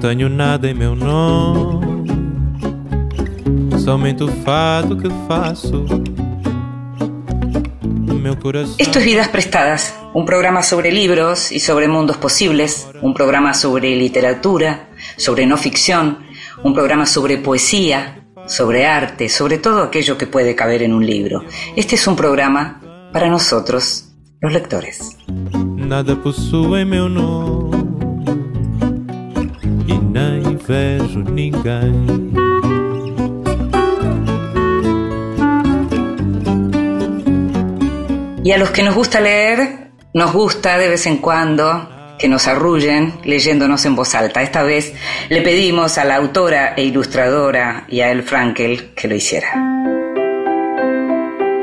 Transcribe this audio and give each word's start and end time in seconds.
Tenho 0.00 0.28
nada 0.28 0.68
em 0.68 0.74
meu 0.74 0.94
nome, 0.94 2.06
somente 3.84 4.22
o 4.22 4.28
fato 4.28 4.96
que 4.96 5.08
faço. 5.26 5.84
Esto 8.78 8.98
es 8.98 9.04
Vidas 9.04 9.28
Prestadas, 9.28 9.94
un 10.14 10.24
programa 10.24 10.62
sobre 10.62 10.92
libros 10.92 11.50
y 11.50 11.58
sobre 11.58 11.88
mundos 11.88 12.16
posibles, 12.16 12.88
un 13.02 13.12
programa 13.12 13.54
sobre 13.54 13.96
literatura, 13.96 14.88
sobre 15.16 15.46
no 15.46 15.56
ficción, 15.56 16.18
un 16.62 16.74
programa 16.74 17.04
sobre 17.04 17.38
poesía, 17.38 18.24
sobre 18.46 18.86
arte, 18.86 19.28
sobre 19.28 19.58
todo 19.58 19.82
aquello 19.82 20.16
que 20.16 20.26
puede 20.26 20.54
caber 20.54 20.82
en 20.82 20.92
un 20.92 21.04
libro. 21.04 21.44
Este 21.74 21.96
es 21.96 22.06
un 22.06 22.14
programa 22.14 22.80
para 23.12 23.28
nosotros, 23.28 24.12
los 24.40 24.52
lectores. 24.52 25.16
Nada 25.76 26.14
possui 26.14 26.84
meu 26.84 27.08
nome 27.08 27.67
nem 30.08 30.56
vejo 30.56 31.20
ninguém. 31.20 32.32
Y 38.42 38.52
a 38.52 38.56
los 38.56 38.70
que 38.70 38.82
nos 38.82 38.94
gusta 38.94 39.20
leer, 39.20 39.90
nos 40.14 40.32
gusta 40.32 40.78
de 40.78 40.88
vez 40.88 41.06
en 41.06 41.18
cuando 41.18 42.16
que 42.18 42.28
nos 42.28 42.48
arrullen 42.48 43.20
leyéndonos 43.24 43.84
en 43.84 43.94
voz 43.94 44.14
alta. 44.14 44.42
Esta 44.42 44.62
vez 44.62 44.94
le 45.28 45.42
pedimos 45.42 45.98
a 45.98 46.04
la 46.04 46.16
autora 46.16 46.74
e 46.76 46.84
ilustradora 46.84 47.84
Yael 47.88 48.22
Frankel 48.22 48.94
que 48.94 49.06
lo 49.06 49.14
hiciera. 49.14 49.48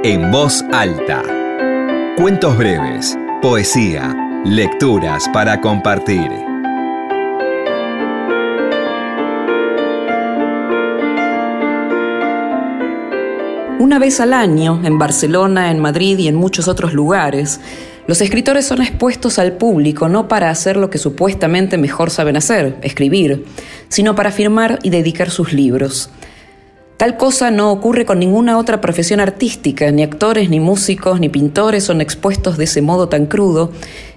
En 0.04 0.32
voz 0.32 0.64
alta. 0.72 1.24
Cuentos 2.18 2.56
breves, 2.58 3.18
poesía, 3.42 4.16
lecturas 4.46 5.28
para 5.34 5.60
compartir. 5.60 6.55
Una 13.86 14.00
vez 14.00 14.20
al 14.20 14.34
año, 14.34 14.82
en 14.84 14.98
Barcelona, 14.98 15.70
en 15.70 15.80
Madrid 15.80 16.18
y 16.18 16.28
en 16.28 16.34
muchos 16.34 16.68
otros 16.68 16.96
lugares, 16.96 17.60
los 18.08 18.20
escritores 18.20 18.66
son 18.66 18.82
expuestos 18.82 19.38
al 19.38 19.58
público 19.58 20.10
no 20.10 20.28
para 20.28 20.50
hacer 20.50 20.76
lo 20.76 20.90
que 20.90 20.98
supuestamente 20.98 21.78
mejor 21.78 22.10
saben 22.10 22.36
hacer, 22.36 22.78
escribir, 22.82 23.46
sino 23.88 24.16
para 24.16 24.32
firmar 24.32 24.80
y 24.82 24.90
dedicar 24.90 25.30
sus 25.30 25.54
libros. 25.54 26.10
Tal 26.98 27.16
cosa 27.16 27.52
no 27.52 27.72
ocurre 27.72 28.06
con 28.06 28.18
ninguna 28.18 28.58
otra 28.58 28.82
profesión 28.82 29.20
artística, 29.20 29.92
ni 29.92 30.02
actores, 30.02 30.50
ni 30.50 30.60
músicos, 30.60 31.20
ni 31.20 31.30
pintores 31.30 31.84
son 31.84 32.02
expuestos 32.02 32.58
de 32.58 32.64
ese 32.64 32.82
modo 32.82 33.08
tan 33.08 33.28
crudo, 33.28 33.72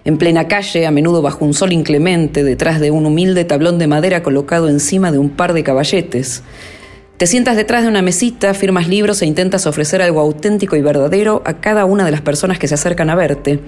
en 0.07 0.17
plena 0.17 0.49
calle, 0.49 0.87
a 0.87 0.91
menudo 0.91 1.21
bajo 1.21 1.45
un 1.45 1.53
sol 1.53 1.75
inclemente, 1.75 2.43
detrás 2.43 2.81
de 2.81 2.91
un 2.91 3.05
humilde 3.05 3.45
tablón 3.45 3.79
de 3.79 3.87
madera 3.87 4.23
colocado 4.23 4.71
encima 4.71 5.13
de 5.13 5.19
un 5.19 5.29
par 5.29 5.53
de 5.53 5.63
caballetes. 5.63 6.43
Te 7.19 7.27
sientas 7.27 7.57
detrás 7.57 7.83
de 7.83 7.89
una 7.89 8.01
mesita, 8.01 8.55
firmas 8.55 8.87
libros 8.87 9.23
e 9.23 9.27
intentas 9.27 9.67
ofrecer 9.67 10.01
algo 10.03 10.21
auténtico 10.21 10.77
y 10.77 10.83
verdadero 10.83 11.43
a 11.45 11.55
cada 11.55 11.85
una 11.85 12.05
de 12.05 12.13
las 12.13 12.21
personas 12.21 12.61
que 12.61 12.69
se 12.69 12.75
acercan 12.75 13.11
a 13.11 13.17
verte. 13.17 13.59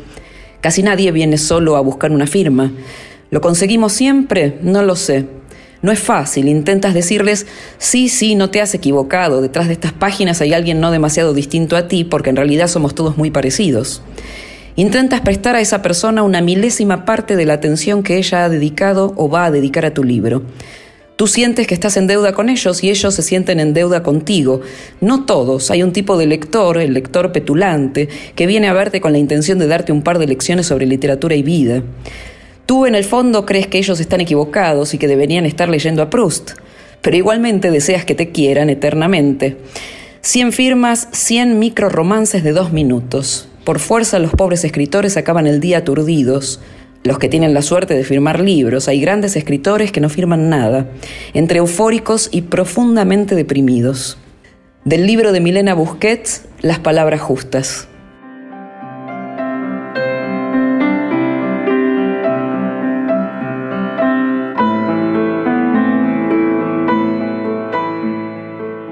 Casi 0.60 0.84
nadie 0.84 1.10
viene 1.10 1.36
solo 1.36 1.74
a 1.74 1.80
buscar 1.80 2.12
una 2.12 2.28
firma. 2.28 2.70
¿Lo 3.32 3.40
conseguimos 3.40 3.92
siempre? 3.92 4.58
No 4.62 4.84
lo 4.84 4.94
sé. 4.94 5.26
No 5.82 5.90
es 5.90 5.98
fácil, 5.98 6.46
intentas 6.46 6.94
decirles, 6.94 7.48
sí, 7.78 8.08
sí, 8.08 8.36
no 8.36 8.50
te 8.50 8.60
has 8.60 8.72
equivocado, 8.74 9.42
detrás 9.42 9.66
de 9.66 9.72
estas 9.72 9.94
páginas 9.94 10.40
hay 10.40 10.52
alguien 10.52 10.78
no 10.78 10.92
demasiado 10.92 11.34
distinto 11.34 11.76
a 11.76 11.88
ti, 11.88 12.04
porque 12.04 12.30
en 12.30 12.36
realidad 12.36 12.68
somos 12.68 12.94
todos 12.94 13.16
muy 13.16 13.32
parecidos. 13.32 14.00
Intentas 14.76 15.22
prestar 15.22 15.56
a 15.56 15.60
esa 15.60 15.82
persona 15.82 16.22
una 16.22 16.40
milésima 16.40 17.04
parte 17.04 17.34
de 17.34 17.46
la 17.46 17.54
atención 17.54 18.04
que 18.04 18.16
ella 18.18 18.44
ha 18.44 18.48
dedicado 18.48 19.12
o 19.16 19.28
va 19.28 19.46
a 19.46 19.50
dedicar 19.50 19.86
a 19.86 19.92
tu 19.92 20.04
libro. 20.04 20.42
Tú 21.20 21.26
sientes 21.26 21.66
que 21.66 21.74
estás 21.74 21.98
en 21.98 22.06
deuda 22.06 22.32
con 22.32 22.48
ellos 22.48 22.82
y 22.82 22.88
ellos 22.88 23.14
se 23.14 23.20
sienten 23.20 23.60
en 23.60 23.74
deuda 23.74 24.02
contigo. 24.02 24.62
No 25.02 25.26
todos, 25.26 25.70
hay 25.70 25.82
un 25.82 25.92
tipo 25.92 26.16
de 26.16 26.24
lector, 26.24 26.78
el 26.78 26.94
lector 26.94 27.30
petulante, 27.30 28.08
que 28.34 28.46
viene 28.46 28.68
a 28.68 28.72
verte 28.72 29.02
con 29.02 29.12
la 29.12 29.18
intención 29.18 29.58
de 29.58 29.66
darte 29.66 29.92
un 29.92 30.00
par 30.00 30.18
de 30.18 30.26
lecciones 30.26 30.68
sobre 30.68 30.86
literatura 30.86 31.34
y 31.34 31.42
vida. 31.42 31.82
Tú 32.64 32.86
en 32.86 32.94
el 32.94 33.04
fondo 33.04 33.44
crees 33.44 33.66
que 33.66 33.76
ellos 33.76 34.00
están 34.00 34.22
equivocados 34.22 34.94
y 34.94 34.98
que 34.98 35.08
deberían 35.08 35.44
estar 35.44 35.68
leyendo 35.68 36.00
a 36.00 36.08
Proust, 36.08 36.52
pero 37.02 37.18
igualmente 37.18 37.70
deseas 37.70 38.06
que 38.06 38.14
te 38.14 38.30
quieran 38.30 38.70
eternamente. 38.70 39.58
Cien 40.22 40.52
firmas, 40.52 41.06
cien 41.12 41.58
micro 41.58 41.90
romances 41.90 42.42
de 42.44 42.52
dos 42.52 42.72
minutos. 42.72 43.46
Por 43.64 43.78
fuerza 43.78 44.18
los 44.18 44.32
pobres 44.32 44.64
escritores 44.64 45.18
acaban 45.18 45.46
el 45.46 45.60
día 45.60 45.76
aturdidos 45.76 46.60
los 47.02 47.18
que 47.18 47.28
tienen 47.28 47.54
la 47.54 47.62
suerte 47.62 47.94
de 47.94 48.04
firmar 48.04 48.40
libros, 48.40 48.88
hay 48.88 49.00
grandes 49.00 49.34
escritores 49.36 49.90
que 49.90 50.00
no 50.00 50.08
firman 50.08 50.50
nada, 50.50 50.90
entre 51.32 51.58
eufóricos 51.58 52.28
y 52.30 52.42
profundamente 52.42 53.34
deprimidos. 53.34 54.18
Del 54.84 55.06
libro 55.06 55.32
de 55.32 55.40
Milena 55.40 55.74
Busquets, 55.74 56.46
Las 56.60 56.78
palabras 56.78 57.20
justas. 57.20 57.88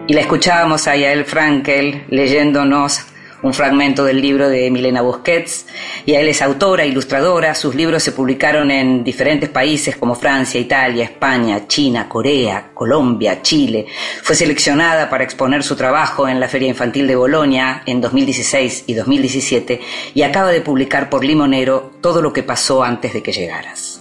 Y 0.06 0.14
la 0.14 0.22
escuchábamos 0.22 0.88
a 0.88 0.96
Yael 0.96 1.26
Frankel 1.26 2.04
leyéndonos 2.08 3.02
un 3.42 3.54
fragmento 3.54 4.04
del 4.04 4.20
libro 4.20 4.48
de 4.48 4.70
Milena 4.70 5.02
Busquets. 5.02 5.66
Y 6.04 6.14
él 6.14 6.28
es 6.28 6.42
autora, 6.42 6.84
ilustradora. 6.84 7.54
Sus 7.54 7.74
libros 7.74 8.02
se 8.02 8.12
publicaron 8.12 8.70
en 8.70 9.04
diferentes 9.04 9.48
países 9.48 9.96
como 9.96 10.14
Francia, 10.14 10.60
Italia, 10.60 11.04
España, 11.04 11.66
China, 11.66 12.08
Corea, 12.08 12.70
Colombia, 12.74 13.42
Chile. 13.42 13.86
Fue 14.22 14.34
seleccionada 14.34 15.08
para 15.08 15.24
exponer 15.24 15.62
su 15.62 15.76
trabajo 15.76 16.28
en 16.28 16.40
la 16.40 16.48
Feria 16.48 16.68
Infantil 16.68 17.06
de 17.06 17.16
Bolonia 17.16 17.82
en 17.86 18.00
2016 18.00 18.84
y 18.86 18.94
2017 18.94 19.80
y 20.14 20.22
acaba 20.22 20.50
de 20.50 20.60
publicar 20.60 21.10
por 21.10 21.24
Limonero 21.24 21.92
todo 22.00 22.22
lo 22.22 22.32
que 22.32 22.42
pasó 22.42 22.82
antes 22.82 23.12
de 23.12 23.22
que 23.22 23.32
llegaras. 23.32 23.98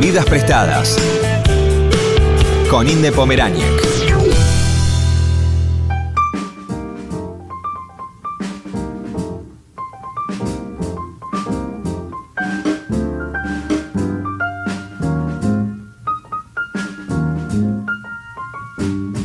Vidas 0.00 0.24
prestadas 0.26 0.96
con 2.70 2.88
Inde 2.88 3.12
Pomeráñez. 3.12 3.87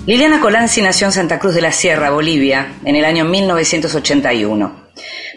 Liliana 0.06 0.41
Colanzi 0.41 0.81
nació 0.81 1.08
en 1.08 1.14
Santa 1.14 1.40
Cruz 1.40 1.56
de 1.56 1.62
la 1.62 1.72
Sierra, 1.72 2.09
Bolivia, 2.09 2.74
en 2.84 2.97
el 2.97 3.06
año 3.06 3.24
1981. 3.24 4.84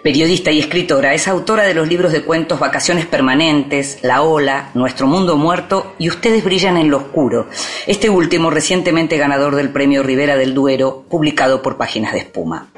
Periodista 0.02 0.50
y 0.50 0.58
escritora, 0.58 1.14
es 1.14 1.28
autora 1.28 1.62
de 1.62 1.72
los 1.72 1.86
libros 1.86 2.10
de 2.10 2.22
cuentos 2.22 2.58
Vacaciones 2.58 3.06
Permanentes, 3.06 3.98
La 4.02 4.22
Ola, 4.22 4.70
Nuestro 4.74 5.06
Mundo 5.06 5.36
Muerto 5.36 5.94
y 6.00 6.08
Ustedes 6.08 6.42
Brillan 6.42 6.76
en 6.78 6.90
lo 6.90 6.96
Oscuro, 6.96 7.48
este 7.86 8.10
último 8.10 8.50
recientemente 8.50 9.18
ganador 9.18 9.54
del 9.54 9.70
Premio 9.70 10.02
Rivera 10.02 10.36
del 10.36 10.52
Duero, 10.52 11.04
publicado 11.08 11.62
por 11.62 11.76
Páginas 11.76 12.12
de 12.12 12.18
Espuma. 12.18 12.72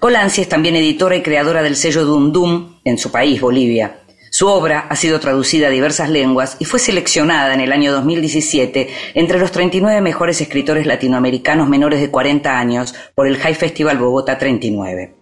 Colanzi 0.00 0.42
es 0.42 0.50
también 0.50 0.76
editora 0.76 1.16
y 1.16 1.22
creadora 1.22 1.62
del 1.62 1.76
sello 1.76 2.04
Dum 2.04 2.30
Dum 2.30 2.74
en 2.84 2.98
su 2.98 3.10
país, 3.10 3.40
Bolivia. 3.40 4.01
Su 4.32 4.48
obra 4.48 4.86
ha 4.88 4.96
sido 4.96 5.20
traducida 5.20 5.66
a 5.66 5.70
diversas 5.70 6.08
lenguas 6.08 6.56
y 6.58 6.64
fue 6.64 6.78
seleccionada 6.78 7.52
en 7.52 7.60
el 7.60 7.70
año 7.70 7.92
2017 7.92 8.88
entre 9.12 9.38
los 9.38 9.52
39 9.52 10.00
mejores 10.00 10.40
escritores 10.40 10.86
latinoamericanos 10.86 11.68
menores 11.68 12.00
de 12.00 12.10
40 12.10 12.58
años 12.58 12.94
por 13.14 13.26
el 13.26 13.36
High 13.36 13.54
Festival 13.54 13.98
Bogotá 13.98 14.38
39. 14.38 15.12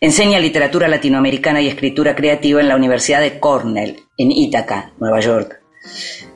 Enseña 0.00 0.40
literatura 0.40 0.88
latinoamericana 0.88 1.60
y 1.60 1.68
escritura 1.68 2.16
creativa 2.16 2.60
en 2.60 2.66
la 2.66 2.74
Universidad 2.74 3.20
de 3.20 3.38
Cornell, 3.38 4.00
en 4.18 4.32
Ítaca, 4.32 4.94
Nueva 4.98 5.20
York. 5.20 5.59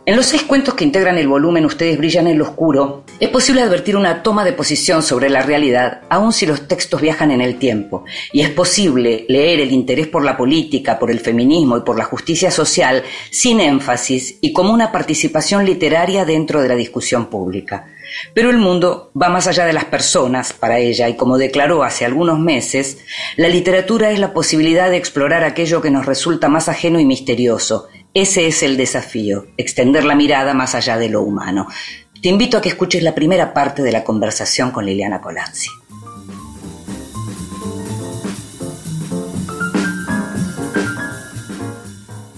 En 0.06 0.16
los 0.16 0.26
seis 0.26 0.42
cuentos 0.42 0.74
que 0.74 0.84
integran 0.84 1.18
el 1.18 1.28
volumen 1.28 1.66
Ustedes 1.66 1.98
brillan 1.98 2.26
en 2.26 2.38
lo 2.38 2.44
oscuro, 2.44 3.04
es 3.20 3.28
posible 3.28 3.62
advertir 3.62 3.96
una 3.96 4.22
toma 4.22 4.44
de 4.44 4.52
posición 4.52 5.02
sobre 5.02 5.28
la 5.28 5.42
realidad, 5.42 6.02
aun 6.08 6.32
si 6.32 6.46
los 6.46 6.66
textos 6.66 7.00
viajan 7.00 7.30
en 7.30 7.40
el 7.40 7.58
tiempo, 7.58 8.04
y 8.32 8.40
es 8.40 8.50
posible 8.50 9.26
leer 9.28 9.60
el 9.60 9.72
interés 9.72 10.06
por 10.06 10.24
la 10.24 10.36
política, 10.36 10.98
por 10.98 11.10
el 11.10 11.20
feminismo 11.20 11.76
y 11.76 11.82
por 11.82 11.98
la 11.98 12.04
justicia 12.04 12.50
social 12.50 13.02
sin 13.30 13.60
énfasis 13.60 14.38
y 14.40 14.52
como 14.52 14.72
una 14.72 14.92
participación 14.92 15.64
literaria 15.64 16.24
dentro 16.24 16.62
de 16.62 16.68
la 16.68 16.74
discusión 16.74 17.26
pública. 17.26 17.86
Pero 18.32 18.50
el 18.50 18.58
mundo 18.58 19.10
va 19.20 19.28
más 19.28 19.46
allá 19.46 19.64
de 19.66 19.72
las 19.72 19.86
personas 19.86 20.52
para 20.52 20.78
ella 20.78 21.08
y 21.08 21.16
como 21.16 21.38
declaró 21.38 21.82
hace 21.82 22.04
algunos 22.04 22.38
meses, 22.38 22.98
la 23.36 23.48
literatura 23.48 24.10
es 24.10 24.18
la 24.18 24.32
posibilidad 24.32 24.90
de 24.90 24.96
explorar 24.96 25.44
aquello 25.44 25.80
que 25.80 25.90
nos 25.90 26.06
resulta 26.06 26.48
más 26.48 26.68
ajeno 26.68 27.00
y 27.00 27.04
misterioso, 27.04 27.88
ese 28.14 28.46
es 28.46 28.62
el 28.62 28.76
desafío, 28.76 29.48
extender 29.56 30.04
la 30.04 30.14
mirada 30.14 30.54
más 30.54 30.76
allá 30.76 30.96
de 30.98 31.08
lo 31.08 31.22
humano. 31.22 31.66
Te 32.22 32.28
invito 32.28 32.56
a 32.56 32.62
que 32.62 32.68
escuches 32.68 33.02
la 33.02 33.12
primera 33.12 33.52
parte 33.52 33.82
de 33.82 33.90
la 33.90 34.04
conversación 34.04 34.70
con 34.70 34.86
Liliana 34.86 35.20
Colanzi. 35.20 35.68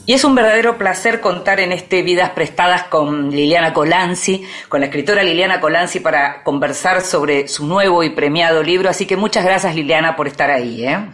Y 0.06 0.14
es 0.14 0.24
un 0.24 0.34
verdadero 0.34 0.78
placer 0.78 1.20
contar 1.20 1.60
en 1.60 1.72
este 1.72 2.02
Vidas 2.02 2.30
Prestadas 2.30 2.84
con 2.84 3.30
Liliana 3.30 3.74
Colanzi, 3.74 4.44
con 4.70 4.80
la 4.80 4.86
escritora 4.86 5.22
Liliana 5.24 5.60
Colanzi, 5.60 6.00
para 6.00 6.42
conversar 6.42 7.02
sobre 7.02 7.48
su 7.48 7.66
nuevo 7.66 8.02
y 8.02 8.10
premiado 8.10 8.62
libro. 8.62 8.88
Así 8.88 9.04
que 9.04 9.16
muchas 9.16 9.44
gracias, 9.44 9.74
Liliana, 9.74 10.16
por 10.16 10.26
estar 10.26 10.50
ahí. 10.50 10.86
¿eh? 10.86 11.06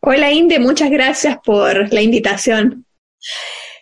Hola, 0.00 0.30
Inde, 0.30 0.60
muchas 0.60 0.88
gracias 0.90 1.38
por 1.42 1.92
la 1.92 2.00
invitación. 2.00 2.86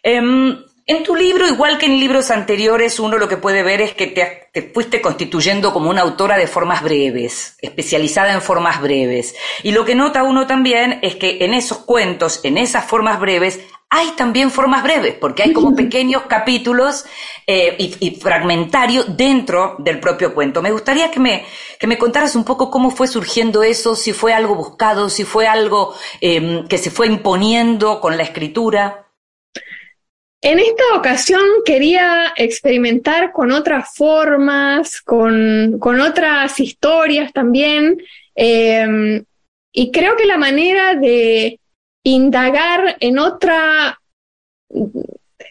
Em, 0.03 0.65
en 0.91 1.05
tu 1.05 1.15
libro, 1.15 1.47
igual 1.47 1.79
que 1.79 1.87
en 1.87 2.01
libros 2.01 2.33
anteriores, 2.33 2.99
uno 2.99 3.17
lo 3.17 3.29
que 3.29 3.37
puede 3.37 3.63
ver 3.63 3.81
es 3.81 3.95
que 3.95 4.09
te, 4.09 4.73
fuiste 4.75 5.01
constituyendo 5.01 5.73
como 5.73 5.89
una 5.89 6.03
autora 6.03 6.37
de 6.37 6.49
formas 6.49 6.83
breves, 6.83 7.57
especializada 7.61 8.33
en 8.33 8.43
formas 8.43 8.81
breves. 8.81 9.37
Y 9.63 9.71
lo 9.71 9.85
que 9.85 9.95
nota 9.95 10.25
uno 10.25 10.49
también 10.49 10.99
es 11.03 11.15
que 11.15 11.45
en 11.45 11.55
esos 11.55 11.79
cuentos, 11.79 12.41
en 12.43 12.59
esas 12.59 12.87
formas 12.87 13.21
breves, 13.21 13.61
hay 13.89 14.11
también 14.17 14.51
formas 14.51 14.83
breves, 14.83 15.15
porque 15.15 15.45
hay 15.45 15.53
como 15.53 15.77
pequeños 15.77 16.23
capítulos 16.29 17.05
eh, 17.47 17.77
y, 17.79 18.11
fragmentarios 18.17 19.17
dentro 19.17 19.77
del 19.79 20.01
propio 20.01 20.35
cuento. 20.35 20.61
Me 20.61 20.73
gustaría 20.73 21.11
que 21.13 21.21
me, 21.21 21.45
que 21.79 21.87
me 21.87 21.99
contaras 21.99 22.35
un 22.35 22.45
poco 22.45 22.69
cómo 22.69 22.91
fue 22.91 23.07
surgiendo 23.07 23.63
eso, 23.63 23.95
si 23.95 24.13
fue 24.13 24.33
algo 24.33 24.57
buscado, 24.57 25.09
si 25.09 25.25
fue 25.25 25.47
algo 25.47 25.95
em, 26.21 26.67
que 26.67 26.79
se 26.79 26.91
fue 26.91 27.07
imponiendo 27.07 28.01
con 28.01 28.17
la 28.17 28.25
escritura. 28.25 29.10
En 30.43 30.59
esta 30.59 30.83
ocasión 30.97 31.43
quería 31.67 32.33
experimentar 32.35 33.31
con 33.31 33.53
otras 33.53 33.95
formas, 33.95 35.03
con, 35.03 35.79
otras 36.01 36.59
historias 36.61 37.33
también, 37.33 37.99
em, 38.35 39.23
y 39.73 39.91
creo 39.91 40.17
que 40.17 40.25
la 40.25 40.39
manera 40.39 40.95
de 40.95 41.61
indagar 42.05 42.97
en 43.01 43.19
otra, 43.19 44.01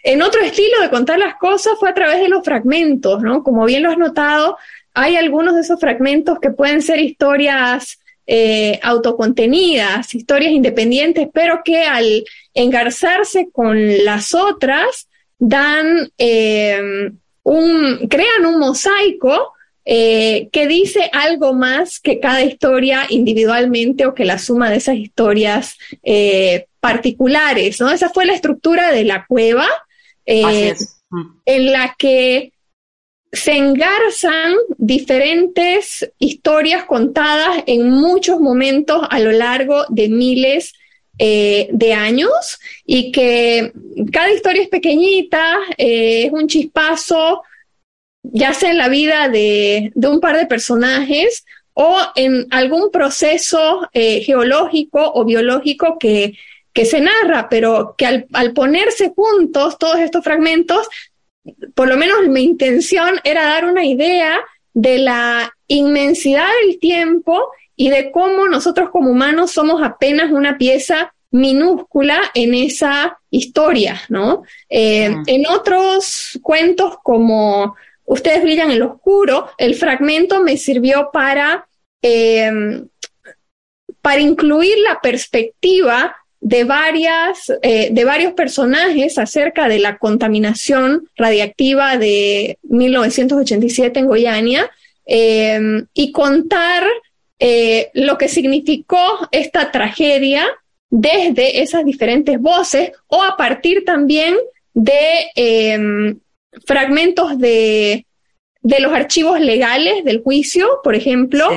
en 0.04 0.22
otro 0.24 0.42
estilo 0.42 0.82
de 0.82 0.90
contar 0.90 1.20
las 1.20 1.36
cosas 1.36 1.74
fue 1.80 1.90
a 1.90 1.94
través 1.94 2.20
de 2.20 2.30
los 2.30 2.44
fragmentos, 2.44 3.22
¿no? 3.22 3.44
Como 3.44 3.66
bien 3.66 3.84
lo 3.84 3.92
has 3.92 3.98
notado, 3.98 4.58
hay 4.96 5.18
algunos 5.18 5.54
de 5.54 5.62
esos 5.62 5.80
fragmentos 5.80 6.40
que 6.40 6.50
pueden 6.50 6.82
ser 6.82 7.00
historias 7.00 7.99
eh, 8.32 8.80
autocontenidas, 8.84 10.14
historias 10.14 10.52
independientes, 10.52 11.28
pero 11.34 11.62
que 11.66 11.82
al 11.82 12.24
engarzarse 12.54 13.50
con 13.52 14.06
las 14.06 14.36
otras 14.36 15.08
dan 15.40 16.12
eh, 16.20 17.10
un, 17.42 18.08
crean 18.08 18.46
un 18.46 18.60
mosaico 18.60 19.54
eh, 19.84 20.48
que 20.52 20.68
dice 20.68 21.10
algo 21.12 21.56
más 21.56 22.00
que 22.00 22.20
cada 22.20 22.44
historia 22.44 23.08
individualmente 23.10 24.06
o 24.06 24.14
que 24.14 24.26
la 24.26 24.38
suma 24.38 24.70
de 24.70 24.78
esas 24.78 24.98
historias 24.98 25.80
particulares, 26.80 27.82
¿no? 27.82 27.90
Esa 27.90 28.10
fue 28.10 28.28
la 28.28 28.34
estructura 28.34 28.92
de 28.92 29.06
la 29.06 29.26
cueva, 29.26 29.66
en 30.28 31.72
la 31.72 31.96
que 31.98 32.54
se 33.32 33.56
engarzan 33.56 34.56
diferentes 34.78 36.12
historias 36.18 36.86
contadas 36.86 37.64
en 37.68 37.90
muchos 37.90 38.40
momentos 38.40 39.02
a 39.10 39.20
lo 39.20 39.32
largo 39.32 39.86
de 39.90 40.10
miles 40.10 40.74
eh, 41.20 41.68
de 41.72 41.94
años 41.94 42.60
y 42.86 43.12
que 43.12 43.74
cada 44.12 44.32
historia 44.32 44.64
es 44.64 44.70
pequeñita, 44.70 45.58
eh, 45.78 46.26
es 46.26 46.32
un 46.32 46.48
chispazo, 46.48 47.44
ya 48.24 48.54
sea 48.54 48.72
en 48.72 48.78
la 48.78 48.90
vida 48.90 49.28
de, 49.28 49.92
un 49.96 50.22
par 50.22 50.38
de 50.38 50.46
personajes 50.46 51.46
o 51.74 51.98
en 52.16 52.48
algún 52.52 52.90
proceso 52.90 53.88
eh, 53.94 54.22
geológico 54.22 55.12
o 55.14 55.26
biológico 55.26 55.98
que, 56.00 56.34
que 56.74 56.86
se 56.86 57.02
narra, 57.02 57.50
pero 57.50 57.96
que 57.98 58.26
al, 58.32 58.54
ponerse 58.54 59.12
juntos 59.16 59.78
todos 59.78 60.00
estos 60.00 60.24
fragmentos 60.24 60.88
por 61.76 61.88
lo 61.88 61.98
menos 61.98 62.28
mi 62.28 62.44
intención 62.44 63.20
era 63.24 63.46
dar 63.46 63.66
una 63.66 63.86
idea 63.86 64.40
de 64.74 65.00
la 65.00 65.54
inmensidad 65.68 66.48
del 66.64 66.80
tiempo 66.80 67.50
y 67.76 67.90
de 67.90 68.12
cómo 68.12 68.48
nosotros 68.48 68.90
como 68.90 69.12
humanos 69.12 69.52
somos 69.52 69.82
apenas 69.84 70.32
una 70.32 70.58
pieza 70.58 71.14
minúscula 71.32 72.20
en 72.34 72.56
esa 72.56 73.20
historia, 73.30 74.02
¿no? 74.10 74.44
Eh, 74.70 75.16
en 75.28 75.48
otros 75.48 76.40
cuentos 76.42 76.98
como 77.04 77.76
Ustedes 78.10 78.42
brillan 78.42 78.72
en 78.72 78.80
lo 78.80 78.94
oscuro, 78.94 79.52
el 79.60 79.76
fragmento 79.76 80.42
me 80.42 80.58
sirvió 80.58 81.12
para, 81.14 81.68
eh, 82.02 82.82
para 84.02 84.20
incluir 84.20 84.80
la 84.80 85.00
perspectiva 85.00 86.16
de, 86.42 86.64
varias, 86.64 87.52
eh, 87.62 87.90
de 87.92 88.06
varios 88.06 88.34
personajes 88.34 89.18
acerca 89.18 89.68
de 89.68 89.80
la 89.80 89.98
contaminación 89.98 91.08
radiactiva 91.16 91.98
de 91.98 92.58
1987 92.64 94.00
en 94.00 94.08
Goiânia 94.08 94.72
em, 95.06 95.86
y 95.94 96.12
contar 96.12 96.84
eh, 97.40 97.90
lo 97.94 98.18
que 98.18 98.28
significó 98.28 99.28
esta 99.32 99.72
tragedia 99.72 100.46
desde 100.90 101.62
esas 101.62 101.86
diferentes 101.86 102.40
voces 102.40 102.92
o 103.08 103.22
a 103.22 103.38
partir 103.38 103.86
también 103.86 104.36
de 104.74 105.28
em, 105.36 106.20
fragmentos 106.66 107.38
de, 107.38 108.06
de, 108.62 108.80
los 108.80 108.92
archivos 108.94 109.40
legales 109.40 110.04
del 110.04 110.22
juicio, 110.22 110.80
por 110.84 110.96
ejemplo, 110.96 111.48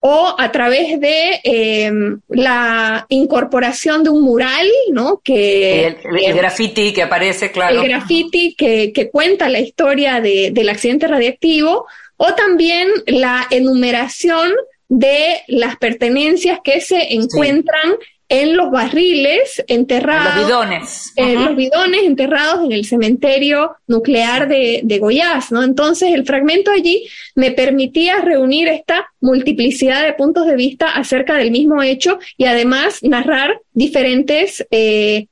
o 0.00 0.34
a 0.38 0.52
través 0.52 1.00
de 1.00 1.40
em, 1.42 2.20
la 2.28 3.06
incorporación 3.08 4.04
de 4.04 4.10
un 4.10 4.22
mural, 4.22 4.68
¿no? 4.92 5.20
Que, 5.24 5.86
el, 5.86 6.34
graffiti 6.34 6.92
que 6.92 7.02
aparece, 7.02 7.50
claro. 7.50 7.80
El 7.80 7.88
graffiti 7.88 8.54
que, 8.54 8.92
que 8.92 9.10
cuenta 9.10 9.48
la 9.48 9.58
historia 9.58 10.20
de, 10.20 10.50
del 10.52 10.68
accidente 10.68 11.08
radiactivo, 11.08 11.86
o 12.16 12.34
también 12.34 12.88
la 13.06 13.46
enumeración 13.50 14.52
de 14.88 15.42
las 15.48 15.76
pertenencias 15.76 16.60
que 16.62 16.80
se 16.80 17.14
encuentran 17.14 17.96
en 18.28 18.56
los 18.56 18.70
barriles 18.70 19.64
enterrados. 19.68 20.34
En 20.34 20.36
los 20.36 20.46
bidones. 20.46 21.12
En 21.16 21.44
los 21.44 21.56
bidones 21.56 22.02
enterrados 22.04 22.64
en 22.64 22.72
el 22.72 22.84
cementerio 22.84 23.76
nuclear 23.86 24.48
de, 24.48 24.80
de 24.84 24.98
Goiás, 24.98 25.50
¿no? 25.50 25.62
Entonces, 25.62 26.12
el 26.12 26.26
fragmento 26.26 26.70
allí 26.70 27.08
me 27.34 27.52
permitía 27.52 28.20
reunir 28.20 28.68
esta 28.68 29.10
multiplicidad 29.20 30.04
de 30.04 30.12
puntos 30.12 30.46
de 30.46 30.56
vista 30.56 30.90
acerca 30.90 31.36
del 31.36 31.50
mismo 31.50 31.82
hecho 31.82 32.18
y 32.36 32.44
además 32.44 33.02
narrar 33.02 33.60
diferentes 33.72 34.66
eh, 34.70 35.26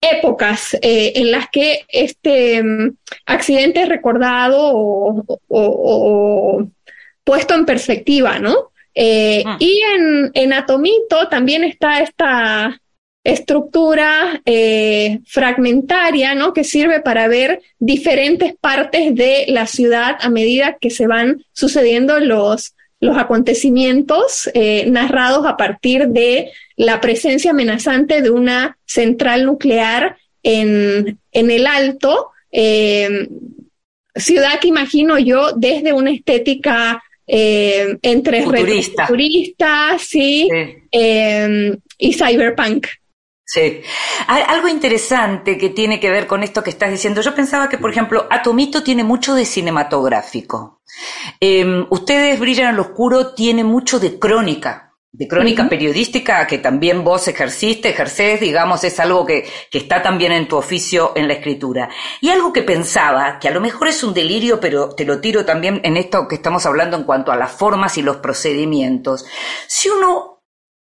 épocas 0.00 0.74
eh, 0.82 1.12
en 1.16 1.30
las 1.30 1.48
que 1.50 1.84
este 1.88 2.62
mm, 2.62 2.96
accidente 3.26 3.82
es 3.82 3.88
recordado 3.88 4.58
o 4.74 6.66
puesto 7.22 7.54
en 7.54 7.64
perspectiva, 7.64 8.38
¿no? 8.38 8.73
Eh, 8.94 9.42
ah. 9.44 9.56
Y 9.58 9.80
en, 10.34 10.52
Atomito 10.52 11.28
también 11.28 11.64
está 11.64 12.00
esta 12.00 12.80
estructura 13.24 14.42
eh, 14.44 15.20
fragmentaria, 15.26 16.34
¿no? 16.34 16.52
Que 16.52 16.62
sirve 16.62 17.00
para 17.00 17.26
ver 17.26 17.62
diferentes 17.78 18.54
partes 18.54 19.14
de 19.14 19.46
la 19.48 19.66
ciudad 19.66 20.18
a 20.20 20.28
medida 20.28 20.76
que 20.78 20.90
se 20.90 21.06
van 21.06 21.42
sucediendo 21.52 22.20
los, 22.20 22.74
los 23.00 23.16
acontecimientos 23.16 24.50
eh, 24.52 24.84
narrados 24.90 25.46
a 25.46 25.56
partir 25.56 26.08
de 26.08 26.52
la 26.76 27.00
presencia 27.00 27.52
amenazante 27.52 28.20
de 28.20 28.30
una 28.30 28.76
central 28.84 29.46
nuclear 29.46 30.18
en, 30.42 31.18
en 31.32 31.50
el 31.50 31.66
alto, 31.66 32.30
ciudad 34.14 34.60
que 34.60 34.68
imagino 34.68 35.18
yo 35.18 35.52
desde 35.56 35.92
una 35.92 36.12
estética 36.12 37.02
eh, 37.26 37.98
entre 38.02 38.42
futuristas 38.42 40.02
sí, 40.02 40.48
em, 40.90 41.76
y 41.98 42.12
cyberpunk. 42.12 42.86
Sí. 43.46 43.82
Algo 44.26 44.68
interesante 44.68 45.58
que 45.58 45.68
tiene 45.68 46.00
que 46.00 46.10
ver 46.10 46.26
con 46.26 46.42
esto 46.42 46.62
que 46.62 46.70
estás 46.70 46.90
diciendo. 46.90 47.20
Yo 47.20 47.34
pensaba 47.34 47.68
que, 47.68 47.78
por 47.78 47.90
ejemplo, 47.90 48.26
Atomito 48.30 48.82
tiene 48.82 49.04
mucho 49.04 49.34
de 49.34 49.44
cinematográfico. 49.44 50.80
Em, 51.40 51.86
ustedes 51.90 52.40
brillan 52.40 52.70
en 52.70 52.76
lo 52.76 52.82
oscuro, 52.82 53.34
tiene 53.34 53.62
mucho 53.62 54.00
de 54.00 54.18
crónica 54.18 54.93
de 55.14 55.28
crónica 55.28 55.68
periodística 55.68 56.44
que 56.44 56.58
también 56.58 57.04
vos 57.04 57.28
ejerciste, 57.28 57.90
ejercés, 57.90 58.40
digamos, 58.40 58.82
es 58.82 58.98
algo 58.98 59.24
que, 59.24 59.48
que, 59.70 59.78
está 59.78 60.02
también 60.02 60.32
en 60.32 60.48
tu 60.48 60.56
oficio 60.56 61.12
en 61.14 61.28
la 61.28 61.34
escritura. 61.34 61.88
Y 62.20 62.30
algo 62.30 62.52
que 62.52 62.64
pensaba, 62.64 63.38
que 63.38 63.46
a 63.46 63.52
lo 63.52 63.60
mejor 63.60 63.86
es 63.86 64.02
un 64.02 64.12
delirio, 64.12 64.58
pero 64.58 64.88
te 64.96 65.04
lo 65.04 65.20
tiro 65.20 65.44
también 65.44 65.80
en 65.84 65.96
esto 65.96 66.26
que 66.26 66.34
estamos 66.34 66.66
hablando 66.66 66.96
en 66.96 67.04
cuanto 67.04 67.30
a 67.30 67.36
las 67.36 67.52
formas 67.52 67.96
y 67.96 68.02
los 68.02 68.16
procedimientos. 68.16 69.24
Si 69.68 69.88
uno, 69.88 70.42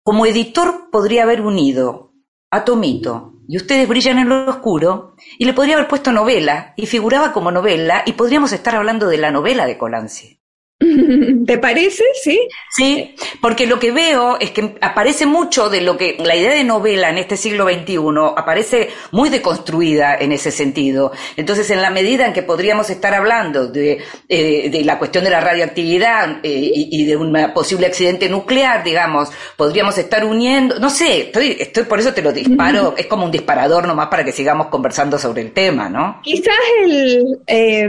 como 0.05 0.25
editor, 0.25 0.89
podría 0.89 1.23
haber 1.23 1.41
unido 1.41 2.13
a 2.49 2.63
Tomito 2.63 3.33
y 3.45 3.57
ustedes 3.57 3.89
brillan 3.89 4.19
en 4.19 4.29
lo 4.29 4.49
oscuro, 4.49 5.15
y 5.37 5.43
le 5.43 5.51
podría 5.51 5.75
haber 5.75 5.89
puesto 5.89 6.13
novela, 6.13 6.73
y 6.77 6.85
figuraba 6.85 7.33
como 7.33 7.51
novela, 7.51 8.03
y 8.05 8.13
podríamos 8.13 8.53
estar 8.53 8.73
hablando 8.73 9.09
de 9.09 9.17
la 9.17 9.31
novela 9.31 9.65
de 9.65 9.77
Colanzi. 9.77 10.42
¿Te 11.45 11.57
parece? 11.57 12.03
Sí. 12.21 12.39
Sí, 12.71 13.15
porque 13.41 13.67
lo 13.67 13.79
que 13.79 13.91
veo 13.91 14.39
es 14.39 14.51
que 14.51 14.75
aparece 14.81 15.25
mucho 15.25 15.69
de 15.69 15.81
lo 15.81 15.97
que 15.97 16.17
la 16.19 16.35
idea 16.35 16.53
de 16.53 16.63
novela 16.63 17.09
en 17.09 17.17
este 17.17 17.37
siglo 17.37 17.65
XXI 17.65 17.97
aparece 18.35 18.89
muy 19.11 19.29
deconstruida 19.29 20.15
en 20.15 20.31
ese 20.31 20.51
sentido. 20.51 21.11
Entonces, 21.37 21.69
en 21.69 21.81
la 21.81 21.89
medida 21.89 22.25
en 22.25 22.33
que 22.33 22.43
podríamos 22.43 22.89
estar 22.89 23.13
hablando 23.13 23.67
de, 23.67 23.99
eh, 24.27 24.69
de 24.69 24.83
la 24.83 24.97
cuestión 24.97 25.23
de 25.23 25.29
la 25.29 25.39
radioactividad 25.39 26.39
eh, 26.43 26.71
y, 26.73 27.01
y, 27.01 27.05
de 27.05 27.15
un 27.15 27.33
posible 27.53 27.87
accidente 27.87 28.29
nuclear, 28.29 28.83
digamos, 28.83 29.29
podríamos 29.57 29.97
estar 29.97 30.25
uniendo, 30.25 30.79
no 30.79 30.89
sé, 30.89 31.21
estoy, 31.21 31.57
estoy 31.59 31.83
por 31.83 31.99
eso 31.99 32.13
te 32.13 32.21
lo 32.21 32.31
disparo, 32.31 32.95
es 32.97 33.05
como 33.05 33.25
un 33.25 33.31
disparador 33.31 33.87
nomás 33.87 34.07
para 34.07 34.23
que 34.23 34.31
sigamos 34.31 34.67
conversando 34.67 35.17
sobre 35.17 35.41
el 35.41 35.51
tema, 35.51 35.89
¿no? 35.89 36.19
Quizás 36.23 36.55
el, 36.85 37.39
eh, 37.47 37.87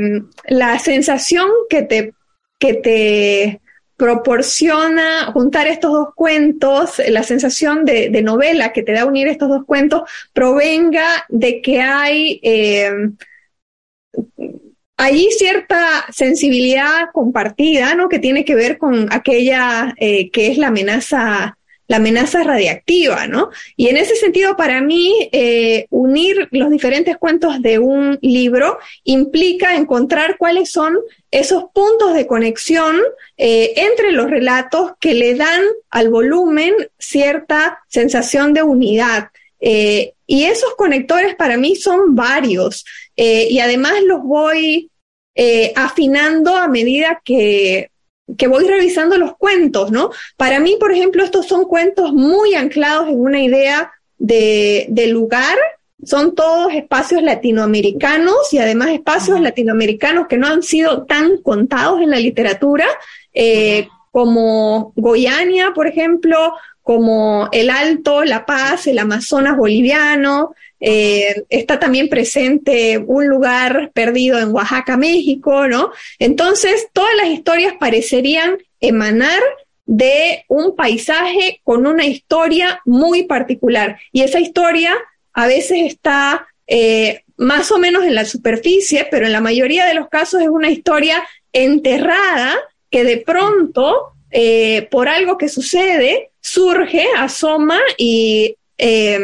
la 0.49 0.79
sensación 0.79 1.49
que 1.69 1.83
te 1.83 2.13
que 2.59 2.75
te 2.75 3.61
proporciona 3.97 5.31
juntar 5.33 5.67
estos 5.67 5.93
dos 5.93 6.09
cuentos, 6.15 7.01
la 7.09 7.23
sensación 7.23 7.85
de, 7.85 8.09
de, 8.09 8.23
novela 8.23 8.73
que 8.73 8.83
te 8.83 8.93
da 8.93 9.07
unir 9.07 9.29
estos 9.29 9.49
dos 9.49 9.65
cuentos, 9.65 10.03
provenga 10.33 11.25
de 11.29 11.63
que 11.63 11.81
hay 11.81 12.41
eh, 12.43 12.91
allí 14.97 15.29
cierta 15.31 16.07
sensibilidad 16.11 17.11
compartida, 17.13 17.95
¿no? 17.95 18.09
Que 18.09 18.19
tiene 18.19 18.45
que 18.45 18.55
ver 18.55 18.79
con 18.79 19.13
aquella 19.13 19.95
eh, 19.99 20.31
que 20.31 20.49
es 20.49 20.59
la 20.59 20.69
amenaza 20.69 21.57
la 21.87 21.97
amenaza 21.97 22.43
radiactiva, 22.43 23.27
¿no? 23.27 23.51
Y 23.77 23.89
en 23.89 23.97
ese 23.97 24.17
sentido, 24.17 24.57
para 24.57 24.81
mí, 24.81 25.29
eh, 25.33 25.87
unir 25.91 26.49
los 26.51 26.71
diferentes 26.71 27.17
cuentos 27.17 27.61
de 27.61 27.79
un 27.79 28.19
libro 28.23 28.79
implica 29.05 29.77
encontrar 29.77 30.37
cuáles 30.39 30.71
son 30.71 30.99
esos 31.31 31.65
puntos 31.73 32.15
de 32.15 32.27
conexión 32.27 33.01
eh, 33.37 33.73
entre 33.77 34.13
los 34.13 34.31
relatos 34.31 34.93
que 35.01 35.15
le 35.15 35.35
dan 35.35 35.63
al 35.91 36.09
volumen 36.09 36.75
cierta 36.99 37.81
sensación 37.89 38.55
de 38.55 38.63
unidad. 38.63 39.29
Eh, 39.61 40.15
y 40.27 40.45
esos 40.45 40.75
conectores 40.75 41.35
para 41.37 41.57
mí 41.57 41.77
son 41.77 42.15
varios 42.15 42.85
eh, 43.17 43.49
y 43.51 43.61
además 43.61 43.95
los 44.05 44.23
voy 44.23 44.91
eh, 45.35 45.73
afinando 45.75 46.55
a 46.57 46.69
medida 46.69 47.23
que 47.25 47.91
que 48.39 48.47
voy 48.47 48.67
revisando 48.67 49.17
los 49.19 49.37
cuentos, 49.37 49.91
¿no? 49.91 50.11
Para 50.37 50.61
mí, 50.61 50.77
por 50.81 50.93
ejemplo, 50.93 51.25
estos 51.25 51.47
son 51.47 51.65
cuentos 51.65 52.13
muy 52.13 52.55
anclados 52.55 53.09
en 53.09 53.21
una 53.21 53.43
idea 53.43 53.93
de, 54.19 54.87
de 54.89 55.07
lugar, 55.09 55.57
son 56.05 56.35
todos 56.35 56.73
espacios 56.73 57.23
latinoamericanos 57.23 58.53
y 58.53 58.59
además 58.59 58.91
espacios 58.91 59.41
latinoamericanos 59.41 60.27
que 60.27 60.37
no 60.37 60.47
han 60.47 60.63
sido 60.63 61.05
tan 61.05 61.39
contados 61.39 62.01
en 62.01 62.11
la 62.11 62.19
literatura, 62.19 62.87
eh, 63.33 63.89
como 64.15 64.93
Goiania, 64.95 65.73
por 65.75 65.89
ejemplo, 65.89 66.55
como 66.83 67.49
el 67.51 67.69
Alto, 67.69 68.23
La 68.23 68.47
Paz, 68.47 68.87
el 68.87 69.01
Amazonas 69.01 69.57
boliviano, 69.57 70.55
eh, 70.79 71.43
está 71.49 71.81
también 71.81 72.09
presente 72.09 72.97
un 72.99 73.27
lugar 73.27 73.91
perdido 73.93 74.39
en 74.39 74.53
Oaxaca, 74.53 74.97
México, 74.97 75.67
¿no? 75.67 75.91
Entonces, 76.21 76.87
todas 76.93 77.11
las 77.17 77.27
historias 77.27 77.75
parecerían 77.81 78.59
emanar 78.79 79.41
de 79.85 80.45
un 80.47 80.77
paisaje 80.77 81.61
con 81.65 81.85
una 81.85 82.07
historia 82.07 82.81
muy 82.85 83.25
particular. 83.25 83.99
Y 84.13 84.23
esa 84.23 84.39
historia 84.39 84.95
a 85.33 85.49
veces 85.49 85.79
está 85.87 86.47
eh, 86.69 87.25
más 87.37 87.73
o 87.73 87.79
menos 87.79 88.05
en 88.05 88.15
la 88.15 88.27
superficie, 88.27 89.09
pero 89.11 89.27
en 89.27 89.33
la 89.33 89.41
mayoría 89.41 89.87
de 89.87 89.95
los 89.95 90.09
casos 90.09 90.41
es 90.41 90.49
una 90.49 90.71
historia 90.71 91.25
enterrada 91.53 92.55
que 92.95 93.03
de 93.03 93.17
pronto, 93.17 94.13
eh, 94.31 94.87
por 94.89 95.09
algo 95.09 95.37
que 95.37 95.49
sucede, 95.49 96.31
surge, 96.41 97.05
asoma 97.17 97.81
y 97.99 98.55
eh, 98.79 99.19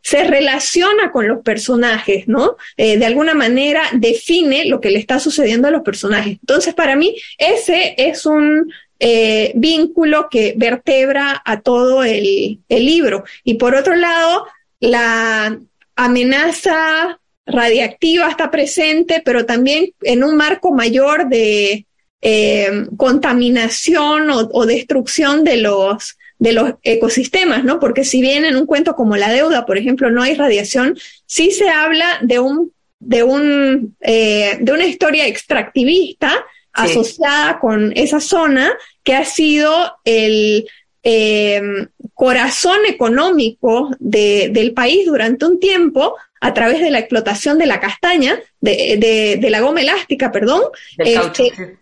se 0.00 0.22
relaciona 0.22 1.10
con 1.10 1.26
los 1.26 1.42
personajes, 1.42 2.28
¿no? 2.28 2.56
Eh, 2.76 2.98
de 2.98 3.04
alguna 3.04 3.34
manera 3.34 3.82
define 3.94 4.66
lo 4.66 4.80
que 4.80 4.92
le 4.92 5.00
está 5.00 5.18
sucediendo 5.18 5.66
a 5.66 5.72
los 5.72 5.82
personajes. 5.82 6.38
Entonces, 6.38 6.74
para 6.74 6.94
mí, 6.94 7.16
ese 7.38 7.96
es 7.98 8.24
un 8.24 8.72
eh, 9.00 9.50
vínculo 9.56 10.28
que 10.30 10.54
vertebra 10.56 11.42
a 11.44 11.60
todo 11.60 12.04
el 12.04 12.60
libro. 12.68 13.24
Y 13.42 13.54
por 13.54 13.74
otro 13.74 13.96
lado, 13.96 14.46
la 14.78 15.58
amenaza 15.96 17.18
radiactiva 17.46 18.28
está 18.28 18.48
presente, 18.52 19.22
pero 19.24 19.44
también 19.44 19.92
en 20.02 20.22
un 20.22 20.36
marco 20.36 20.70
mayor 20.70 21.28
de 21.28 21.84
eh, 22.22 22.86
contaminación 22.96 24.30
o, 24.30 24.48
o, 24.52 24.64
destrucción 24.64 25.44
de 25.44 25.56
los 25.58 26.16
de 26.38 26.52
los 26.52 26.74
ecosistemas, 26.82 27.62
¿no? 27.62 27.78
Porque 27.78 28.02
si 28.02 28.20
bien 28.20 28.44
en 28.44 28.56
un 28.56 28.66
cuento 28.66 28.96
como 28.96 29.16
La 29.16 29.30
Deuda, 29.30 29.64
por 29.64 29.78
ejemplo, 29.78 30.10
no 30.10 30.22
hay 30.22 30.34
radiación, 30.34 30.98
sí 31.24 31.52
se 31.52 31.68
habla 31.68 32.18
de 32.22 32.40
un, 32.40 32.72
de 32.98 33.22
un, 33.22 33.96
eh, 34.00 34.58
de 34.60 34.72
una 34.72 34.86
historia 34.86 35.28
extractivista 35.28 36.30
sí. 36.30 36.40
asociada 36.72 37.60
con 37.60 37.92
esa 37.96 38.18
zona 38.18 38.72
que 39.04 39.14
ha 39.14 39.24
sido 39.24 39.72
el 40.04 40.68
eh, 41.04 41.62
corazón 42.12 42.78
económico 42.88 43.90
de, 44.00 44.50
del 44.52 44.72
país 44.72 45.06
durante 45.06 45.46
un 45.46 45.60
tiempo 45.60 46.16
a 46.40 46.52
través 46.52 46.80
de 46.80 46.90
la 46.90 46.98
explotación 46.98 47.56
de 47.56 47.66
la 47.66 47.78
castaña, 47.78 48.40
de, 48.60 48.96
de, 48.98 49.38
de 49.40 49.50
la 49.50 49.60
goma 49.60 49.80
elástica, 49.80 50.32
perdón, 50.32 50.62
este, 50.98 51.78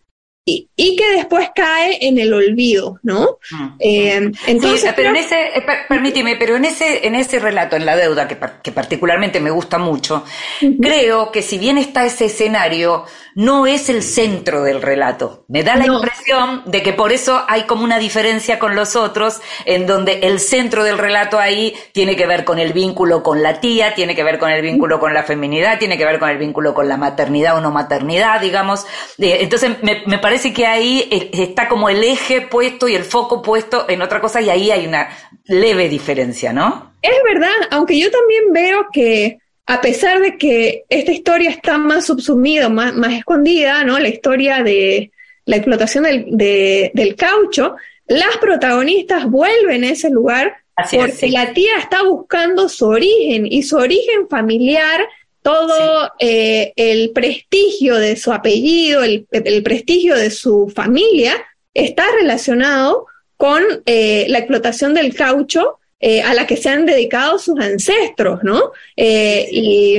y, 0.51 0.69
y, 0.77 0.97
que 0.97 1.11
después 1.13 1.51
cae 1.55 1.99
en 2.01 2.19
el 2.19 2.33
olvido, 2.33 2.99
¿no? 3.03 3.39
Mm. 3.51 3.69
Eh, 3.79 4.31
entonces, 4.47 4.81
sí, 4.83 4.89
pero 4.97 5.11
en 5.11 5.17
ese, 5.17 5.59
eh, 5.59 5.65
permíteme, 5.89 6.37
pero 6.37 6.57
en 6.57 6.65
ese, 6.65 7.07
en 7.07 7.15
ese 7.15 7.39
relato, 7.39 7.77
en 7.77 7.87
la 7.87 7.97
deuda, 7.97 8.27
que, 8.27 8.39
que 8.63 8.73
particularmente 8.73 9.41
me 9.41 9.51
gusta 9.51 9.79
mucho, 9.79 10.25
uh 10.63 10.65
-huh. 10.65 10.77
creo 10.81 11.31
que 11.31 11.43
si 11.43 11.59
bien 11.59 11.79
está 11.79 12.05
ese 12.05 12.27
escenario, 12.27 13.05
no 13.35 13.67
es 13.67 13.89
el 13.89 14.03
centro 14.03 14.63
del 14.63 14.83
relato. 14.83 15.45
Me 15.49 15.63
da 15.63 15.77
la 15.77 15.87
no. 15.87 15.95
impresión 15.95 16.63
de 16.67 16.83
que 16.83 16.93
por 16.93 17.13
eso 17.13 17.43
hay 17.49 17.63
como 17.63 17.85
una 17.85 17.99
diferencia 17.99 18.59
con 18.59 18.75
los 18.75 18.97
otros, 18.97 19.41
en 19.65 19.87
donde 19.87 20.21
el 20.23 20.41
centro 20.41 20.85
del 20.85 20.99
relato 20.99 21.39
ahí 21.39 21.75
tiene 21.93 22.17
que 22.17 22.27
ver 22.27 22.45
con 22.45 22.59
el 22.59 22.73
vínculo 22.73 23.23
con 23.23 23.43
la 23.43 23.61
tía, 23.61 23.95
tiene 23.95 24.15
que 24.15 24.25
ver 24.25 24.39
con 24.39 24.51
el 24.51 24.63
vínculo 24.63 24.99
con 24.99 25.15
la 25.15 25.23
feminidad, 25.23 25.79
tiene 25.79 25.97
que 25.97 26.05
ver 26.05 26.19
con 26.19 26.29
el 26.29 26.39
vínculo 26.39 26.75
con 26.75 26.89
la 26.89 26.97
maternidad 26.97 27.57
o 27.57 27.61
no 27.61 27.71
maternidad, 27.71 28.41
digamos. 28.41 28.87
Entonces, 29.19 29.83
me, 29.83 30.03
me 30.07 30.19
parece 30.19 30.40
que 30.49 30.67
ahí 30.67 31.07
está 31.33 31.69
como 31.69 31.89
el 31.89 32.03
eje 32.03 32.41
puesto 32.41 32.89
y 32.89 32.95
el 32.95 33.05
foco 33.05 33.43
puesto 33.43 33.87
en 33.89 34.03
otra 34.03 34.21
cosa 34.21 34.41
y 34.41 34.49
ahí 34.49 34.71
hay 34.71 34.87
una 34.87 35.09
leve 35.45 35.89
diferencia, 35.89 36.53
¿no? 36.53 36.95
Es 37.03 37.23
verdad, 37.25 37.69
aunque 37.71 37.99
yo 37.99 38.11
también 38.11 38.53
veo 38.53 38.87
que 38.93 39.39
a 39.67 39.81
pesar 39.81 40.21
de 40.21 40.37
que 40.37 40.85
esta 40.89 41.13
historia 41.13 41.51
está 41.51 41.79
más 41.79 42.07
subsumida, 42.07 42.69
más, 42.69 42.95
más 42.95 43.13
escondida, 43.13 43.85
¿no? 43.85 43.99
La 43.99 44.09
historia 44.09 44.63
de 44.63 45.13
la 45.45 45.57
explotación 45.57 46.05
del, 46.05 46.27
de, 46.31 46.91
del 46.95 47.15
caucho, 47.15 47.77
las 48.07 48.37
protagonistas 48.39 49.27
vuelven 49.31 49.85
a 49.85 49.91
ese 49.91 50.11
lugar 50.11 50.57
Así 50.77 50.97
porque 50.97 51.13
es, 51.13 51.19
sí. 51.19 51.31
la 51.31 51.53
tía 51.53 51.77
está 51.79 52.03
buscando 52.03 52.69
su 52.69 52.87
origen 52.87 53.47
y 53.47 53.63
su 53.63 53.77
origen 53.77 54.29
familiar, 54.29 55.07
todo 55.43 56.07
sí. 56.19 56.27
eh, 56.27 56.73
el 56.77 57.11
prestigio 57.11 57.97
de 57.97 58.17
su 58.17 58.33
apellido, 58.33 59.03
el, 59.03 59.27
el, 59.31 59.63
prestigio 59.63 60.15
de 60.17 60.31
su 60.31 60.71
familia, 60.75 61.35
está 61.75 62.05
relacionado 62.21 63.07
con 63.37 63.63
eh, 63.87 64.27
la 64.29 64.39
explotación 64.39 64.95
del 64.95 65.15
caucho 65.15 65.79
eh, 65.99 66.23
a 66.23 66.35
la 66.35 66.47
que 66.47 66.57
se 66.57 66.69
han 66.69 66.87
dedicado 66.87 67.39
sus 67.39 67.59
ancestros, 67.59 68.43
¿no? 68.43 68.73
Y, 68.97 69.99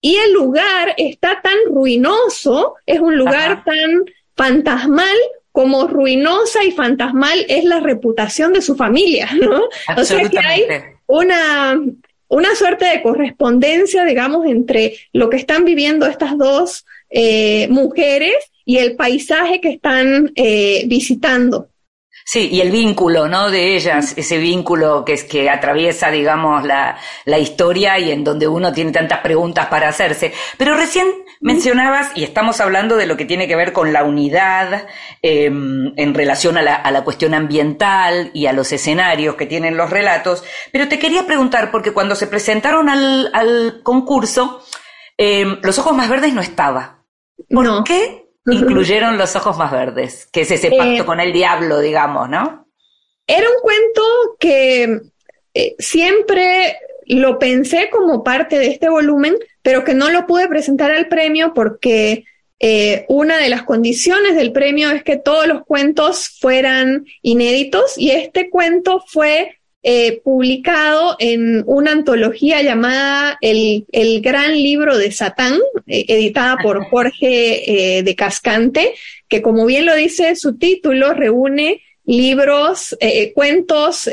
y, 0.00 0.16
el 0.16 0.32
lugar 0.32 0.94
está 0.96 1.40
tan 1.42 1.56
ruinoso, 1.66 2.74
es 2.86 3.00
un 3.00 3.16
lugar 3.16 3.52
Ajá. 3.52 3.64
tan 3.64 4.04
fantasmal 4.36 5.16
como 5.56 5.86
ruinosa 5.86 6.62
y 6.64 6.70
fantasmal 6.70 7.46
es 7.48 7.64
la 7.64 7.80
reputación 7.80 8.52
de 8.52 8.60
su 8.60 8.76
familia, 8.76 9.30
¿no? 9.40 9.62
O 9.96 10.04
sea 10.04 10.28
que 10.28 10.38
hay 10.38 10.64
una, 11.06 11.80
una 12.28 12.54
suerte 12.54 12.86
de 12.86 13.02
correspondencia, 13.02 14.04
digamos, 14.04 14.46
entre 14.46 14.96
lo 15.12 15.30
que 15.30 15.36
están 15.36 15.64
viviendo 15.64 16.06
estas 16.06 16.36
dos 16.36 16.84
eh, 17.10 17.68
mujeres 17.68 18.34
y 18.64 18.78
el 18.78 18.96
paisaje 18.96 19.60
que 19.60 19.70
están 19.70 20.32
eh, 20.34 20.84
visitando. 20.86 21.68
Sí, 22.24 22.48
y 22.50 22.60
el 22.60 22.72
vínculo, 22.72 23.28
¿no? 23.28 23.52
De 23.52 23.76
ellas, 23.76 24.14
ese 24.16 24.38
vínculo 24.38 25.04
que 25.04 25.12
es 25.12 25.22
que 25.22 25.48
atraviesa, 25.48 26.10
digamos, 26.10 26.64
la, 26.64 26.98
la 27.24 27.38
historia 27.38 28.00
y 28.00 28.10
en 28.10 28.24
donde 28.24 28.48
uno 28.48 28.72
tiene 28.72 28.90
tantas 28.90 29.20
preguntas 29.20 29.66
para 29.66 29.88
hacerse. 29.88 30.32
Pero 30.58 30.76
recién 30.76 31.06
mencionabas, 31.40 32.10
y 32.14 32.24
estamos 32.24 32.60
hablando 32.60 32.96
de 32.96 33.06
lo 33.06 33.16
que 33.16 33.24
tiene 33.24 33.48
que 33.48 33.56
ver 33.56 33.72
con 33.72 33.92
la 33.92 34.04
unidad 34.04 34.86
eh, 35.22 35.44
en 35.46 36.14
relación 36.14 36.56
a 36.56 36.62
la, 36.62 36.74
a 36.74 36.90
la 36.90 37.04
cuestión 37.04 37.34
ambiental 37.34 38.30
y 38.34 38.46
a 38.46 38.52
los 38.52 38.72
escenarios 38.72 39.36
que 39.36 39.46
tienen 39.46 39.76
los 39.76 39.90
relatos, 39.90 40.44
pero 40.72 40.88
te 40.88 40.98
quería 40.98 41.26
preguntar, 41.26 41.70
porque 41.70 41.92
cuando 41.92 42.14
se 42.14 42.26
presentaron 42.26 42.88
al, 42.88 43.30
al 43.32 43.80
concurso, 43.82 44.62
eh, 45.18 45.58
Los 45.62 45.78
Ojos 45.78 45.96
Más 45.96 46.08
Verdes 46.08 46.34
no 46.34 46.40
estaba. 46.40 47.04
¿Por 47.48 47.64
no. 47.64 47.84
qué 47.84 48.26
incluyeron 48.46 49.18
Los 49.18 49.36
Ojos 49.36 49.56
Más 49.56 49.72
Verdes, 49.72 50.28
que 50.32 50.42
es 50.42 50.50
ese 50.50 50.70
pacto 50.70 51.02
eh, 51.02 51.06
con 51.06 51.20
el 51.20 51.32
diablo, 51.32 51.80
digamos, 51.80 52.28
¿no? 52.28 52.66
Era 53.26 53.48
un 53.48 53.60
cuento 53.60 54.02
que 54.38 55.00
eh, 55.52 55.74
siempre 55.78 56.78
lo 57.06 57.38
pensé 57.38 57.88
como 57.90 58.24
parte 58.24 58.58
de 58.58 58.66
este 58.66 58.88
volumen, 58.88 59.34
pero 59.62 59.84
que 59.84 59.94
no 59.94 60.10
lo 60.10 60.26
pude 60.26 60.48
presentar 60.48 60.90
al 60.90 61.08
premio 61.08 61.54
porque 61.54 62.24
eh, 62.58 63.04
una 63.08 63.38
de 63.38 63.48
las 63.48 63.62
condiciones 63.64 64.34
del 64.34 64.52
premio 64.52 64.90
es 64.90 65.02
que 65.02 65.16
todos 65.16 65.46
los 65.46 65.64
cuentos 65.64 66.28
fueran 66.40 67.04
inéditos 67.22 67.98
y 67.98 68.10
este 68.10 68.48
cuento 68.48 69.04
fue 69.06 69.58
eh, 69.82 70.20
publicado 70.24 71.16
en 71.20 71.62
una 71.66 71.92
antología 71.92 72.62
llamada 72.62 73.38
El, 73.40 73.84
Gran 74.20 74.54
Libro 74.54 74.96
de 74.96 75.12
Satán, 75.12 75.58
eh, 75.86 76.06
editada 76.08 76.56
por 76.56 76.84
Jorge 76.86 78.02
de 78.04 78.14
Cascante, 78.16 78.94
que 79.28 79.42
como 79.42 79.64
bien 79.66 79.86
lo 79.86 79.94
dice 79.94 80.34
su 80.34 80.58
título, 80.58 81.12
reúne 81.12 81.82
libros, 82.06 82.96
cuentos 83.34 84.08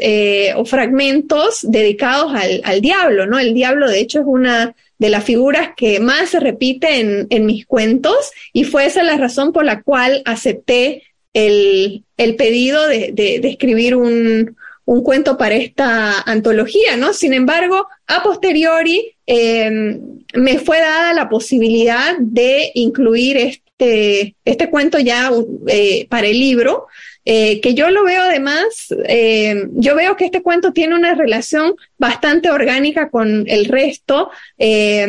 o 0.55 0.65
fragmentos 0.65 1.59
dedicados 1.61 2.33
al, 2.33 2.61
al 2.63 2.81
diablo, 2.81 3.27
¿no? 3.27 3.39
El 3.39 3.53
diablo, 3.53 3.87
de 3.89 3.99
hecho, 3.99 4.19
es 4.19 4.25
una 4.27 4.75
de 5.03 5.09
las 5.09 5.25
figuras 5.25 5.71
que 5.75 5.99
más 5.99 6.29
se 6.29 6.39
repite 6.39 7.27
en, 7.29 7.45
mis 7.45 7.65
cuentos 7.65 8.31
y 8.53 8.63
fue 8.63 8.85
esa 8.85 9.03
la 9.03 9.17
razón 9.17 9.51
por 9.51 9.65
la 9.65 9.81
cual 9.81 10.21
acepté 10.23 11.03
el, 11.33 12.05
pedido 12.15 12.87
de, 12.87 13.41
escribir 13.43 13.97
un, 13.97 14.55
cuento 14.85 15.37
para 15.37 15.55
esta 15.55 16.21
antología, 16.21 16.95
¿no? 16.95 17.11
Sin 17.11 17.33
embargo, 17.33 17.85
a 18.07 18.23
posteriori 18.23 19.13
em, 19.25 19.99
me 20.33 20.57
fue 20.59 20.79
dada 20.79 21.13
la 21.13 21.27
posibilidad 21.27 22.15
de 22.17 22.71
incluir 22.73 23.35
este, 23.35 24.35
este 24.45 24.69
cuento 24.69 24.99
ya 24.99 25.31
eh, 25.67 26.07
para 26.07 26.27
el 26.27 26.39
libro. 26.39 26.87
Eh, 27.25 27.61
que 27.61 27.73
yo 27.73 27.89
lo 27.89 28.03
veo 28.03 28.21
además, 28.21 28.93
eh, 29.07 29.67
yo 29.71 29.95
veo 29.95 30.17
que 30.17 30.25
este 30.25 30.41
cuento 30.41 30.73
tiene 30.73 30.93
una 30.95 31.15
relación 31.15 31.75
bastante 31.97 32.49
orgánica 32.49 33.09
con 33.09 33.45
el 33.47 33.65
resto, 33.65 34.29
eh, 34.57 35.07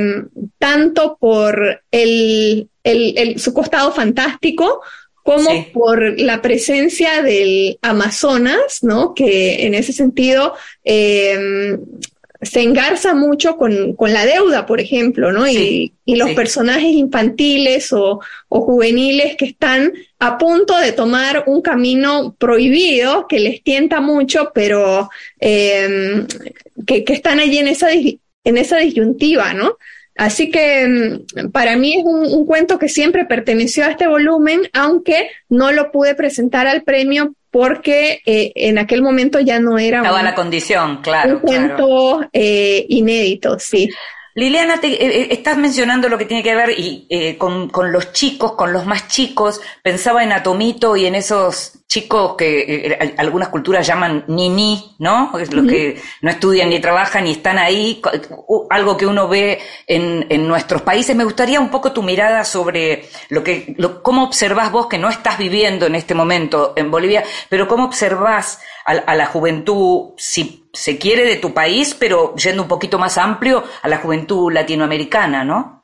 tanto 0.59 1.17
por 1.19 1.83
el, 1.91 2.69
su 3.37 3.53
costado 3.53 3.91
fantástico 3.91 4.81
como 5.25 5.73
por 5.73 6.21
la 6.21 6.41
presencia 6.43 7.23
del 7.23 7.79
Amazonas, 7.83 8.81
¿no? 8.83 9.15
Que 9.15 9.67
en 9.67 9.75
ese 9.75 9.93
sentido 9.93 10.55
se 12.45 12.63
engarza 12.63 13.15
mucho 13.15 13.57
con, 13.57 13.97
la 14.01 14.27
deuda, 14.27 14.67
por 14.67 14.81
ejemplo, 14.81 15.33
¿no? 15.33 15.49
y, 15.49 15.93
los 16.07 16.31
personajes 16.33 16.93
infantiles 16.93 17.93
o, 17.93 18.21
juveniles 18.49 19.37
que 19.37 19.47
están 19.47 19.93
a 20.19 20.39
punto 20.39 20.79
de 20.79 20.93
tomar 20.93 21.45
un 21.47 21.61
camino 21.61 22.37
prohibido 22.39 23.27
que 23.27 23.41
les 23.41 23.63
tienta 23.63 24.01
mucho, 24.01 24.53
pero 24.55 25.11
em, 25.41 26.27
que, 26.87 27.05
están 27.09 27.41
allí 27.41 27.59
en 27.59 27.69
esa, 27.69 27.89
en 27.93 28.59
esa 28.59 28.79
disyuntiva, 28.79 29.55
¿no? 29.55 29.77
Así 30.17 30.51
que 30.51 30.83
em, 30.83 31.25
para 31.53 31.77
mí 31.77 31.99
es 31.99 32.05
un, 32.05 32.47
cuento 32.47 32.79
que 32.79 32.89
siempre 32.89 33.25
perteneció 33.25 33.85
a 33.85 33.91
este 33.91 34.07
volumen, 34.07 34.69
aunque 34.73 35.31
no 35.49 35.73
lo 35.73 35.91
pude 35.91 36.15
presentar 36.15 36.67
al 36.67 36.83
premio 36.83 37.35
porque 37.55 38.21
eh, 38.27 38.51
en 38.57 38.79
aquel 38.79 39.01
momento 39.01 39.39
ya 39.39 39.61
no 39.61 39.79
era 39.79 39.99
Estaba 39.99 40.25
la 40.25 40.35
condición, 40.35 41.01
claro. 41.03 41.35
Un 41.35 41.39
cuento 41.39 42.29
eh, 42.33 42.85
inédito, 42.89 43.61
sí. 43.61 43.89
Liliana, 44.37 44.81
te, 44.81 44.89
eh, 44.89 44.97
eh, 45.01 45.29
estás 45.31 45.57
mencionando 45.57 46.09
lo 46.09 46.19
que 46.19 46.25
tiene 46.25 46.43
que 46.43 46.55
ver 46.57 46.71
y, 46.71 47.07
eh, 47.09 47.39
con, 47.39 47.69
con, 47.69 47.93
los 47.93 48.13
chicos, 48.13 48.53
con 48.53 48.73
los 48.73 48.85
más 48.85 49.07
chicos. 49.07 49.61
Pensaba 49.83 50.25
en 50.25 50.33
Atomito 50.33 50.97
y 50.97 51.07
en 51.07 51.15
esos 51.15 51.85
chicos 51.87 52.35
que 52.37 53.15
algunas 53.17 53.51
culturas 53.51 53.87
llaman 53.87 54.25
ni-ni, 54.27 54.97
¿no? 54.99 55.31
Los 55.33 55.67
que 55.67 56.03
no 56.23 56.31
estudian 56.31 56.71
ni 56.71 56.81
trabajan 56.81 57.29
y 57.29 57.33
están 57.33 57.59
ahí. 57.59 58.03
Algo 58.71 58.97
que 58.97 59.07
uno 59.07 59.29
ve 59.29 59.61
en, 59.87 60.27
en 60.29 60.49
nuestros 60.49 60.83
países. 60.83 61.15
Me 61.15 61.25
gustaría 61.25 61.61
un 61.61 61.71
poco 61.71 61.93
tu 61.93 62.03
mirada 62.03 62.45
sobre 62.45 63.05
lo 63.29 63.45
que, 63.45 63.75
lo, 63.79 64.03
cómo 64.03 64.25
observás 64.25 64.73
vos 64.73 64.89
que 64.89 64.99
no 64.99 65.09
estás 65.09 65.39
viviendo 65.39 65.87
en 65.87 65.95
este 65.95 66.15
momento 66.15 66.73
en 66.75 66.91
Bolivia, 66.91 67.23
pero 67.49 67.69
cómo 67.69 67.85
observás 67.85 68.59
a, 68.85 69.15
la 69.15 69.27
juventud, 69.27 70.11
si 70.17 70.64
se 70.75 70.99
quiere, 70.99 71.25
de 71.25 71.37
tu 71.37 71.55
país, 71.55 71.97
pero 71.99 72.35
yendo 72.37 72.63
un 72.63 72.69
poquito 72.69 72.99
más 72.99 73.17
amplio, 73.17 73.65
a 73.83 73.89
la 73.89 73.99
juventud 73.99 74.53
latinoamericana, 74.53 75.45
¿no? 75.45 75.83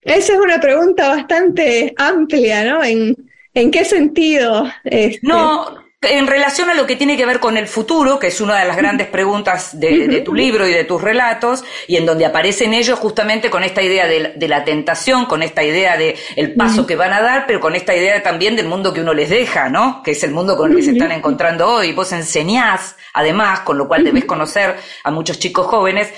Esa 0.00 0.32
es 0.32 0.40
una 0.40 0.60
pregunta 0.60 1.08
bastante 1.08 1.92
amplia, 1.96 2.64
¿no? 2.64 2.82
¿En, 2.82 3.16
en 3.54 3.70
qué 3.70 3.84
sentido? 3.84 4.64
Este? 4.84 5.20
No, 5.26 5.81
en 6.02 6.26
relación 6.26 6.68
a 6.68 6.74
lo 6.74 6.84
que 6.86 6.96
tiene 6.96 7.16
que 7.16 7.24
ver 7.24 7.38
con 7.38 7.56
el 7.56 7.68
futuro, 7.68 8.18
que 8.18 8.26
es 8.26 8.40
una 8.40 8.58
de 8.58 8.64
las 8.64 8.76
grandes 8.76 9.06
preguntas 9.06 9.78
de, 9.78 10.20
tu 10.24 10.34
libro 10.34 10.66
y 10.66 10.72
de 10.72 10.82
tus 10.82 11.00
relatos, 11.00 11.62
y 11.86 11.96
en 11.96 12.06
donde 12.06 12.26
aparecen 12.26 12.74
ellos 12.74 12.98
justamente 12.98 13.50
con 13.50 13.62
esta 13.62 13.82
idea 13.82 14.08
de, 14.08 14.48
la 14.48 14.64
tentación, 14.64 15.26
con 15.26 15.44
esta 15.44 15.62
idea 15.62 15.96
de 15.96 16.16
el 16.34 16.54
paso 16.54 16.86
que 16.86 16.96
van 16.96 17.12
a 17.12 17.22
dar, 17.22 17.46
pero 17.46 17.60
con 17.60 17.76
esta 17.76 17.94
idea 17.94 18.20
también 18.20 18.56
del 18.56 18.66
mundo 18.66 18.92
que 18.92 19.00
uno 19.00 19.14
les 19.14 19.30
deja, 19.30 19.68
¿no? 19.68 20.02
Que 20.02 20.10
es 20.10 20.24
el 20.24 20.32
mundo 20.32 20.56
con 20.56 20.70
el 20.70 20.76
que 20.76 20.82
se 20.82 20.90
están 20.90 21.12
encontrando 21.12 21.68
hoy. 21.68 21.92
Vos 21.92 22.12
enseñás, 22.12 22.96
además, 23.14 23.60
con 23.60 23.78
lo 23.78 23.86
cual 23.86 24.02
debes 24.02 24.24
conocer 24.24 24.76
a 25.04 25.10
muchos 25.12 25.38
chicos 25.38 25.66
jóvenes. 25.66 26.12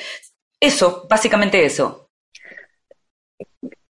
Eso, 0.59 1.07
básicamente 1.11 1.63
eso. 1.63 2.09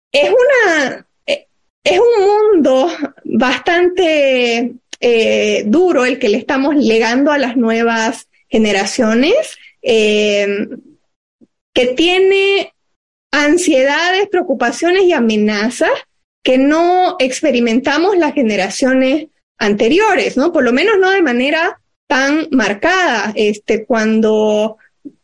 Es 0.10 0.30
una, 0.30 1.06
eh, 1.25 1.47
es 1.84 1.99
un 1.99 2.25
mundo 2.25 2.89
bastante 3.25 4.73
eh, 5.02 5.64
duro 5.66 6.06
el 6.06 6.20
que 6.20 6.30
le 6.30 6.38
estamos 6.38 6.76
legando 6.76 7.32
a 7.32 7.38
las 7.38 7.58
nuevas 7.58 8.28
generaciones, 8.48 9.58
eh, 9.82 10.68
que 11.74 11.88
tiene 11.88 12.74
ansiedades, 13.32 14.28
preocupaciones 14.30 15.04
y 15.04 15.14
amenazas 15.14 15.90
que 16.44 16.58
no 16.58 17.16
experimentamos 17.20 18.18
las 18.18 18.34
generaciones 18.34 19.28
anteriores, 19.58 20.38
¿no? 20.38 20.52
Por 20.52 20.64
lo 20.64 20.74
menos 20.74 20.98
no 21.00 21.12
de 21.12 21.22
manera 21.22 21.80
tan 22.08 22.48
marcada. 22.52 23.32
Este, 23.36 23.86
cuando 23.86 24.78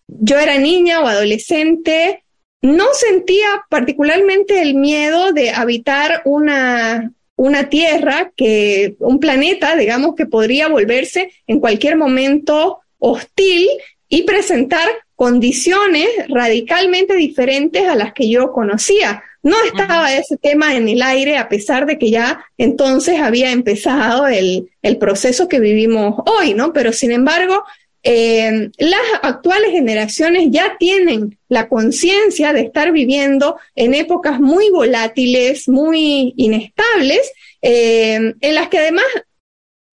yo 0.07 0.39
era 0.39 0.57
niña 0.57 1.01
o 1.01 1.07
adolescente, 1.07 2.23
no 2.61 2.85
sentía 2.93 3.65
particularmente 3.69 4.61
el 4.61 4.75
miedo 4.75 5.31
de 5.31 5.51
habitar 5.51 6.21
una, 6.25 7.11
una 7.37 7.69
Tierra 7.69 8.33
que, 8.35 8.95
un 8.99 9.19
planeta, 9.19 9.77
digamos, 9.77 10.15
que 10.15 10.25
podría 10.25 10.67
volverse 10.67 11.31
en 11.45 11.59
cualquier 11.61 11.95
momento 11.95 12.79
hostil 12.97 13.69
y 14.09 14.23
presentar 14.23 14.89
condiciones 15.15 16.07
radicalmente 16.27 17.15
diferentes 17.15 17.87
a 17.87 17.95
las 17.95 18.13
que 18.13 18.29
yo 18.29 18.51
conocía. 18.51 19.23
No 19.43 19.55
estaba 19.63 20.13
ese 20.13 20.37
tema 20.37 20.75
en 20.75 20.89
el 20.89 21.01
aire 21.01 21.37
a 21.37 21.47
pesar 21.47 21.85
de 21.85 21.97
que 21.97 22.09
ya 22.09 22.43
entonces 22.57 23.19
había 23.19 23.51
empezado 23.51 24.27
el, 24.27 24.69
el 24.81 24.97
proceso 24.97 25.47
que 25.47 25.59
vivimos 25.59 26.15
hoy, 26.25 26.53
¿no? 26.53 26.73
Pero 26.73 26.91
sin 26.91 27.11
embargo, 27.11 27.63
eh, 28.09 28.71
las 28.77 29.01
actuales 29.21 29.71
generaciones 29.71 30.47
ya 30.49 30.77
tienen 30.79 31.37
la 31.49 31.67
conciencia 31.67 32.53
de 32.53 32.61
estar 32.61 32.93
viviendo 32.93 33.57
en 33.75 33.93
épocas 33.93 34.39
muy 34.39 34.69
volátiles, 34.69 35.67
muy 35.67 36.33
inestables, 36.37 37.29
eh, 37.61 38.33
en 38.39 38.55
las 38.55 38.69
que 38.69 38.77
además 38.77 39.03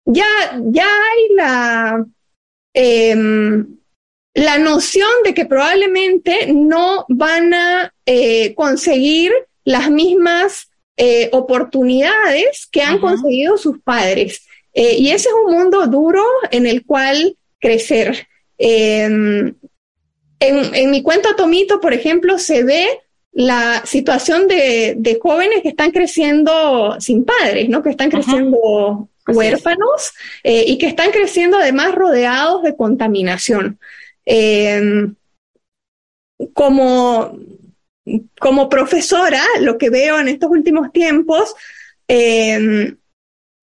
ya, 0.05 0.27
ya 0.61 0.89
hay 0.89 1.37
la, 1.37 2.05
em, 2.75 3.79
la 4.35 4.59
noción 4.59 5.11
de 5.23 5.33
que 5.33 5.47
probablemente 5.47 6.53
no 6.53 7.05
van 7.09 7.55
a 7.55 7.95
eh, 8.07 8.57
conseguir 8.57 9.31
las 9.65 9.89
mismas 9.89 10.67
oportunidades 11.33 12.69
que 12.71 12.83
han 12.83 12.99
conseguido 12.99 13.57
sus 13.57 13.81
padres. 13.81 14.47
y 14.75 15.09
ese 15.09 15.29
es 15.31 15.35
un 15.47 15.55
mundo 15.55 15.87
duro 15.87 16.23
en 16.51 16.67
el 16.67 16.85
cual 16.85 17.39
crecer. 17.61 18.27
Em, 18.59 19.55
en, 20.41 20.91
mi 20.91 21.03
cuento 21.03 21.37
Tomito, 21.37 21.81
por 21.81 21.93
ejemplo, 21.93 22.39
se 22.39 22.65
ve 22.65 22.89
la 23.33 23.85
situación 23.87 24.49
de, 24.49 25.19
jóvenes 25.23 25.63
que 25.63 25.69
están 25.69 25.93
creciendo 25.93 26.97
sin 26.99 27.25
padres, 27.25 27.69
¿no? 27.69 27.83
Que 27.83 27.91
están 27.91 28.11
creciendo 28.11 29.09
huérfanos 29.27 30.13
eh, 30.43 30.65
y 30.67 30.79
que 30.79 30.87
están 30.87 31.11
creciendo 31.11 31.59
además 31.59 31.95
rodeados 31.95 32.63
de 32.63 32.75
contaminación. 32.75 33.79
Em, 34.25 35.15
como, 36.55 37.39
como 38.39 38.69
profesora, 38.69 39.43
lo 39.61 39.79
que 39.79 39.91
veo 39.91 40.19
en 40.19 40.29
estos 40.29 40.51
últimos 40.51 40.91
tiempos 40.93 41.55
em, 42.09 42.97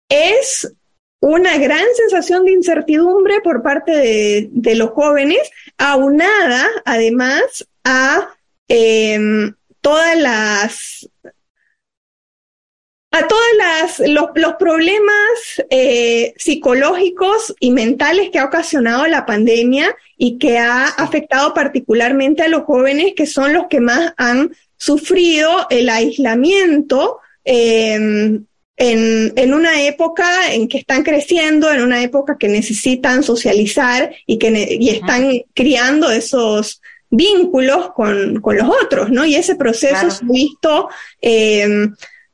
es 0.09 0.71
una 1.19 1.57
gran 1.57 1.85
sensación 1.95 2.45
de 2.45 2.51
incertidumbre 2.51 3.41
por 3.41 3.63
parte 3.63 4.49
de, 4.51 4.75
los 4.75 4.91
jóvenes, 4.91 5.49
aunada 5.77 6.67
además 6.85 7.67
a 7.83 8.29
em, 8.67 9.53
todas 9.81 10.17
las 10.19 11.09
a 13.11 13.27
todos 13.27 13.99
los, 14.03 14.33
los, 14.35 14.55
problemas 14.55 15.63
eh, 15.69 16.33
psicológicos 16.35 17.55
y 17.61 17.71
mentales 17.71 18.29
que 18.29 18.39
ha 18.39 18.45
ocasionado 18.45 19.07
la 19.07 19.25
pandemia 19.25 19.95
y 20.17 20.37
que 20.37 20.57
ha 20.57 20.87
afectado 20.87 21.53
particularmente 21.53 22.43
a 22.43 22.49
los 22.49 22.63
jóvenes 22.63 23.13
que 23.15 23.25
son 23.25 23.53
los 23.53 23.67
que 23.67 23.79
más 23.79 24.13
han 24.17 24.53
sufrido 24.75 25.65
el 25.69 25.87
aislamiento. 25.89 27.19
Eh, 27.45 28.41
en, 28.77 29.33
en, 29.35 29.53
una 29.53 29.83
época 29.83 30.53
en 30.53 30.67
que 30.67 30.79
están 30.79 31.03
creciendo, 31.03 31.71
en 31.71 31.81
una 31.81 32.03
época 32.03 32.37
que 32.37 32.47
necesitan 32.47 33.23
socializar 33.23 34.13
y 34.25 34.37
que 34.37 34.77
y 34.79 34.89
están 34.89 35.41
criando 35.53 36.11
esos 36.11 36.81
vínculos 37.09 37.91
con, 37.93 38.41
con, 38.41 38.57
los 38.57 38.67
otros, 38.83 39.09
¿no? 39.09 39.25
Y 39.25 39.35
ese 39.35 39.55
proceso 39.55 40.11
se 40.11 40.25
ha 40.25 40.27
visto 40.27 40.89
eh, 41.21 41.87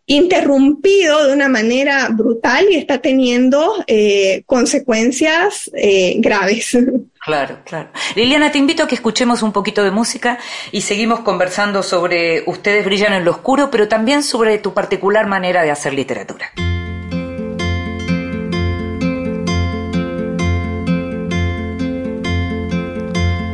interrumpido 0.05 1.27
de 1.27 1.33
una 1.33 1.47
manera 1.47 2.09
brutal 2.09 2.65
y 2.69 2.75
está 2.75 2.99
teniendo 2.99 3.83
eh, 3.87 4.43
consecuencias 4.45 5.69
eh, 5.73 6.15
graves. 6.17 6.77
Claro, 7.23 7.59
claro. 7.65 7.89
Liliana, 8.15 8.51
te 8.51 8.57
invito 8.57 8.81
a 8.81 8.87
que 8.87 8.95
escuchemos 8.95 9.43
un 9.43 9.51
poquito 9.51 9.83
de 9.83 9.91
música 9.91 10.39
y 10.71 10.81
seguimos 10.81 11.19
conversando 11.19 11.83
sobre 11.83 12.43
Ustedes 12.47 12.83
brillan 12.83 13.13
en 13.13 13.25
lo 13.25 13.29
oscuro, 13.29 13.69
pero 13.69 13.87
también 13.87 14.23
sobre 14.23 14.57
tu 14.57 14.73
particular 14.73 15.27
manera 15.27 15.61
de 15.61 15.69
hacer 15.69 15.93
literatura. 15.93 16.51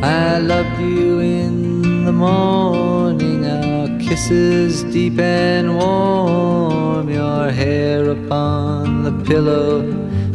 I 0.01 0.39
love 0.39 0.79
you 0.79 1.19
in 1.19 2.05
the 2.05 2.11
morning, 2.13 3.43
our 3.43 3.89
kisses 3.99 4.85
deep 4.93 5.19
and 5.19 5.75
warm, 5.75 7.09
your 7.09 7.51
hair 7.51 8.11
upon 8.11 9.03
the 9.03 9.11
pillow 9.25 9.81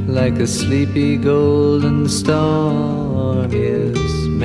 like 0.07 0.39
a 0.39 0.47
sleepy 0.47 1.17
golden 1.17 2.07
storm. 2.11 3.12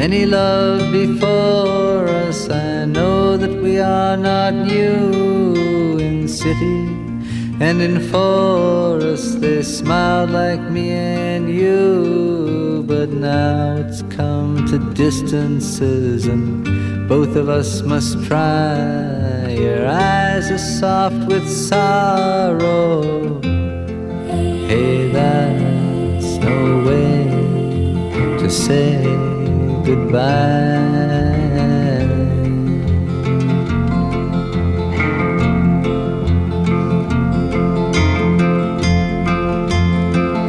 Many 0.08 0.28
love 0.28 0.92
before 0.94 2.08
us. 2.08 2.50
I 2.50 2.86
know 2.86 3.36
that 3.36 3.52
we 3.62 3.80
are 3.80 4.16
not 4.16 4.54
new 4.54 5.98
in 5.98 6.28
city 6.28 6.80
and 7.60 7.82
in 7.82 8.00
forest. 8.10 9.42
They 9.42 9.63
smiled 9.63 10.30
like 10.30 10.62
me 10.62 10.92
and 10.92 11.50
you, 11.50 12.86
but 12.88 13.10
now 13.10 13.76
it's 13.78 14.04
come 14.16 14.68
to 14.68 14.78
distances 14.94 16.28
and 16.28 16.63
both 17.10 17.36
of 17.36 17.50
us 17.50 17.82
must 17.82 18.24
try. 18.28 19.50
Your 19.50 19.88
eyes 19.88 20.52
are 20.52 20.58
soft 20.80 21.28
with 21.28 21.50
sorrow. 21.50 23.42
Hey, 24.70 25.10
that's 25.12 26.38
no 26.38 26.84
way 26.86 27.17
to 28.48 28.54
say 28.54 29.04
goodbye. 29.84 30.22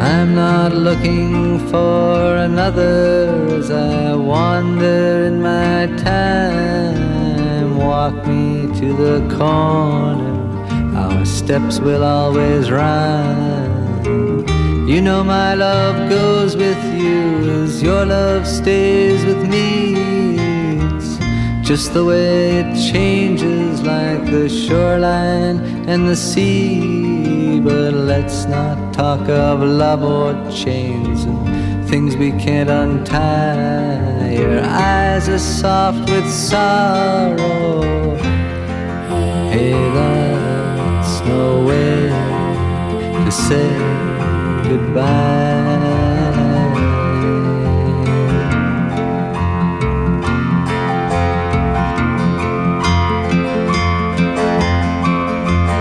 I'm 0.00 0.34
not 0.34 0.74
looking 0.74 1.58
for 1.70 2.36
another 2.36 3.58
as 3.58 3.70
I 3.70 4.14
wander 4.14 5.24
in 5.24 5.42
my 5.42 5.86
time. 5.96 7.78
Walk 7.78 8.14
me 8.28 8.68
to 8.78 8.92
the 8.92 9.18
corner, 9.36 10.96
our 10.96 11.26
steps 11.26 11.80
will 11.80 12.04
always 12.04 12.70
rhyme. 12.70 13.67
You 14.98 15.04
know 15.04 15.22
my 15.22 15.54
love 15.54 16.10
goes 16.10 16.56
with 16.56 16.82
you 16.92 17.62
as 17.62 17.80
your 17.80 18.04
love 18.04 18.48
stays 18.48 19.24
with 19.24 19.48
me. 19.48 19.94
It's 20.96 21.18
just 21.64 21.94
the 21.94 22.04
way 22.04 22.56
it 22.62 22.74
changes 22.90 23.80
like 23.82 24.24
the 24.28 24.48
shoreline 24.48 25.60
and 25.88 26.08
the 26.08 26.16
sea. 26.16 27.60
But 27.60 27.94
let's 27.94 28.46
not 28.46 28.92
talk 28.92 29.28
of 29.28 29.60
love 29.60 30.02
or 30.02 30.34
chains 30.50 31.22
and 31.22 31.88
things 31.88 32.16
we 32.16 32.32
can't 32.32 32.68
untie. 32.68 34.32
Your 34.32 34.64
eyes 34.64 35.28
are 35.28 35.38
soft 35.38 36.10
with 36.10 36.28
sorrow. 36.28 38.16
Hey, 39.52 39.74
that's 39.94 41.20
no 41.20 41.64
way 41.64 42.08
to 43.24 43.30
say 43.30 44.07
goodbye. 44.68 45.08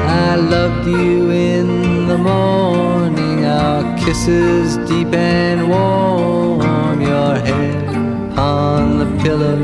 I 0.08 0.36
loved 0.36 0.88
you 0.88 1.32
in 1.32 2.08
the 2.08 2.17
morning, 2.17 3.45
our 3.45 3.84
kisses 3.97 4.78
deep 4.89 5.13
and 5.13 5.69
warm, 5.69 7.02
your 7.02 7.36
hair 7.36 7.89
on 8.39 9.00
the 9.00 9.23
pillow 9.23 9.60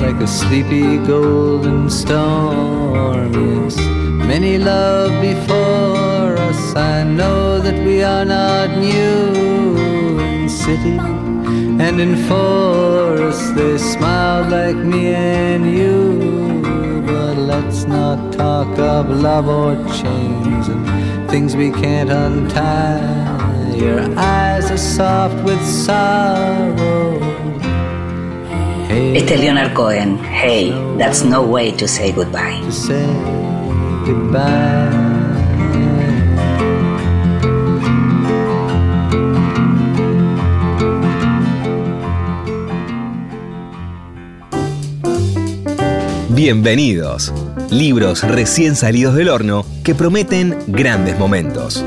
like 0.00 0.20
a 0.22 0.26
sleepy 0.28 0.98
golden 0.98 1.90
storm. 1.90 3.32
Yes, 3.34 3.97
many 4.18 4.58
love 4.58 5.10
before 5.20 6.36
us. 6.48 6.74
I 6.74 7.04
know 7.04 7.60
that 7.60 7.78
we 7.86 8.02
are 8.02 8.24
not 8.24 8.70
new 8.78 10.18
in 10.18 10.48
city 10.48 10.98
and 11.84 12.00
in 12.00 12.16
forest. 12.28 13.54
They 13.54 13.78
smiled 13.78 14.50
like 14.50 14.76
me 14.76 15.14
and 15.14 15.64
you. 15.70 16.62
But 17.06 17.36
let's 17.36 17.84
not 17.84 18.32
talk 18.32 18.78
of 18.78 19.08
love 19.10 19.48
or 19.48 19.76
chains 19.94 20.68
and 20.68 21.30
things 21.30 21.56
we 21.56 21.70
can't 21.70 22.10
untie. 22.10 23.74
Your 23.74 24.00
eyes 24.18 24.70
are 24.70 24.76
soft 24.76 25.44
with 25.44 25.62
sorrow. 25.64 27.18
Este 28.90 29.32
es 29.32 29.40
Leonard 29.40 29.74
Cohen. 29.74 30.18
Hey, 30.18 30.70
that's 30.96 31.22
no 31.22 31.42
way 31.42 31.70
to 31.72 31.86
say 31.86 32.10
goodbye. 32.10 32.60
To 32.64 32.72
say 32.72 33.47
Bienvenidos. 46.30 47.34
Libros 47.70 48.22
recién 48.22 48.76
salidos 48.76 49.14
del 49.14 49.28
horno 49.28 49.66
que 49.84 49.94
prometen 49.94 50.56
grandes 50.68 51.18
momentos. 51.18 51.84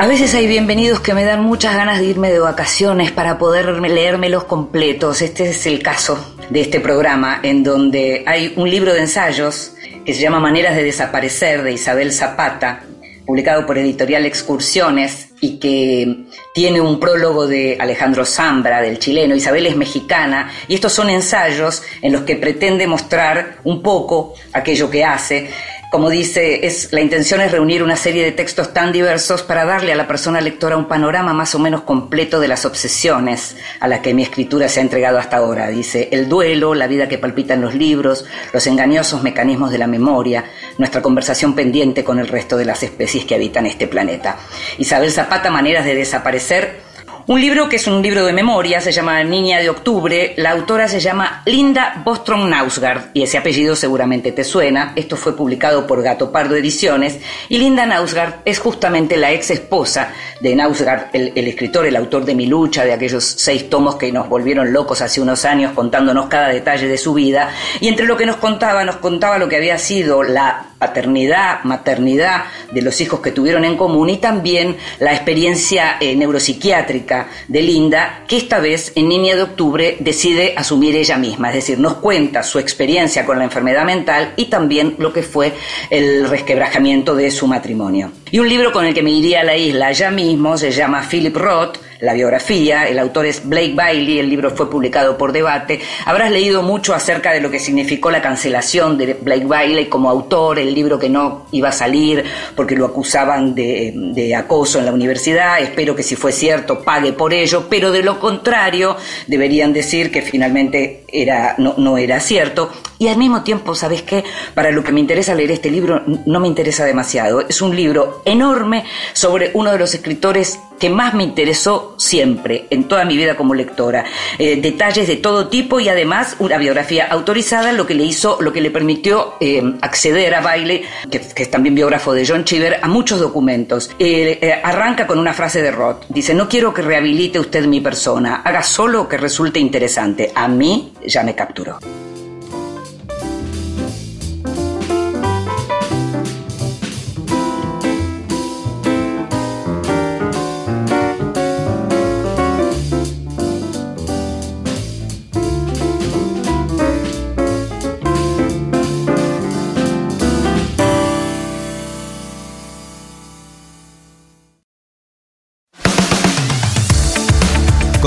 A 0.00 0.06
veces 0.06 0.32
hay 0.34 0.46
bienvenidos 0.46 1.00
que 1.00 1.12
me 1.12 1.24
dan 1.24 1.42
muchas 1.42 1.74
ganas 1.74 1.98
de 1.98 2.04
irme 2.04 2.30
de 2.30 2.38
vacaciones 2.38 3.10
para 3.10 3.36
poder 3.36 3.80
leérmelos 3.80 4.44
completos. 4.44 5.22
Este 5.22 5.50
es 5.50 5.66
el 5.66 5.82
caso 5.82 6.36
de 6.50 6.60
este 6.60 6.78
programa 6.78 7.40
en 7.42 7.64
donde 7.64 8.22
hay 8.24 8.52
un 8.54 8.70
libro 8.70 8.94
de 8.94 9.00
ensayos 9.00 9.72
que 10.04 10.14
se 10.14 10.20
llama 10.20 10.38
Maneras 10.38 10.76
de 10.76 10.84
desaparecer 10.84 11.64
de 11.64 11.72
Isabel 11.72 12.12
Zapata, 12.12 12.84
publicado 13.26 13.66
por 13.66 13.76
Editorial 13.76 14.24
Excursiones 14.24 15.30
y 15.40 15.58
que 15.58 16.26
tiene 16.54 16.80
un 16.80 17.00
prólogo 17.00 17.48
de 17.48 17.76
Alejandro 17.80 18.24
Zambra, 18.24 18.80
del 18.80 19.00
chileno. 19.00 19.34
Isabel 19.34 19.66
es 19.66 19.76
mexicana 19.76 20.48
y 20.68 20.74
estos 20.74 20.92
son 20.92 21.10
ensayos 21.10 21.82
en 22.02 22.12
los 22.12 22.22
que 22.22 22.36
pretende 22.36 22.86
mostrar 22.86 23.58
un 23.64 23.82
poco 23.82 24.34
aquello 24.52 24.88
que 24.88 25.04
hace. 25.04 25.50
Como 25.90 26.10
dice, 26.10 26.66
es, 26.66 26.92
la 26.92 27.00
intención 27.00 27.40
es 27.40 27.50
reunir 27.50 27.82
una 27.82 27.96
serie 27.96 28.22
de 28.22 28.32
textos 28.32 28.74
tan 28.74 28.92
diversos 28.92 29.42
para 29.42 29.64
darle 29.64 29.92
a 29.92 29.96
la 29.96 30.06
persona 30.06 30.38
lectora 30.42 30.76
un 30.76 30.86
panorama 30.86 31.32
más 31.32 31.54
o 31.54 31.58
menos 31.58 31.80
completo 31.80 32.40
de 32.40 32.48
las 32.48 32.66
obsesiones 32.66 33.56
a 33.80 33.88
las 33.88 34.00
que 34.00 34.12
mi 34.12 34.22
escritura 34.22 34.68
se 34.68 34.80
ha 34.80 34.82
entregado 34.82 35.16
hasta 35.16 35.38
ahora. 35.38 35.68
Dice, 35.68 36.10
el 36.12 36.28
duelo, 36.28 36.74
la 36.74 36.88
vida 36.88 37.08
que 37.08 37.16
palpita 37.16 37.54
en 37.54 37.62
los 37.62 37.74
libros, 37.74 38.26
los 38.52 38.66
engañosos 38.66 39.22
mecanismos 39.22 39.70
de 39.70 39.78
la 39.78 39.86
memoria, 39.86 40.44
nuestra 40.76 41.00
conversación 41.00 41.54
pendiente 41.54 42.04
con 42.04 42.18
el 42.18 42.28
resto 42.28 42.58
de 42.58 42.66
las 42.66 42.82
especies 42.82 43.24
que 43.24 43.36
habitan 43.36 43.64
este 43.64 43.86
planeta. 43.86 44.36
Isabel 44.76 45.10
Zapata, 45.10 45.50
Maneras 45.50 45.86
de 45.86 45.94
desaparecer, 45.94 46.87
Un 47.28 47.42
libro 47.42 47.68
que 47.68 47.76
es 47.76 47.86
un 47.86 48.00
libro 48.00 48.24
de 48.24 48.32
memoria, 48.32 48.80
se 48.80 48.90
llama 48.90 49.22
Niña 49.22 49.58
de 49.58 49.68
Octubre. 49.68 50.32
La 50.38 50.52
autora 50.52 50.88
se 50.88 50.98
llama 50.98 51.42
Linda 51.44 52.00
Bostrom 52.02 52.48
Nausgard 52.48 53.10
y 53.12 53.22
ese 53.22 53.36
apellido 53.36 53.76
seguramente 53.76 54.32
te 54.32 54.44
suena. 54.44 54.94
Esto 54.96 55.14
fue 55.14 55.36
publicado 55.36 55.86
por 55.86 56.02
Gato 56.02 56.32
Pardo 56.32 56.56
Ediciones 56.56 57.18
y 57.50 57.58
Linda 57.58 57.84
Nausgard 57.84 58.36
es 58.46 58.58
justamente 58.58 59.18
la 59.18 59.30
ex 59.30 59.50
esposa 59.50 60.10
de 60.40 60.56
Nausgard, 60.56 61.08
el, 61.12 61.46
escritor, 61.46 61.84
el 61.84 61.96
autor 61.96 62.24
de 62.24 62.34
Mi 62.34 62.46
lucha, 62.46 62.86
de 62.86 62.94
aquellos 62.94 63.24
seis 63.24 63.68
tomos 63.68 63.96
que 63.96 64.10
nos 64.10 64.26
volvieron 64.30 64.72
locos 64.72 65.02
hace 65.02 65.20
unos 65.20 65.44
años 65.44 65.72
contándonos 65.74 66.28
cada 66.28 66.48
detalle 66.48 66.88
de 66.88 66.96
su 66.96 67.12
vida. 67.12 67.50
Y 67.80 67.88
entre 67.88 68.06
lo 68.06 68.16
que 68.16 68.24
nos 68.24 68.36
contaba, 68.36 68.84
nos 68.84 68.96
contaba 68.96 69.36
lo 69.36 69.50
que 69.50 69.56
había 69.56 69.76
sido 69.76 70.22
la 70.22 70.64
paternidad, 70.78 71.62
maternidad 71.64 72.44
de 72.72 72.80
los 72.80 73.00
hijos 73.02 73.20
que 73.20 73.32
tuvieron 73.32 73.66
en 73.66 73.76
común 73.76 74.08
y 74.08 74.16
también 74.16 74.76
la 75.00 75.12
experiencia 75.12 75.96
eh, 76.00 76.16
neuropsiquiátrica 76.16 77.17
de 77.48 77.62
Linda, 77.62 78.24
que 78.28 78.36
esta 78.36 78.60
vez 78.60 78.92
en 78.94 79.08
Niña 79.08 79.34
de 79.34 79.42
Octubre 79.42 79.96
decide 80.00 80.54
asumir 80.56 80.94
ella 80.94 81.16
misma, 81.16 81.48
es 81.48 81.56
decir, 81.56 81.78
nos 81.78 81.94
cuenta 81.94 82.42
su 82.42 82.58
experiencia 82.58 83.24
con 83.24 83.38
la 83.38 83.44
enfermedad 83.44 83.84
mental 83.84 84.34
y 84.36 84.46
también 84.46 84.94
lo 84.98 85.12
que 85.12 85.22
fue 85.22 85.52
el 85.90 86.28
resquebrajamiento 86.28 87.14
de 87.14 87.30
su 87.30 87.46
matrimonio. 87.46 88.12
Y 88.30 88.38
un 88.38 88.48
libro 88.48 88.72
con 88.72 88.84
el 88.84 88.94
que 88.94 89.02
me 89.02 89.10
iría 89.10 89.40
a 89.40 89.44
la 89.44 89.56
isla 89.56 89.92
ya 89.92 90.10
mismo 90.10 90.56
se 90.58 90.70
llama 90.70 91.06
Philip 91.08 91.36
Roth, 91.36 91.78
la 92.00 92.14
biografía, 92.14 92.88
el 92.88 92.98
autor 92.98 93.26
es 93.26 93.46
Blake 93.48 93.74
Bailey, 93.74 94.18
el 94.18 94.28
libro 94.28 94.50
fue 94.50 94.70
publicado 94.70 95.18
por 95.18 95.32
Debate. 95.32 95.80
Habrás 96.04 96.30
leído 96.30 96.62
mucho 96.62 96.94
acerca 96.94 97.32
de 97.32 97.40
lo 97.40 97.50
que 97.50 97.58
significó 97.58 98.10
la 98.10 98.22
cancelación 98.22 98.96
de 98.96 99.14
Blake 99.14 99.46
Bailey 99.46 99.86
como 99.86 100.08
autor, 100.08 100.58
el 100.58 100.74
libro 100.74 100.98
que 100.98 101.08
no 101.08 101.46
iba 101.52 101.70
a 101.70 101.72
salir 101.72 102.24
porque 102.54 102.76
lo 102.76 102.86
acusaban 102.86 103.54
de, 103.54 104.34
acoso 104.36 104.78
en 104.78 104.86
la 104.86 104.92
universidad. 104.92 105.60
Espero 105.60 105.96
que 105.96 106.02
si 106.02 106.16
fue 106.16 106.32
cierto 106.32 106.82
pague 106.82 107.12
por 107.12 107.32
ello, 107.32 107.66
pero 107.68 107.90
de 107.90 108.02
lo 108.02 108.20
contrario 108.20 108.96
deberían 109.26 109.72
decir 109.72 110.12
que 110.12 110.22
finalmente 110.22 111.04
era, 111.08 111.54
no, 111.58 111.74
no 111.78 111.98
era 111.98 112.20
cierto. 112.20 112.70
Y 112.98 113.08
al 113.08 113.16
mismo 113.16 113.42
tiempo, 113.42 113.74
¿sabes 113.74 114.02
qué? 114.02 114.24
Para 114.54 114.72
lo 114.72 114.82
que 114.82 114.92
me 114.92 115.00
interesa 115.00 115.34
leer 115.34 115.52
este 115.52 115.70
libro, 115.70 116.02
no 116.26 116.40
me 116.40 116.48
interesa 116.48 116.84
demasiado. 116.84 117.40
Es 117.40 117.62
un 117.62 117.76
libro 117.76 118.22
enorme 118.24 118.84
sobre 119.12 119.52
uno 119.54 119.70
de 119.70 119.78
los 119.78 119.94
escritores 119.94 120.58
que 120.78 120.90
más 120.90 121.14
me 121.14 121.24
interesó 121.24 121.94
siempre 121.98 122.66
en 122.70 122.84
toda 122.84 123.04
mi 123.04 123.16
vida 123.16 123.36
como 123.36 123.54
lectora. 123.54 124.04
Eh, 124.38 124.60
detalles 124.60 125.06
de 125.06 125.16
todo 125.16 125.48
tipo 125.48 125.80
y 125.80 125.88
además 125.88 126.36
una 126.38 126.58
biografía 126.58 127.06
autorizada, 127.06 127.72
lo 127.72 127.86
que 127.86 127.94
le 127.94 128.04
hizo, 128.04 128.38
lo 128.40 128.52
que 128.52 128.60
le 128.60 128.70
permitió 128.70 129.34
eh, 129.40 129.62
acceder 129.80 130.34
a 130.34 130.40
Bailey, 130.40 130.82
que, 131.10 131.20
es 131.36 131.50
también 131.50 131.74
biógrafo 131.74 132.12
de 132.12 132.26
John 132.26 132.44
Cheever, 132.44 132.78
a 132.82 132.88
muchos 132.88 133.20
documentos. 133.20 133.90
Eh, 133.98 134.60
arranca 134.62 135.06
con 135.06 135.18
una 135.18 135.34
frase 135.34 135.62
de 135.62 135.70
Roth. 135.70 136.04
Dice, 136.08 136.34
no 136.34 136.48
quiero 136.48 136.72
que 136.72 136.82
rehabilite 136.82 137.38
usted 137.38 137.66
mi 137.66 137.80
persona, 137.80 138.42
haga 138.44 138.62
solo 138.62 139.08
que 139.08 139.16
resulte 139.16 139.58
interesante. 139.60 140.32
A 140.34 140.48
mí 140.48 140.92
ya 141.06 141.22
me 141.22 141.34
capturó. 141.34 141.78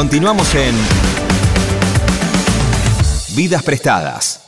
Continuamos 0.01 0.55
en 0.55 0.73
Vidas 3.35 3.61
Prestadas. 3.61 4.47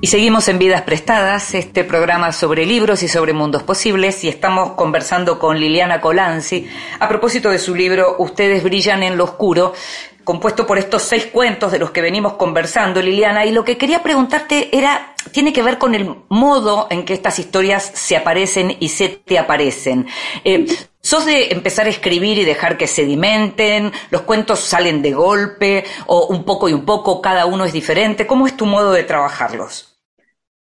Y 0.00 0.06
seguimos 0.06 0.48
en 0.48 0.58
Vidas 0.58 0.80
Prestadas, 0.80 1.54
este 1.54 1.84
programa 1.84 2.32
sobre 2.32 2.64
libros 2.64 3.02
y 3.02 3.08
sobre 3.08 3.34
mundos 3.34 3.62
posibles, 3.62 4.24
y 4.24 4.28
estamos 4.30 4.72
conversando 4.72 5.38
con 5.38 5.60
Liliana 5.60 6.00
Colanzi 6.00 6.66
a 6.98 7.06
propósito 7.06 7.50
de 7.50 7.58
su 7.58 7.74
libro 7.74 8.16
Ustedes 8.18 8.64
brillan 8.64 9.02
en 9.02 9.18
lo 9.18 9.24
oscuro, 9.24 9.74
compuesto 10.28 10.66
por 10.66 10.76
estos 10.76 11.04
seis 11.04 11.24
cuentos 11.24 11.72
de 11.72 11.78
los 11.78 11.90
que 11.90 12.02
venimos 12.02 12.34
conversando, 12.34 13.00
Liliana, 13.00 13.46
y 13.46 13.50
lo 13.50 13.64
que 13.64 13.78
quería 13.78 14.02
preguntarte 14.02 14.76
era, 14.76 15.14
tiene 15.32 15.54
que 15.54 15.62
ver 15.62 15.78
con 15.78 15.94
el 15.94 16.16
modo 16.28 16.86
en 16.90 17.06
que 17.06 17.14
estas 17.14 17.38
historias 17.38 17.90
se 17.94 18.14
aparecen 18.14 18.76
y 18.78 18.90
se 18.90 19.08
te 19.08 19.38
aparecen. 19.38 20.06
Eh, 20.44 20.66
¿Sos 21.00 21.24
de 21.24 21.46
empezar 21.50 21.86
a 21.86 21.88
escribir 21.88 22.36
y 22.36 22.44
dejar 22.44 22.76
que 22.76 22.86
sedimenten? 22.86 23.90
¿Los 24.10 24.20
cuentos 24.20 24.60
salen 24.60 25.00
de 25.00 25.12
golpe? 25.12 25.84
¿O 26.04 26.26
un 26.26 26.44
poco 26.44 26.68
y 26.68 26.74
un 26.74 26.84
poco, 26.84 27.22
cada 27.22 27.46
uno 27.46 27.64
es 27.64 27.72
diferente? 27.72 28.26
¿Cómo 28.26 28.46
es 28.46 28.54
tu 28.54 28.66
modo 28.66 28.92
de 28.92 29.04
trabajarlos? 29.04 29.98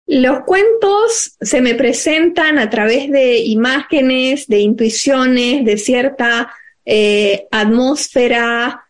Los 0.06 0.42
cuentos 0.46 1.36
se 1.42 1.62
me 1.62 1.74
presentan 1.74 2.60
a 2.60 2.70
través 2.70 3.10
de 3.10 3.40
imágenes, 3.40 4.46
de 4.46 4.60
intuiciones, 4.60 5.66
de 5.66 5.78
cierta 5.80 6.54
eh, 6.86 7.48
atmósfera, 7.50 8.84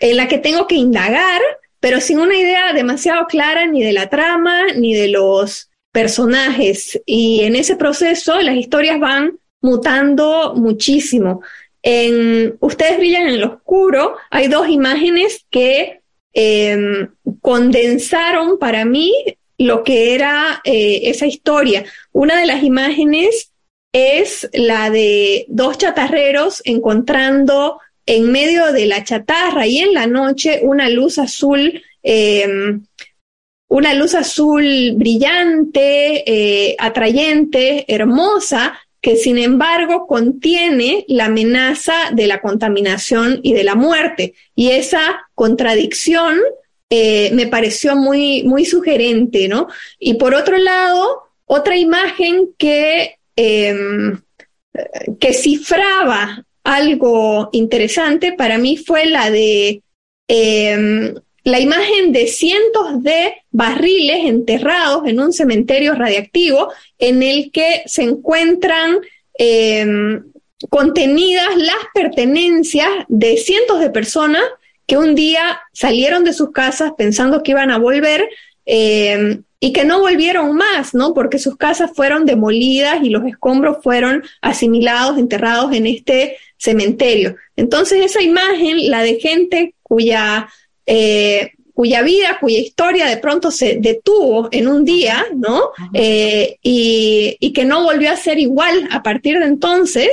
en 0.00 0.16
la 0.16 0.28
que 0.28 0.38
tengo 0.38 0.66
que 0.66 0.76
indagar, 0.76 1.40
pero 1.80 2.00
sin 2.00 2.20
una 2.20 2.36
idea 2.36 2.72
demasiado 2.72 3.26
clara 3.26 3.66
ni 3.66 3.82
de 3.82 3.92
la 3.92 4.08
trama 4.10 4.66
ni 4.76 4.94
de 4.94 5.08
los 5.08 5.70
personajes. 5.92 7.00
Y 7.06 7.42
en 7.42 7.56
ese 7.56 7.76
proceso 7.76 8.40
las 8.40 8.56
historias 8.56 9.00
van 9.00 9.38
mutando 9.60 10.54
muchísimo. 10.56 11.42
En 11.82 12.56
Ustedes 12.60 12.98
brillan 12.98 13.28
en 13.28 13.40
lo 13.40 13.54
oscuro, 13.54 14.16
hay 14.30 14.48
dos 14.48 14.68
imágenes 14.68 15.46
que 15.50 16.00
em, 16.32 17.08
condensaron 17.40 18.58
para 18.58 18.84
mí 18.84 19.12
lo 19.56 19.82
que 19.82 20.14
era 20.14 20.60
eh, 20.64 21.02
esa 21.04 21.26
historia. 21.26 21.84
Una 22.12 22.38
de 22.38 22.46
las 22.46 22.62
imágenes 22.62 23.52
es 23.92 24.48
la 24.52 24.90
de 24.90 25.46
dos 25.48 25.78
chatarreros 25.78 26.62
encontrando 26.64 27.78
en 28.10 28.32
medio 28.32 28.72
de 28.72 28.86
la 28.86 29.04
chatarra 29.04 29.68
y 29.68 29.78
en 29.78 29.94
la 29.94 30.08
noche 30.08 30.58
una 30.64 30.88
luz 30.88 31.16
azul, 31.20 31.80
em, 32.02 32.84
una 33.68 33.94
luz 33.94 34.16
azul 34.16 34.94
brillante, 34.96 36.24
eh, 36.26 36.74
atrayente, 36.80 37.84
hermosa, 37.86 38.76
que 39.00 39.14
sin 39.14 39.38
embargo 39.38 40.08
contiene 40.08 41.04
la 41.06 41.26
amenaza 41.26 42.10
de 42.12 42.26
la 42.26 42.40
contaminación 42.40 43.38
y 43.44 43.52
de 43.52 43.62
la 43.62 43.76
muerte. 43.76 44.34
Y 44.56 44.70
esa 44.70 45.28
contradicción 45.36 46.36
eh, 46.90 47.30
me 47.32 47.46
pareció 47.46 47.94
muy, 47.94 48.42
muy 48.42 48.64
sugerente, 48.64 49.46
¿no? 49.46 49.68
Y 50.00 50.14
por 50.14 50.34
otro 50.34 50.58
lado, 50.58 51.22
otra 51.46 51.76
imagen 51.76 52.50
que, 52.58 53.18
em, 53.36 54.20
que 55.20 55.32
cifraba 55.32 56.44
algo 56.64 57.48
interesante 57.52 58.32
para 58.32 58.58
mí 58.58 58.76
fue 58.76 59.06
la 59.06 59.30
de 59.30 59.82
em, 60.28 61.14
la 61.44 61.58
imagen 61.58 62.12
de 62.12 62.26
cientos 62.26 63.02
de 63.02 63.34
barriles 63.50 64.26
enterrados 64.26 65.06
en 65.06 65.20
un 65.20 65.32
cementerio 65.32 65.94
radiactivo 65.94 66.72
en 66.98 67.22
el 67.22 67.50
que 67.50 67.82
se 67.86 68.02
encuentran 68.02 68.98
em, 69.34 70.22
contenidas 70.68 71.56
las 71.56 71.78
pertenencias 71.94 72.88
de 73.08 73.38
cientos 73.38 73.80
de 73.80 73.90
personas 73.90 74.42
que 74.86 74.98
un 74.98 75.14
día 75.14 75.60
salieron 75.72 76.24
de 76.24 76.34
sus 76.34 76.50
casas 76.50 76.92
pensando 76.98 77.42
que 77.42 77.52
iban 77.52 77.70
a 77.70 77.78
volver 77.78 78.28
em, 78.66 79.42
y 79.62 79.74
que 79.74 79.84
no 79.84 80.00
volvieron 80.00 80.56
más, 80.56 80.94
¿no? 80.94 81.12
Porque 81.12 81.38
sus 81.38 81.56
casas 81.56 81.90
fueron 81.94 82.24
demolidas 82.24 83.04
y 83.04 83.10
los 83.10 83.26
escombros 83.26 83.82
fueron 83.82 84.24
asimilados, 84.40 85.18
enterrados 85.18 85.74
en 85.74 85.86
este 85.86 86.38
cementerio. 86.56 87.36
Entonces 87.56 88.02
esa 88.02 88.22
imagen, 88.22 88.90
la 88.90 89.02
de 89.02 89.20
gente 89.20 89.74
cuya, 89.82 90.48
eh, 90.86 91.52
cuya 91.74 92.00
vida, 92.00 92.38
cuya 92.40 92.58
historia 92.58 93.06
de 93.06 93.18
pronto 93.18 93.50
se 93.50 93.76
detuvo 93.76 94.48
en 94.50 94.66
un 94.66 94.82
día, 94.82 95.26
¿no? 95.36 95.70
Eh, 95.92 96.56
y, 96.62 97.52
que 97.52 97.64
no 97.66 97.82
volvió 97.82 98.10
a 98.10 98.16
ser 98.16 98.38
igual 98.38 98.88
a 98.90 99.02
partir 99.02 99.38
de 99.38 99.44
entonces, 99.44 100.08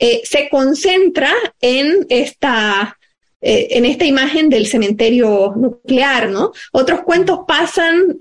eh, 0.00 0.22
se 0.24 0.48
concentra 0.48 1.32
en 1.60 2.06
esta, 2.08 2.97
en 3.40 3.84
esta 3.84 4.04
imagen 4.04 4.48
del 4.48 4.66
cementerio 4.66 5.52
nuclear, 5.56 6.28
¿no? 6.28 6.52
Otros 6.72 7.02
cuentos 7.02 7.40
pasan 7.46 8.18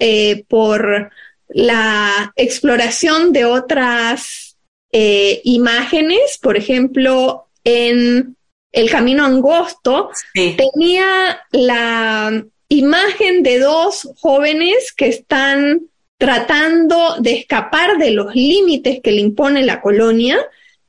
por 0.48 1.12
la 1.50 2.34
exploración 2.36 3.34
de 3.34 3.46
otras 3.46 4.58
imágenes, 4.92 6.38
por 6.42 6.56
ejemplo, 6.56 7.48
en 7.64 8.38
El 8.72 8.90
Camino 8.90 9.26
Angosto, 9.26 10.10
tenía 10.34 11.42
la 11.52 12.46
imagen 12.70 13.44
de 13.44 13.60
dos 13.60 14.10
jóvenes 14.20 14.94
que 14.96 15.08
están 15.08 15.82
tratando 16.18 17.18
de 17.20 17.34
escapar 17.34 17.98
de 17.98 18.12
los 18.12 18.34
límites 18.34 19.00
que 19.04 19.12
le 19.12 19.22
impone 19.22 19.64
la 19.64 19.82
colonia. 19.82 20.38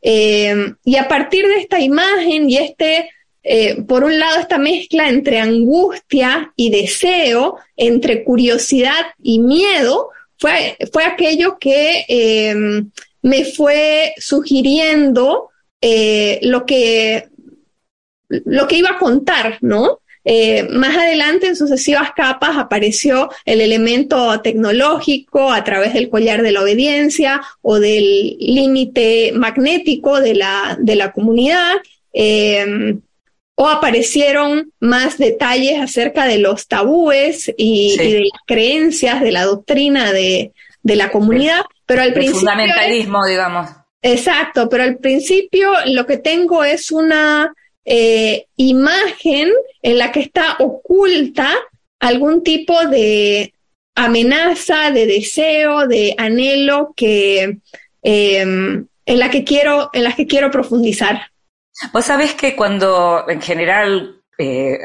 Eh, 0.00 0.74
y 0.84 0.96
a 0.96 1.08
partir 1.08 1.46
de 1.46 1.56
esta 1.56 1.80
imagen 1.80 2.48
y 2.48 2.56
este, 2.56 3.10
eh, 3.42 3.82
por 3.82 4.04
un 4.04 4.18
lado, 4.18 4.40
esta 4.40 4.58
mezcla 4.58 5.08
entre 5.08 5.40
angustia 5.40 6.52
y 6.56 6.70
deseo, 6.70 7.58
entre 7.76 8.24
curiosidad 8.24 9.06
y 9.22 9.38
miedo, 9.38 10.10
fue, 10.36 10.76
fue 10.92 11.04
aquello 11.04 11.58
que 11.58 12.04
eh, 12.08 12.54
me 13.22 13.44
fue 13.44 14.14
sugiriendo 14.18 15.50
lo, 15.80 16.66
que, 16.66 17.28
lo 18.28 18.66
que 18.66 18.76
iba 18.76 18.90
a 18.90 18.98
contar, 18.98 19.58
¿no? 19.60 20.00
Eh, 20.30 20.68
más 20.68 20.94
adelante, 20.94 21.46
en 21.46 21.56
sucesivas 21.56 22.12
capas, 22.14 22.58
apareció 22.58 23.30
el 23.46 23.62
elemento 23.62 24.38
tecnológico 24.42 25.50
a 25.50 25.64
través 25.64 25.94
del 25.94 26.10
collar 26.10 26.42
de 26.42 26.52
la 26.52 26.60
obediencia 26.60 27.40
o 27.62 27.80
del 27.80 28.36
límite 28.38 29.32
magnético 29.34 30.20
de 30.20 30.34
la, 30.34 30.76
de 30.78 30.96
la 30.96 31.12
comunidad. 31.12 31.76
Em, 32.12 33.00
o 33.60 33.68
aparecieron 33.68 34.72
más 34.78 35.18
detalles 35.18 35.80
acerca 35.80 36.26
de 36.26 36.38
los 36.38 36.68
tabúes 36.68 37.52
y, 37.56 37.96
de 37.96 38.20
las 38.20 38.40
creencias, 38.46 39.20
de 39.20 39.32
la 39.32 39.46
doctrina 39.46 40.12
de, 40.12 40.52
la 40.84 41.10
comunidad. 41.10 41.62
Pero 41.84 42.02
al 42.02 42.12
principio. 42.12 42.38
fundamentalismo, 42.38 43.26
digamos. 43.26 43.68
Exacto, 44.00 44.68
pero 44.68 44.84
al 44.84 44.98
principio 44.98 45.72
lo 45.86 46.06
que 46.06 46.18
tengo 46.18 46.62
es 46.62 46.92
una 46.92 47.52
eh, 47.84 48.46
imagen 48.56 49.50
en 49.82 49.98
la 49.98 50.12
que 50.12 50.20
está 50.20 50.54
oculta 50.60 51.52
algún 51.98 52.44
tipo 52.44 52.86
de 52.86 53.54
amenaza, 53.96 54.92
de 54.92 55.06
deseo, 55.06 55.88
de 55.88 56.14
anhelo 56.16 56.94
que 56.94 57.58
em, 58.02 58.86
en 59.04 59.18
la 59.18 59.30
que 59.30 59.42
quiero, 59.42 59.90
en 59.92 60.04
las 60.04 60.14
que 60.14 60.28
quiero 60.28 60.48
profundizar. 60.52 61.32
Vos 61.92 62.04
sabés 62.04 62.34
que 62.34 62.56
cuando 62.56 63.24
en 63.28 63.40
general 63.40 64.22
eh, 64.36 64.78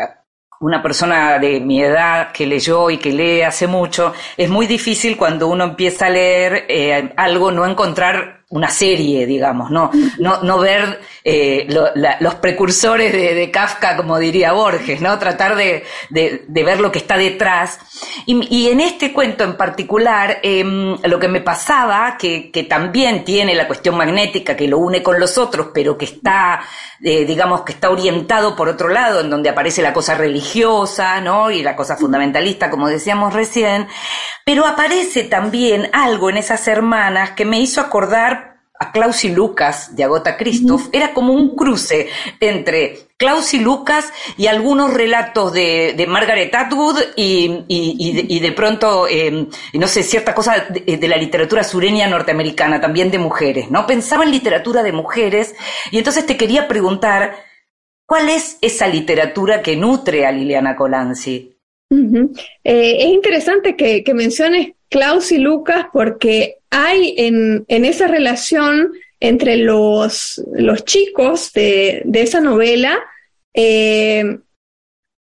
una 0.60 0.82
persona 0.82 1.40
de 1.40 1.60
mi 1.60 1.82
edad 1.82 2.32
que 2.32 2.46
leyó 2.46 2.90
y 2.90 2.98
que 2.98 3.12
lee 3.12 3.42
hace 3.42 3.68
mucho, 3.68 4.14
es 4.38 4.50
muy 4.50 4.68
difícil 4.68 5.18
cuando 5.18 5.48
uno 5.48 5.66
empieza 5.66 6.06
a 6.06 6.10
leer 6.10 6.66
eh, 6.70 7.14
algo 7.18 7.52
no 7.52 7.66
encontrar 7.66 8.43
una 8.54 8.70
serie, 8.70 9.26
digamos, 9.26 9.72
no, 9.72 9.90
no, 10.20 10.44
no 10.44 10.60
ver 10.60 11.02
eh, 11.24 11.66
los 12.20 12.36
precursores 12.36 13.12
de, 13.12 13.50
Kafka, 13.50 13.98
como 13.98 14.20
diría 14.20 14.54
Borges, 14.54 15.02
¿no? 15.02 15.18
Tratar 15.18 15.56
de, 15.56 15.84
ver 16.48 16.80
lo 16.80 16.92
que 16.92 17.00
está 17.00 17.18
detrás. 17.18 17.80
Y, 18.28 18.68
en 18.68 18.80
este 18.80 19.12
cuento 19.12 19.44
en 19.44 19.58
particular, 19.58 20.38
em, 20.44 20.96
lo 21.04 21.20
que 21.20 21.28
me 21.28 21.42
pasaba, 21.42 22.16
que, 22.16 22.52
que, 22.52 22.64
también 22.64 23.24
tiene 23.26 23.56
la 23.56 23.66
cuestión 23.66 23.98
magnética 23.98 24.56
que 24.56 24.68
lo 24.68 24.78
une 24.78 25.02
con 25.02 25.20
los 25.20 25.40
otros, 25.40 25.70
pero 25.74 25.98
que 25.98 26.06
está, 26.06 26.62
eh, 27.04 27.26
digamos, 27.26 27.62
que 27.62 27.72
está 27.72 27.90
orientado 27.90 28.56
por 28.56 28.70
otro 28.70 28.90
lado, 28.90 29.22
en 29.22 29.32
donde 29.32 29.50
aparece 29.50 29.82
la 29.82 29.94
cosa 29.94 30.14
religiosa, 30.14 31.22
¿no? 31.22 31.50
Y 31.50 31.64
la 31.64 31.76
cosa 31.76 31.98
fundamentalista, 31.98 32.70
como 32.70 32.88
decíamos 32.88 33.34
recién, 33.34 33.88
pero 34.46 34.68
aparece 34.68 35.24
también 35.24 35.90
algo 35.94 36.30
en 36.30 36.38
esas 36.38 36.68
hermanas 36.68 37.32
que 37.32 37.46
me 37.46 37.60
hizo 37.60 37.82
acordar 37.82 38.43
a 38.84 38.92
Klaus 38.92 39.24
y 39.24 39.30
Lucas 39.30 39.96
de 39.96 40.04
Agota 40.04 40.38
Christoph, 40.38 40.90
era 40.92 41.14
como 41.14 41.34
un 41.34 41.56
cruce 41.56 42.10
entre 42.40 42.98
Klaus 43.18 43.54
y 43.54 43.60
Lucas 43.60 44.12
y 44.38 44.48
algunos 44.48 44.94
relatos 44.94 45.54
de, 45.54 46.06
Margaret 46.08 46.54
Atwood 46.54 47.00
y, 47.16 48.40
de, 48.40 48.52
pronto, 48.52 49.08
em, 49.08 49.48
no 49.74 49.88
sé, 49.88 50.04
cierta 50.04 50.36
cosa 50.36 50.68
de, 50.70 51.08
la 51.08 51.18
literatura 51.18 51.64
sureña 51.64 52.08
norteamericana, 52.08 52.82
también 52.82 53.12
de 53.12 53.20
mujeres, 53.20 53.72
¿no? 53.72 53.88
Pensaba 53.88 54.24
en 54.24 54.32
literatura 54.32 54.84
de 54.84 54.92
mujeres 54.92 55.56
y 55.92 55.98
entonces 55.98 56.26
te 56.26 56.36
quería 56.36 56.68
preguntar, 56.68 57.36
¿cuál 58.06 58.30
es 58.30 58.58
esa 58.62 58.88
literatura 58.88 59.62
que 59.62 59.78
nutre 59.78 60.26
a 60.26 60.32
Liliana 60.32 60.76
Colanzi? 60.76 61.54
Eh, 62.64 62.98
es 63.00 63.06
interesante 63.06 63.76
que, 63.76 64.04
menciones 64.14 64.74
Klaus 64.90 65.32
y 65.32 65.38
Lucas 65.38 65.88
porque 65.94 66.58
hay 66.74 67.14
en, 67.18 67.66
esa 67.68 68.08
relación 68.08 68.94
entre 69.20 69.58
los, 69.58 70.44
los 70.54 70.84
chicos 70.84 71.54
de, 71.54 72.04
esa 72.14 72.42
novela 72.42 73.00
eh, 73.54 74.40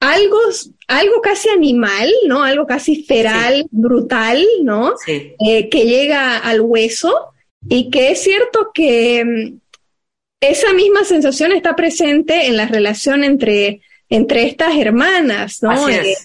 algo, 0.00 0.38
algo 0.88 1.20
casi 1.22 1.48
animal, 1.48 2.10
¿no? 2.26 2.42
Algo 2.42 2.66
casi 2.66 3.04
feral, 3.04 3.66
brutal, 3.70 4.44
¿no? 4.62 4.94
Eh, 5.06 5.68
que 5.68 5.84
llega 5.84 6.38
al 6.38 6.60
hueso 6.60 7.32
y 7.68 7.90
que 7.90 8.10
es 8.10 8.22
cierto 8.22 8.70
que 8.74 9.24
mm, 9.24 9.60
esa 10.40 10.72
misma 10.72 11.04
sensación 11.04 11.52
está 11.52 11.76
presente 11.76 12.46
en 12.46 12.56
la 12.56 12.66
relación 12.66 13.22
entre, 13.22 13.80
entre 14.08 14.44
estas 14.44 14.76
hermanas, 14.76 15.62
¿no? 15.62 15.88
Eh, 15.88 16.16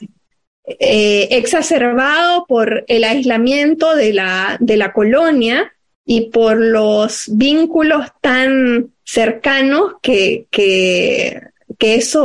exacerbado 0.65 2.45
por 2.45 2.85
el 2.87 3.03
aislamiento 3.03 3.95
de 3.95 4.13
la, 4.13 4.57
de 4.59 4.77
la 4.77 4.93
colonia 4.93 5.73
y 6.05 6.29
por 6.29 6.57
los 6.57 7.25
vínculos 7.33 8.07
tan 8.21 8.93
cercanos 9.03 9.93
que, 10.01 10.47
que, 10.49 11.41
eso 11.79 12.23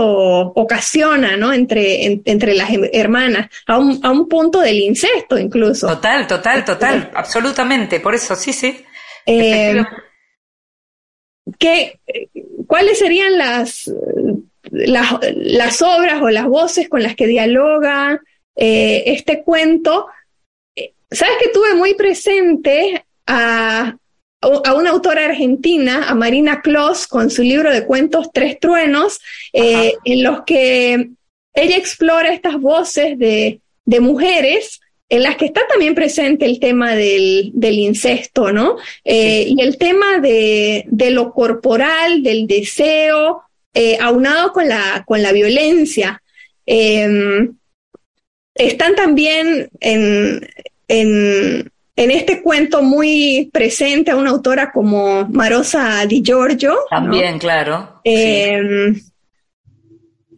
ocasiona 0.54 1.36
¿no? 1.36 1.52
entre, 1.52 2.20
entre 2.24 2.54
las 2.54 2.70
hermanas, 2.92 3.48
a 3.66 3.76
un, 3.76 3.98
a 4.04 4.12
un, 4.12 4.28
punto 4.28 4.60
del 4.60 4.78
incesto 4.78 5.36
incluso. 5.36 5.88
Total, 5.88 6.28
total, 6.28 6.64
total, 6.64 7.10
absolutamente, 7.12 7.98
por 7.98 8.14
eso, 8.14 8.36
sí, 8.36 8.52
sí. 8.52 8.84
Eh, 9.26 9.82
¿Cuáles 12.68 13.00
serían 13.00 13.36
las, 13.36 13.90
las, 14.70 15.82
obras 15.82 16.22
o 16.22 16.30
las 16.30 16.46
voces 16.46 16.88
con 16.88 17.02
las 17.02 17.16
que 17.16 17.26
dialoga 17.26 18.20
eh, 18.56 19.04
este 19.06 19.42
cuento. 19.42 20.06
Sabes 21.10 21.36
que 21.40 21.48
tuve 21.48 21.74
muy 21.74 21.94
presente 21.94 23.04
a, 23.26 23.96
a, 24.40 24.74
una 24.74 24.90
autora 24.90 25.24
argentina, 25.24 26.08
a 26.08 26.14
Marina 26.14 26.60
Kloss, 26.60 27.06
con 27.06 27.30
su 27.30 27.42
libro 27.42 27.72
de 27.72 27.86
cuentos 27.86 28.30
Tres 28.32 28.58
Truenos, 28.60 29.20
eh, 29.52 29.94
en 30.04 30.22
los 30.22 30.42
que 30.44 31.10
ella 31.54 31.76
explora 31.76 32.32
estas 32.32 32.60
voces 32.60 33.18
de, 33.18 33.60
de 33.84 34.00
mujeres 34.00 34.80
en 35.10 35.22
las 35.22 35.36
que 35.36 35.46
está 35.46 35.66
también 35.66 35.94
presente 35.94 36.44
el 36.44 36.60
tema 36.60 36.94
del, 36.94 37.50
del 37.54 37.78
incesto, 37.78 38.52
¿no? 38.52 38.76
Eh, 39.04 39.46
y 39.48 39.60
el 39.62 39.78
tema 39.78 40.18
de, 40.20 40.84
de, 40.86 41.10
lo 41.10 41.32
corporal, 41.32 42.22
del 42.22 42.46
deseo, 42.46 43.42
eh, 43.74 43.98
aunado 44.00 44.52
con 44.52 44.68
la, 44.68 45.04
con 45.06 45.22
la 45.22 45.32
violencia. 45.32 46.22
Em, 46.66 47.56
están 48.54 48.94
también 48.94 49.68
en, 49.80 50.48
en, 50.88 51.70
este 51.96 52.42
cuento 52.42 52.82
muy 52.82 53.50
presente 53.52 54.10
a 54.10 54.16
una 54.16 54.30
autora 54.30 54.72
como 54.72 55.26
Marosa 55.28 56.04
Di 56.06 56.22
Giorgio. 56.22 56.76
También, 56.90 57.38
claro. 57.38 58.00
Em, 58.04 59.00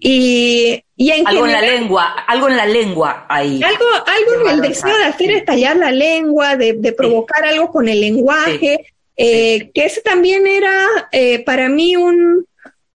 y, 0.00 0.82
algo 1.26 1.46
en 1.46 1.52
la 1.52 1.60
lengua, 1.60 2.14
algo 2.26 2.48
en 2.48 2.56
la 2.56 2.66
lengua 2.66 3.26
ahí. 3.28 3.62
Algo, 3.62 3.84
algo 4.06 4.48
en 4.48 4.54
el 4.54 4.60
deseo 4.60 4.96
de 4.96 5.04
hacer 5.04 5.30
estallar 5.30 5.76
la 5.76 5.90
lengua, 5.90 6.56
de, 6.56 6.94
provocar 6.96 7.44
algo 7.44 7.70
con 7.70 7.88
el 7.88 8.00
lenguaje, 8.00 8.86
eh, 9.16 9.70
que 9.74 9.84
ese 9.84 10.00
también 10.00 10.46
era 10.46 10.86
eh, 11.12 11.42
para 11.44 11.68
mí 11.68 11.96
un, 11.96 12.46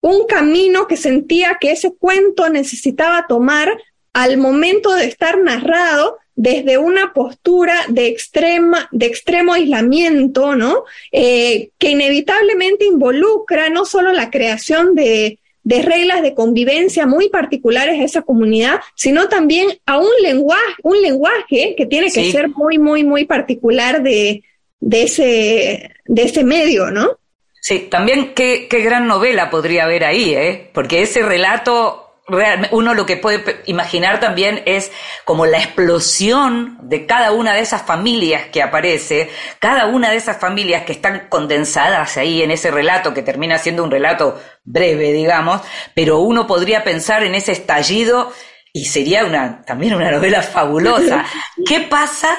un 0.05 0.27
camino 0.27 0.85
que 0.85 0.97
sentía 0.97 1.57
que 1.59 1.71
ese 1.71 1.91
cuento 1.91 2.47
necesitaba 2.49 3.25
tomar 3.27 3.75
al 4.13 4.37
momento 4.37 4.93
de 4.93 5.05
estar 5.05 5.41
narrado 5.41 6.19
desde 6.35 6.77
una 6.77 7.11
postura 7.11 7.73
de, 7.87 8.05
extrema, 8.07 8.87
de 8.91 9.07
extremo 9.07 9.53
aislamiento, 9.53 10.55
¿no? 10.55 10.83
Eh, 11.11 11.71
que 11.79 11.89
inevitablemente 11.89 12.85
involucra 12.85 13.69
no 13.69 13.83
solo 13.85 14.11
la 14.11 14.29
creación 14.29 14.93
de, 14.93 15.39
reglas 15.63 16.21
de 16.21 16.35
convivencia 16.35 17.07
muy 17.07 17.29
particulares 17.29 17.99
a 17.99 18.03
esa 18.03 18.21
comunidad, 18.21 18.81
sino 18.93 19.27
también 19.27 19.69
a 19.87 19.97
un 19.97 20.11
lenguaje, 20.21 20.75
un 20.83 21.01
lenguaje 21.01 21.73
que 21.75 21.87
tiene 21.87 22.11
que 22.11 22.31
ser 22.31 22.49
muy, 22.49 22.77
muy, 22.77 23.03
muy 23.03 23.25
particular 23.25 24.03
de, 24.03 24.43
de, 24.79 25.01
ese, 25.01 25.95
de 26.05 26.21
ese 26.21 26.43
medio, 26.43 26.91
¿no? 26.91 27.17
Sí, 27.65 27.79
también 27.89 28.35
qué, 28.35 28.67
qué 28.69 28.81
gran 28.81 29.07
novela 29.07 29.49
podría 29.49 29.85
haber 29.85 30.05
ahí, 30.05 30.35
¿eh? 30.35 30.69
Porque 30.71 31.01
ese 31.01 31.23
relato 31.23 32.21
uno 32.69 32.93
lo 32.93 33.07
que 33.07 33.17
puede 33.17 33.63
imaginar 33.65 34.19
también 34.19 34.61
es 34.67 34.91
como 35.23 35.47
la 35.47 35.57
explosión 35.57 36.77
de 36.83 37.07
cada 37.07 37.31
una 37.31 37.55
de 37.55 37.61
esas 37.61 37.81
familias 37.81 38.43
que 38.51 38.61
aparece, 38.61 39.31
cada 39.57 39.87
una 39.87 40.11
de 40.11 40.17
esas 40.17 40.37
familias 40.37 40.83
que 40.83 40.91
están 40.91 41.25
condensadas 41.27 42.17
ahí 42.17 42.43
en 42.43 42.51
ese 42.51 42.69
relato 42.69 43.15
que 43.15 43.23
termina 43.23 43.57
siendo 43.57 43.83
un 43.83 43.89
relato 43.89 44.39
breve, 44.63 45.11
digamos, 45.11 45.61
pero 45.95 46.19
uno 46.19 46.45
podría 46.45 46.83
pensar 46.83 47.23
en 47.23 47.33
ese 47.33 47.53
estallido 47.53 48.31
y 48.73 48.85
sería 48.85 49.25
una, 49.25 49.63
también 49.63 49.95
una 49.95 50.11
novela 50.11 50.43
fabulosa. 50.43 51.25
¿Qué 51.67 51.79
pasa 51.79 52.37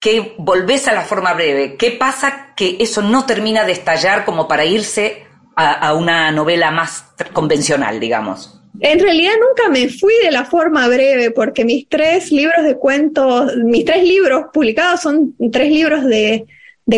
que 0.00 0.34
volvés 0.38 0.88
a 0.88 0.94
la 0.94 1.02
forma 1.02 1.34
breve? 1.34 1.76
¿Qué 1.76 1.92
pasa 1.92 2.54
que 2.56 2.76
eso 2.80 3.02
no 3.02 3.26
termina 3.26 3.64
de 3.64 3.72
estallar 3.72 4.24
como 4.24 4.46
para 4.46 4.64
irse 4.64 5.24
a 5.60 5.92
una 5.94 6.30
novela 6.30 6.70
más 6.70 7.04
convencional, 7.32 7.98
digamos? 7.98 8.58
En 8.80 9.00
realidad 9.00 9.32
nunca 9.40 9.68
me 9.70 9.88
fui 9.88 10.14
de 10.22 10.30
la 10.30 10.44
forma 10.44 10.86
breve 10.86 11.32
porque 11.32 11.64
mis 11.64 11.88
tres 11.88 12.30
libros 12.30 12.64
de 12.64 12.76
cuentos, 12.76 13.56
mis 13.56 13.84
tres 13.84 14.04
libros 14.04 14.46
publicados 14.52 15.00
son 15.00 15.34
tres 15.50 15.68
libros 15.68 16.04
de, 16.04 16.46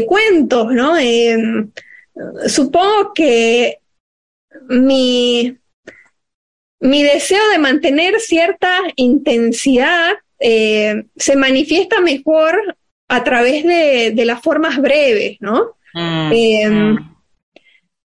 cuentos, 0.07 0.73
¿no? 0.73 0.97
Em, 0.99 1.71
supongo 2.47 3.13
que 3.15 3.79
mi, 4.69 5.57
mi 6.81 7.03
deseo 7.03 7.49
de 7.51 7.59
mantener 7.59 8.21
cierta 8.21 8.79
intensidad 8.97 10.13
eh, 10.39 11.05
se 11.17 11.37
manifiesta 11.37 12.01
mejor 12.01 12.77
a 13.11 13.25
través 13.25 13.65
de, 13.65 14.25
las 14.25 14.41
formas 14.41 14.81
breves, 14.81 15.37
¿no? 15.41 15.75
Mm, 15.95 16.33
em, 16.33 16.93
mm. 16.93 17.17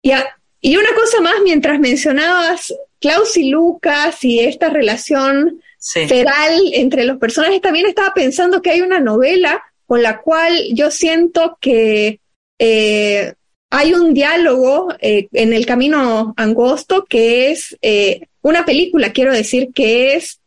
y, 0.03 0.13
y, 0.61 0.77
una 0.77 0.93
cosa 0.95 1.21
más, 1.21 1.37
mientras 1.45 1.79
mencionabas 1.79 2.75
Klaus 3.01 3.37
y 3.37 3.49
Lucas 3.49 4.25
y 4.25 4.41
esta 4.41 4.69
relación 4.69 5.63
feral 5.79 6.61
entre 6.73 7.05
los 7.05 7.19
personajes, 7.19 7.61
también 7.61 7.87
estaba 7.87 8.13
pensando 8.13 8.61
que 8.61 8.71
hay 8.71 8.81
una 8.81 8.99
novela 8.99 9.63
con 9.87 10.03
la 10.03 10.21
cual 10.21 10.53
yo 10.73 10.91
siento 10.91 11.57
que 11.61 12.21
eh, 12.59 13.35
hay 13.71 13.95
un 13.95 14.15
diálogo 14.15 14.89
eh, 15.01 15.29
en 15.33 15.53
el 15.53 15.65
camino 15.65 16.35
angosto 16.37 17.07
que 17.09 17.53
es 17.53 17.77
eh, 17.83 18.27
una 18.43 18.65
película, 18.65 19.13
quiero 19.13 19.33
decir, 19.33 19.71
que 19.73 20.15
es 20.15 20.41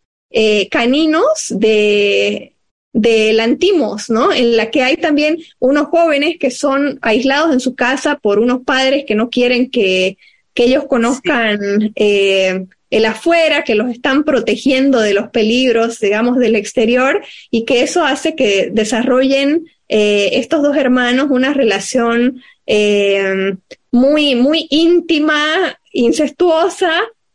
Caninos 0.70 1.48
de, 1.50 2.51
de 2.94 3.34
Lantimos, 3.34 4.10
¿no? 4.10 4.34
En 4.34 4.58
la 4.58 4.70
que 4.70 4.84
hay 4.84 4.98
también 4.98 5.38
unos 5.60 5.88
jóvenes 5.88 6.38
que 6.40 6.52
son 6.52 7.00
aislados 7.02 7.54
en 7.54 7.60
su 7.60 7.76
casa 7.76 8.18
por 8.18 8.40
unos 8.40 8.64
padres 8.64 9.06
que 9.06 9.16
no 9.16 9.30
quieren 9.30 9.70
que 9.70 10.18
que 10.54 10.66
ellos 10.66 10.86
conozcan 10.88 11.92
eh, 11.96 12.66
el 12.90 13.06
afuera, 13.06 13.64
que 13.64 13.76
los 13.76 13.90
están 13.90 14.24
protegiendo 14.24 15.00
de 15.00 15.14
los 15.14 15.30
peligros, 15.30 16.00
digamos, 16.00 16.38
del 16.38 16.56
exterior, 16.56 17.24
y 17.50 17.64
que 17.64 17.84
eso 17.84 18.04
hace 18.04 18.36
que 18.36 18.70
desarrollen 18.72 19.66
eh, 19.88 20.32
estos 20.34 20.62
dos 20.62 20.76
hermanos 20.76 21.28
una 21.30 21.54
relación 21.54 22.42
eh, 22.66 23.56
muy, 23.92 24.36
muy 24.36 24.68
íntima, 24.70 25.80
incestuosa 25.94 26.92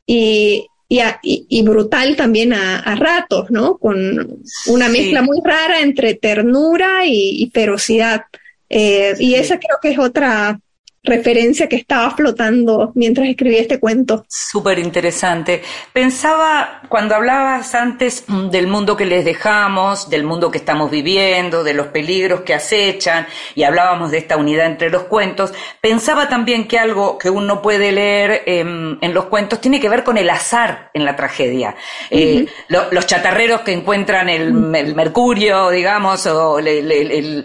y, 0.07 0.67
y, 0.89 1.63
brutal 1.63 2.17
también 2.17 2.53
a, 2.53 2.95
ratos, 2.97 3.51
¿no? 3.51 3.77
Con 3.79 4.41
una 4.69 4.89
mezcla 4.89 5.23
muy 5.23 5.39
rara 5.45 5.81
entre 5.81 6.15
ternura 6.15 7.07
y, 7.07 7.51
ferocidad. 7.53 8.23
Y 8.69 9.35
esa 9.35 9.59
creo 9.59 9.79
que 9.81 9.91
es 9.91 9.99
otra 9.99 10.61
referencia 11.07 11.69
que 11.69 11.77
estaba 11.77 12.11
flotando 12.11 12.93
mientras 12.95 13.29
escribía 13.29 13.61
este 13.61 13.81
cuento. 13.81 14.27
Súper 14.29 14.79
interesante. 14.79 15.63
Pensaba, 15.93 16.83
cuando 16.89 17.15
hablabas 17.15 17.75
antes 17.75 18.25
mm, 18.27 18.51
del 18.51 18.67
mundo 18.67 18.97
que 18.97 19.07
les 19.07 19.25
dejamos, 19.25 20.11
del 20.11 20.25
mundo 20.25 20.51
que 20.51 20.59
estamos 20.59 20.91
viviendo, 20.91 21.65
de 21.65 21.75
los 21.75 21.87
peligros 21.89 22.41
que 22.43 22.55
acechan, 22.55 23.27
y 23.55 23.63
hablábamos 23.63 24.11
de 24.11 24.19
esta 24.19 24.37
unidad 24.37 24.67
entre 24.67 24.91
los 24.91 25.05
cuentos, 25.05 25.53
pensaba 25.81 26.29
también 26.29 26.67
que 26.69 26.79
algo 26.79 27.19
que 27.19 27.31
uno 27.31 27.63
puede 27.63 27.93
leer 27.93 28.43
em, 28.47 28.99
en 29.01 29.15
los 29.15 29.27
cuentos 29.27 29.61
tiene 29.61 29.81
que 29.81 29.89
ver 29.89 30.05
con 30.05 30.19
el 30.19 30.29
azar 30.29 30.91
en 30.93 31.05
la 31.05 31.17
tragedia. 31.17 31.77
Eh, 32.11 32.47
los 32.69 33.07
chatarreros 33.07 33.61
que 33.61 33.73
encuentran 33.73 34.29
el, 34.29 34.53
mercurio, 34.53 35.71
digamos, 35.71 36.27
o 36.27 36.59
em, 36.59 37.45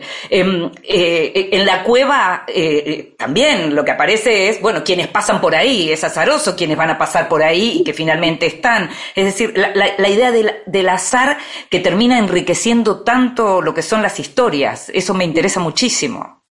eh, 0.83 1.49
en 1.51 1.65
la 1.65 1.83
cueva 1.83 2.45
eh, 2.47 3.13
lo 3.69 3.85
que 3.85 3.91
aparece 3.91 4.49
es, 4.49 4.61
bueno, 4.61 4.83
quienes 4.83 5.07
pasan 5.07 5.41
por 5.41 5.55
ahí, 5.55 5.91
es 5.91 6.03
azaroso 6.03 6.55
quienes 6.55 6.77
van 6.77 6.89
a 6.89 6.97
pasar 6.97 7.27
por 7.27 7.43
ahí 7.43 7.79
y 7.79 7.83
que 7.83 7.93
finalmente 7.93 8.45
están. 8.45 8.89
Es 9.15 9.25
decir, 9.25 9.53
la, 9.55 10.09
idea 10.09 10.31
del, 10.31 10.89
azar 10.89 11.37
que 11.69 11.79
termina 11.79 12.17
enriqueciendo 12.17 13.01
tanto 13.01 13.61
lo 13.61 13.73
que 13.73 13.81
son 13.81 14.01
las 14.01 14.19
historias, 14.19 14.91
eso 14.93 15.13
me 15.13 15.23
interesa 15.23 15.59
muchísimo. 15.59 16.43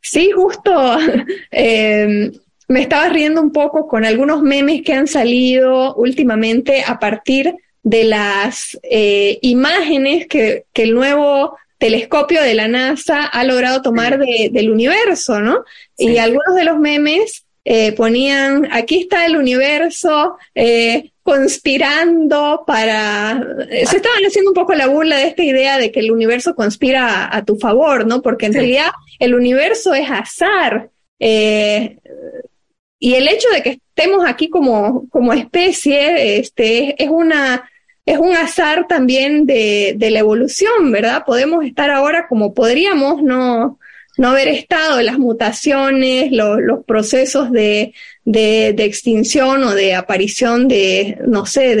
Sí, 0.00 0.30
justo. 0.30 0.98
Em, 1.50 2.32
me 2.68 2.82
estaba 2.82 3.08
riendo 3.08 3.40
un 3.40 3.52
poco 3.52 3.88
con 3.88 4.04
algunos 4.04 4.42
memes 4.42 4.82
que 4.82 4.92
han 4.92 5.06
salido 5.06 5.94
últimamente 5.94 6.84
a 6.86 6.98
partir 6.98 7.54
de 7.82 8.04
las 8.04 8.78
eh, 8.82 9.38
imágenes 9.42 10.26
que, 10.26 10.66
que, 10.72 10.82
el 10.82 10.94
nuevo 10.94 11.56
telescopio 11.78 12.42
de 12.42 12.54
la 12.54 12.68
NASA 12.68 13.24
ha 13.24 13.44
logrado 13.44 13.82
tomar 13.82 14.18
del 14.18 14.70
universo, 14.70 15.40
¿no? 15.40 15.64
Y 15.96 16.18
algunos 16.18 16.54
de 16.56 16.64
los 16.64 16.78
memes 16.78 17.44
eh, 17.64 17.92
ponían, 17.92 18.66
aquí 18.72 19.00
está 19.00 19.26
el 19.26 19.36
universo 19.36 20.36
eh, 20.54 21.12
conspirando 21.22 22.64
para... 22.66 23.44
Eh, 23.70 23.84
se 23.86 23.96
estaban 23.98 24.24
haciendo 24.26 24.52
un 24.52 24.54
poco 24.54 24.74
la 24.74 24.86
burla 24.86 25.18
de 25.18 25.28
esta 25.28 25.42
idea 25.42 25.78
de 25.78 25.92
que 25.92 26.00
el 26.00 26.10
universo 26.10 26.54
conspira 26.54 27.28
a, 27.30 27.44
tu 27.44 27.56
favor, 27.56 28.06
¿no? 28.06 28.22
Porque 28.22 28.46
en 28.46 28.54
realidad 28.54 28.90
el 29.18 29.34
universo 29.34 29.92
es 29.94 30.10
azar. 30.10 30.90
y 31.20 33.14
el 33.14 33.28
hecho 33.28 33.48
de 33.50 33.62
que 33.62 33.70
estemos 33.70 34.24
aquí 34.26 34.48
como, 34.48 35.06
como 35.10 35.32
especie 35.32 36.38
este, 36.38 37.00
es 37.02 37.10
una 37.10 37.68
es 38.08 38.16
un 38.16 38.34
azar 38.34 38.86
también 38.88 39.44
de, 39.44 39.94
la 40.00 40.18
evolución, 40.18 40.90
¿verdad? 40.90 41.24
Podemos 41.26 41.62
estar 41.66 41.90
ahora 41.90 42.26
como 42.26 42.54
podríamos 42.54 43.22
no, 43.22 43.78
no 44.16 44.28
haber 44.28 44.48
estado, 44.48 45.02
las 45.02 45.18
mutaciones, 45.18 46.32
los 46.32 46.84
procesos 46.86 47.52
de, 47.52 47.92
extinción 48.24 49.62
o 49.62 49.74
de 49.74 49.94
aparición 49.94 50.68
de, 50.68 51.18
no 51.26 51.44
sé, 51.44 51.76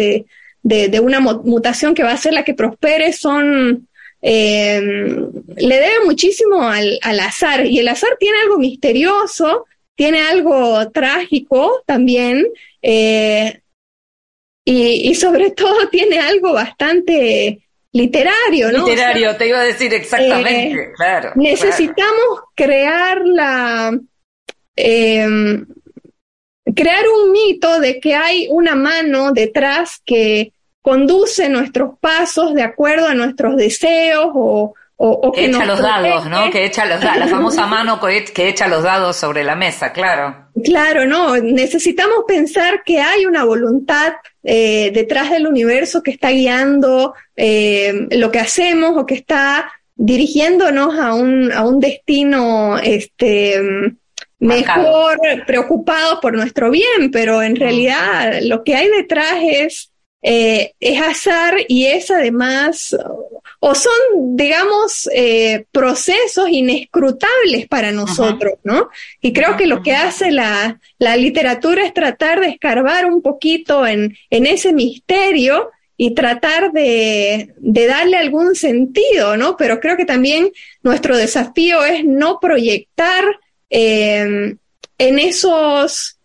de, 0.62 1.00
una 1.00 1.20
mutación 1.20 1.94
que 1.94 2.02
va 2.02 2.12
a 2.12 2.18
ser 2.18 2.34
la 2.34 2.44
que 2.44 2.52
prospere 2.52 3.14
son, 3.14 3.88
eh, 4.20 4.82
le 5.56 5.74
debe 5.74 6.04
muchísimo 6.04 6.68
al, 6.68 7.00
azar 7.20 7.64
y 7.64 7.78
el 7.78 7.88
azar 7.88 8.18
tiene 8.20 8.36
algo 8.42 8.58
misterioso, 8.58 9.64
tiene 9.94 10.20
algo 10.20 10.90
trágico 10.90 11.82
también. 11.86 12.46
Eh, 12.82 13.62
y, 14.70 15.14
sobre 15.14 15.50
todo 15.56 15.88
tiene 15.88 16.18
algo 16.18 16.52
bastante 16.52 17.60
literario, 17.92 18.70
¿no? 18.70 18.86
Literario, 18.86 19.36
te 19.36 19.48
iba 19.48 19.60
a 19.60 19.64
decir 19.64 19.92
exactamente, 19.94 20.82
eh, 20.82 20.92
claro. 20.96 21.32
Necesitamos 21.36 22.40
crear 22.54 23.22
la... 23.24 23.98
Em, 24.76 25.66
crear 26.76 27.04
un 27.08 27.32
mito 27.32 27.80
de 27.80 27.98
que 27.98 28.14
hay 28.14 28.46
una 28.50 28.74
mano 28.74 29.32
detrás 29.32 30.00
que 30.04 30.52
conduce 30.82 31.48
nuestros 31.48 31.98
pasos 31.98 32.54
de 32.54 32.62
acuerdo 32.62 33.08
a 33.08 33.14
nuestros 33.14 33.56
deseos 33.56 34.30
o, 34.34 34.74
que, 35.32 35.44
echa 35.46 35.64
los 35.64 35.80
dados, 35.80 36.26
¿no? 36.26 36.50
Que 36.50 36.64
echa 36.64 36.84
los 36.84 37.00
dados, 37.00 37.18
la 37.18 37.28
famosa 37.28 37.66
mano 37.68 38.00
que 38.00 38.48
echa 38.48 38.66
los 38.66 38.82
dados 38.82 39.16
sobre 39.16 39.44
la 39.44 39.54
mesa, 39.54 39.92
claro. 39.92 40.48
Claro, 40.64 41.06
no, 41.06 41.36
necesitamos 41.36 42.24
pensar 42.26 42.82
que 42.84 43.00
hay 43.00 43.24
una 43.24 43.44
voluntad 43.44 44.14
eh, 44.42 44.90
detrás 44.92 45.30
del 45.30 45.46
universo 45.46 46.02
que 46.02 46.10
está 46.10 46.30
guiando 46.30 47.14
eh, 47.36 48.08
lo 48.10 48.32
que 48.32 48.40
hacemos 48.40 48.96
o 48.96 49.06
que 49.06 49.14
está 49.14 49.70
dirigiéndonos 49.94 50.98
a 50.98 51.14
un, 51.14 51.52
a 51.52 51.64
un 51.64 51.78
destino 51.78 52.78
este, 52.78 53.60
mejor, 54.40 55.20
preocupado 55.46 56.20
por 56.20 56.34
nuestro 56.34 56.70
bien, 56.70 57.10
pero 57.12 57.42
en 57.42 57.56
realidad 57.56 58.40
lo 58.42 58.64
que 58.64 58.74
hay 58.74 58.88
detrás 58.88 59.36
es 59.42 59.92
eh, 60.20 60.72
es 60.80 61.00
azar 61.00 61.54
y 61.68 61.86
es 61.86 62.10
además, 62.10 62.96
o 63.60 63.74
son, 63.74 64.36
digamos, 64.36 65.08
eh, 65.12 65.66
procesos 65.70 66.48
inescrutables 66.48 67.68
para 67.68 67.92
nosotros, 67.92 68.54
¿no? 68.64 68.88
Y 69.20 69.32
creo 69.32 69.56
que 69.56 69.66
lo 69.66 69.82
que 69.82 69.94
hace 69.94 70.30
la, 70.30 70.78
literatura 71.16 71.84
es 71.84 71.94
tratar 71.94 72.40
de 72.40 72.48
escarbar 72.48 73.06
un 73.06 73.22
poquito 73.22 73.86
en, 73.86 74.16
ese 74.30 74.72
misterio 74.72 75.70
y 75.96 76.14
tratar 76.14 76.72
de, 76.72 77.54
darle 77.58 78.16
algún 78.16 78.54
sentido, 78.54 79.36
¿no? 79.36 79.56
Pero 79.56 79.78
creo 79.80 79.96
que 79.96 80.04
también 80.04 80.50
nuestro 80.82 81.16
desafío 81.16 81.84
es 81.84 82.04
no 82.04 82.38
proyectar 82.40 83.24
eh, 83.70 84.56
en 84.98 85.18
esos 85.18 86.17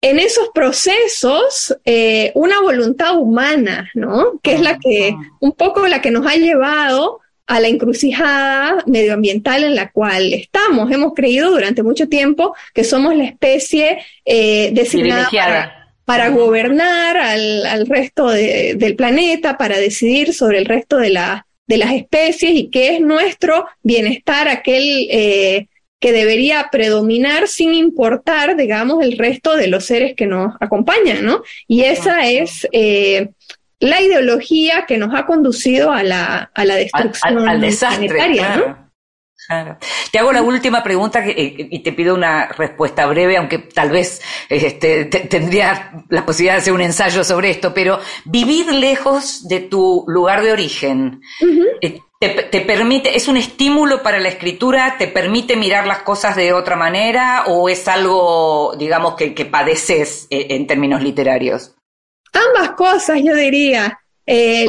en 0.00 0.18
esos 0.18 0.50
procesos 0.54 1.76
eh, 1.84 2.32
una 2.34 2.60
voluntad 2.60 3.18
humana, 3.18 3.90
¿no? 3.94 4.38
Que 4.42 4.54
es 4.54 4.60
la 4.60 4.78
que, 4.78 5.16
un 5.40 5.52
poco 5.52 5.86
la 5.86 6.00
que 6.00 6.10
nos 6.10 6.26
ha 6.26 6.36
llevado 6.36 7.20
a 7.46 7.60
la 7.60 7.68
encrucijada 7.68 8.82
medioambiental 8.86 9.64
en 9.64 9.74
la 9.76 9.90
cual 9.90 10.32
estamos. 10.32 10.90
Hemos 10.90 11.14
creído 11.14 11.50
durante 11.50 11.82
mucho 11.82 12.08
tiempo 12.08 12.54
que 12.74 12.84
somos 12.84 13.14
la 13.16 13.24
especie 13.24 13.98
eh, 14.24 14.70
designada 14.72 15.30
para, 16.04 16.28
gobernar 16.28 17.16
al, 17.16 17.86
resto 17.86 18.28
del 18.28 18.96
planeta, 18.96 19.56
para 19.56 19.78
decidir 19.78 20.34
sobre 20.34 20.58
el 20.58 20.66
resto 20.66 20.98
de, 20.98 21.10
la, 21.10 21.46
de 21.66 21.78
las 21.78 21.92
especies 21.92 22.52
y 22.52 22.68
que 22.68 22.94
es 22.94 23.00
nuestro 23.00 23.66
bienestar 23.82 24.48
aquel 24.48 25.08
eh, 25.10 25.68
que 26.06 26.12
debería 26.12 26.68
predominar 26.70 27.48
sin 27.48 27.74
importar, 27.74 28.56
digamos, 28.56 29.02
el 29.02 29.18
resto 29.18 29.56
de 29.56 29.66
los 29.66 29.86
seres 29.86 30.14
que 30.16 30.24
nos 30.24 30.54
acompañan, 30.60 31.24
¿no? 31.24 31.42
Y 31.66 31.82
esa 31.82 32.28
es 32.28 32.64
eh, 32.70 33.30
la 33.80 34.00
ideología 34.00 34.84
que 34.86 34.98
nos 34.98 35.12
ha 35.16 35.26
conducido 35.26 35.90
a 35.90 36.04
la, 36.04 36.52
a 36.54 36.64
la 36.64 36.76
destrucción 36.76 37.48
al, 37.48 37.60
desastre, 37.60 38.06
planetaria, 38.06 38.88
Te 40.12 40.20
hago 40.20 40.32
la 40.32 40.42
última 40.42 40.84
pregunta 40.84 41.26
eh, 41.26 41.56
y 41.72 41.80
te 41.80 41.92
pido 41.92 42.14
una 42.14 42.46
respuesta 42.52 43.04
breve, 43.06 43.36
aunque 43.36 43.58
tal 43.58 43.90
vez 43.90 44.22
este, 44.48 45.06
tendría 45.06 46.04
la 46.08 46.24
posibilidad 46.24 46.54
de 46.54 46.60
hacer 46.60 46.72
un 46.72 46.82
ensayo 46.82 47.24
sobre 47.24 47.50
esto, 47.50 47.74
pero 47.74 47.98
vivir 48.24 48.72
lejos 48.72 49.48
de 49.48 49.58
tu 49.58 50.04
lugar 50.06 50.44
de 50.44 50.52
origen, 50.52 51.20
eh, 51.80 51.98
te, 52.18 52.60
permite, 52.62 53.16
es 53.16 53.28
un 53.28 53.36
estímulo 53.36 54.02
para 54.02 54.18
la 54.18 54.28
escritura, 54.28 54.96
te 54.98 55.06
permite 55.06 55.56
mirar 55.56 55.86
las 55.86 55.98
cosas 55.98 56.34
de 56.34 56.52
otra 56.52 56.76
manera 56.76 57.44
o 57.46 57.68
es 57.68 57.86
algo, 57.88 58.74
digamos, 58.78 59.16
que, 59.16 59.34
que 59.34 59.44
padeces 59.44 60.26
eh, 60.30 60.46
en 60.50 60.66
términos 60.66 61.02
literarios? 61.02 61.74
Ambas 62.32 62.70
cosas, 62.72 63.20
yo 63.22 63.34
diría. 63.34 63.98
Eh, 64.24 64.66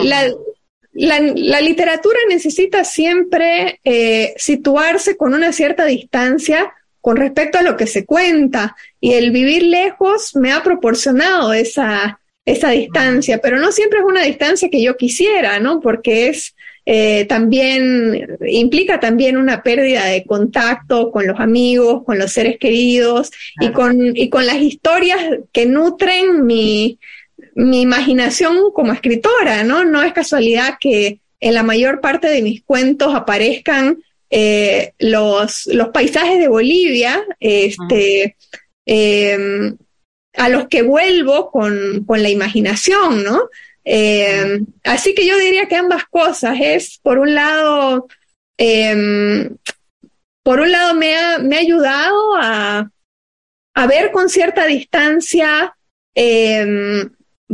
la, 0.93 1.61
literatura 1.61 2.19
necesita 2.27 2.83
siempre 2.83 3.79
eh, 3.83 4.33
situarse 4.37 5.15
con 5.15 5.33
una 5.33 5.51
cierta 5.51 5.85
distancia 5.85 6.73
con 7.01 7.17
respecto 7.17 7.57
a 7.57 7.61
lo 7.61 7.77
que 7.77 7.87
se 7.87 8.05
cuenta 8.05 8.75
y 8.99 9.13
el 9.13 9.31
vivir 9.31 9.63
lejos 9.63 10.35
me 10.35 10.51
ha 10.51 10.63
proporcionado 10.63 11.53
esa, 11.53 12.19
esa 12.45 12.71
distancia, 12.71 13.39
pero 13.39 13.59
no 13.59 13.71
siempre 13.71 13.99
es 13.99 14.05
una 14.05 14.23
distancia 14.23 14.69
que 14.69 14.81
yo 14.81 14.97
quisiera, 14.97 15.59
¿no? 15.59 15.79
Porque 15.79 16.29
es 16.29 16.55
eh, 16.89 17.25
también, 17.25 18.37
implica 18.47 18.97
también 18.97 19.35
una 19.35 19.61
pérdida 19.61 20.05
de 20.05 20.23
contacto 20.23 21.11
con 21.11 21.27
los 21.27 21.37
amigos, 21.37 22.05
con 22.05 22.17
los 22.17 22.31
seres 22.31 22.57
queridos 22.57 23.29
y, 23.59 23.73
con, 23.73 24.15
y 24.15 24.29
con 24.29 24.45
las 24.45 24.55
historias 24.61 25.19
que 25.51 25.65
nutren 25.65 26.45
mi, 26.45 26.97
mi 27.55 27.81
imaginación 27.81 28.71
como 28.73 28.93
escritora, 28.93 29.65
¿no? 29.65 29.83
No 29.83 30.01
es 30.01 30.13
casualidad 30.13 30.77
que 30.79 31.19
en 31.41 31.55
la 31.55 31.63
mayor 31.63 31.99
parte 31.99 32.29
de 32.29 32.41
mis 32.41 32.63
cuentos 32.63 33.13
aparezcan 33.13 34.01
eh, 34.29 34.93
los, 34.97 35.65
los, 35.65 35.89
paisajes 35.89 36.39
de 36.39 36.47
Bolivia, 36.47 37.21
este, 37.41 38.37
em, 38.85 39.75
a 40.37 40.47
los 40.47 40.69
que 40.69 40.83
vuelvo 40.83 41.51
con, 41.51 42.05
con 42.05 42.23
la 42.23 42.29
imaginación, 42.29 43.25
¿no? 43.25 43.49
Em, 43.89 44.65
así 44.83 45.15
que 45.15 45.25
yo 45.25 45.37
diría 45.37 45.67
que 45.67 45.77
ambas 45.77 46.03
cosas 46.09 46.57
es, 46.61 46.99
por 47.01 47.19
un 47.19 47.33
lado, 47.33 48.07
em, 48.57 49.55
por 50.43 50.59
un 50.59 50.73
lado 50.73 50.93
me 50.93 51.15
ha, 51.15 51.37
me 51.37 51.55
ha 51.55 51.59
ayudado 51.59 52.35
a, 52.35 52.89
a, 53.73 53.87
ver 53.87 54.11
con 54.11 54.27
cierta 54.27 54.65
distancia 54.65 55.73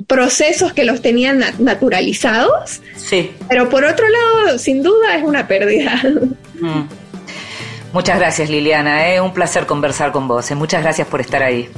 procesos 0.08 0.74
que 0.74 0.86
los 0.86 1.04
tenían 1.04 1.44
naturalizados. 1.60 2.82
Sí. 2.96 3.32
Pero 3.48 3.70
por 3.70 3.86
otro 3.86 4.06
lado, 4.10 4.58
sin 4.58 4.82
duda 4.82 5.16
es 5.16 5.24
una 5.24 5.48
pérdida. 5.48 6.02
Mm. 6.60 6.88
Muchas 7.94 8.18
gracias 8.18 8.50
Liliana, 8.50 9.10
es 9.10 9.18
¿eh? 9.18 9.22
un 9.22 9.34
placer 9.34 9.68
conversar 9.68 10.12
con 10.12 10.28
vos, 10.28 10.50
¿eh? 10.50 10.56
muchas 10.56 10.82
gracias 10.82 11.08
por 11.08 11.22
estar 11.22 11.44
ahí. 11.44 11.70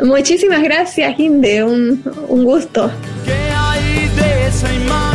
Muchísimas 0.00 0.62
gracias 0.62 1.18
Inde, 1.18 1.64
un, 1.64 2.02
un 2.28 2.44
gusto. 2.44 2.92
¿Qué 3.24 3.43
esa 4.54 4.72
imagen? 4.72 5.13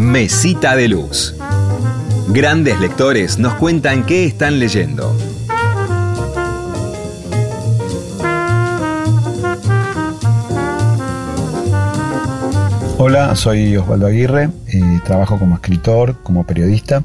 Mesita 0.00 0.76
de 0.76 0.88
Luz. 0.88 1.34
Grandes 2.28 2.80
lectores 2.80 3.38
nos 3.38 3.52
cuentan 3.56 4.06
qué 4.06 4.24
están 4.24 4.58
leyendo. 4.58 5.14
Hola, 12.96 13.36
soy 13.36 13.76
Osvaldo 13.76 14.06
Aguirre, 14.06 14.48
eh, 14.68 15.00
trabajo 15.04 15.38
como 15.38 15.56
escritor, 15.56 16.16
como 16.22 16.46
periodista. 16.46 17.04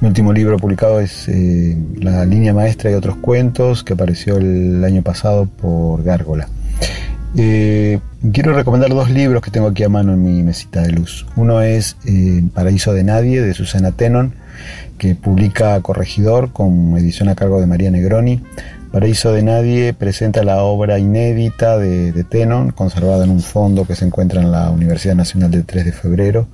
Mi 0.00 0.08
último 0.08 0.32
libro 0.32 0.56
publicado 0.56 1.00
es 1.00 1.28
eh, 1.28 1.76
La 1.98 2.24
línea 2.24 2.54
maestra 2.54 2.90
y 2.90 2.94
otros 2.94 3.16
cuentos, 3.16 3.84
que 3.84 3.92
apareció 3.92 4.38
el 4.38 4.82
año 4.82 5.02
pasado 5.02 5.44
por 5.44 6.02
Gárgola. 6.02 6.48
Eh, 7.36 7.98
quiero 8.32 8.52
recomendar 8.52 8.90
dos 8.90 9.10
libros 9.10 9.42
que 9.42 9.50
tengo 9.50 9.68
aquí 9.68 9.84
a 9.84 9.88
mano 9.88 10.12
en 10.12 10.22
mi 10.22 10.42
mesita 10.42 10.82
de 10.82 10.92
luz. 10.92 11.26
Uno 11.36 11.62
es 11.62 11.96
Paraíso 12.54 12.92
de 12.92 13.04
Nadie, 13.04 13.40
de 13.40 13.54
Susana 13.54 13.92
Tenon, 13.92 14.34
que 14.98 15.14
publica 15.14 15.80
Corregidor 15.80 16.52
con 16.52 16.96
edición 16.96 17.28
a 17.28 17.34
cargo 17.34 17.60
de 17.60 17.66
María 17.66 17.90
Negroni. 17.90 18.40
Paraíso 18.92 19.32
de 19.32 19.42
Nadie 19.42 19.94
presenta 19.94 20.44
la 20.44 20.62
obra 20.62 20.98
inédita 20.98 21.78
de, 21.78 22.24
Tenon, 22.24 22.72
conservada 22.72 23.24
en 23.24 23.30
un 23.30 23.40
fondo 23.40 23.86
que 23.86 23.96
se 23.96 24.04
encuentra 24.04 24.42
en 24.42 24.52
la 24.52 24.70
Universidad 24.70 25.14
Nacional 25.14 25.50
del 25.50 25.64
3 25.64 25.86
de 25.86 25.92
Febrero, 25.92 26.46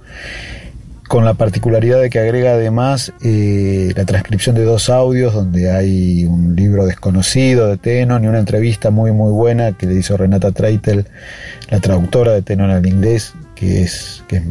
con 1.08 1.24
la 1.24 1.34
particularidad 1.34 2.00
de 2.00 2.10
que 2.10 2.20
agrega 2.20 2.52
además 2.52 3.12
eh, 3.22 3.92
la 3.96 4.04
transcripción 4.04 4.54
de 4.54 4.64
dos 4.64 4.90
audios 4.90 5.34
donde 5.34 5.70
hay 5.70 6.24
un 6.26 6.54
libro 6.54 6.86
desconocido 6.86 7.66
de 7.66 7.78
Tenon 7.78 8.24
y 8.24 8.28
una 8.28 8.38
entrevista 8.38 8.90
muy 8.90 9.10
muy 9.12 9.32
buena 9.32 9.72
que 9.72 9.86
le 9.86 9.94
hizo 9.94 10.16
Renata 10.16 10.52
Treitel, 10.52 11.06
la 11.70 11.80
traductora 11.80 12.32
de 12.32 12.42
Tenon 12.42 12.70
al 12.70 12.86
inglés, 12.86 13.34
que 13.54 13.82
es, 13.82 14.22
que 14.28 14.36
es 14.36 14.42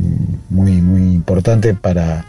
muy, 0.49 0.73
muy 0.81 1.13
importante 1.13 1.73
para, 1.73 2.25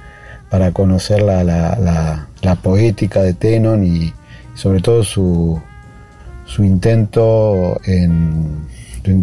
para 0.51 0.71
conocer 0.71 1.23
la, 1.23 1.43
la, 1.43 2.29
la 2.43 2.55
poética 2.57 3.23
de 3.23 3.35
Tenon 3.35 3.85
y 3.85 4.13
sobre 4.55 4.81
todo 4.81 5.05
su, 5.05 5.61
su 6.45 6.65
intento 6.65 7.81
en, 7.85 8.67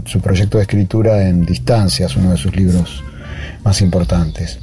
su 0.06 0.22
proyecto 0.22 0.58
de 0.58 0.64
escritura 0.64 1.28
en 1.28 1.46
distancias, 1.46 2.16
uno 2.16 2.32
de 2.32 2.38
sus 2.38 2.56
libros 2.56 3.04
más 3.64 3.82
importantes. 3.82 4.60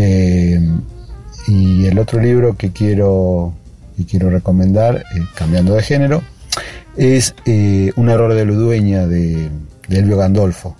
Eh, 0.00 0.60
y 1.48 1.86
el 1.86 1.98
otro 1.98 2.20
libro 2.20 2.56
que 2.56 2.70
quiero, 2.70 3.52
y 3.98 4.04
quiero 4.04 4.30
recomendar, 4.30 4.98
eh, 4.98 5.26
cambiando 5.34 5.74
de 5.74 5.82
género, 5.82 6.22
es 6.96 7.34
eh, 7.46 7.92
Un 7.96 8.08
error 8.08 8.32
de 8.32 8.44
Ludueña 8.44 9.06
de, 9.06 9.50
de 9.88 9.98
Elvio 9.98 10.16
Gandolfo. 10.16 10.76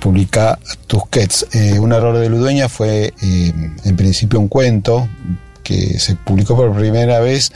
Publica 0.00 0.58
Tusquets. 0.86 1.46
un 1.80 1.92
error 1.92 2.18
de 2.18 2.28
Ludueña 2.28 2.68
fue 2.68 3.14
en 3.22 3.96
principio 3.96 4.38
un 4.38 4.46
cuento 4.46 5.08
que 5.64 5.98
se 5.98 6.14
publicó 6.14 6.54
por 6.54 6.76
primera 6.76 7.18
vez 7.18 7.50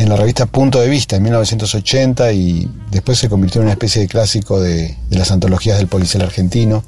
en 0.00 0.08
la 0.08 0.16
revista 0.16 0.46
Punto 0.46 0.80
de 0.80 0.88
Vista 0.88 1.16
en 1.16 1.24
1980 1.24 2.32
y 2.32 2.66
después 2.90 3.18
se 3.18 3.28
convirtió 3.28 3.60
en 3.60 3.66
una 3.66 3.72
especie 3.72 4.00
de 4.00 4.08
clásico 4.08 4.58
de, 4.58 4.96
las 5.10 5.30
antologías 5.30 5.76
del 5.76 5.88
policial 5.88 6.22
argentino. 6.22 6.82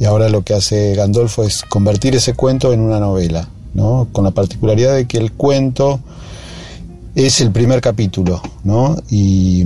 Y 0.00 0.04
ahora 0.04 0.28
lo 0.28 0.42
que 0.42 0.52
hace 0.52 0.96
Gandolfo 0.96 1.44
es 1.44 1.62
convertir 1.62 2.16
ese 2.16 2.34
cuento 2.34 2.72
en 2.72 2.80
una 2.80 2.98
novela, 2.98 3.48
¿no? 3.72 4.08
con 4.10 4.24
la 4.24 4.32
particularidad 4.32 4.96
de 4.96 5.06
que 5.06 5.16
el 5.16 5.30
cuento 5.30 6.00
es 7.14 7.40
el 7.40 7.52
primer 7.52 7.80
capítulo 7.80 8.42
¿no? 8.64 8.96
y, 9.08 9.64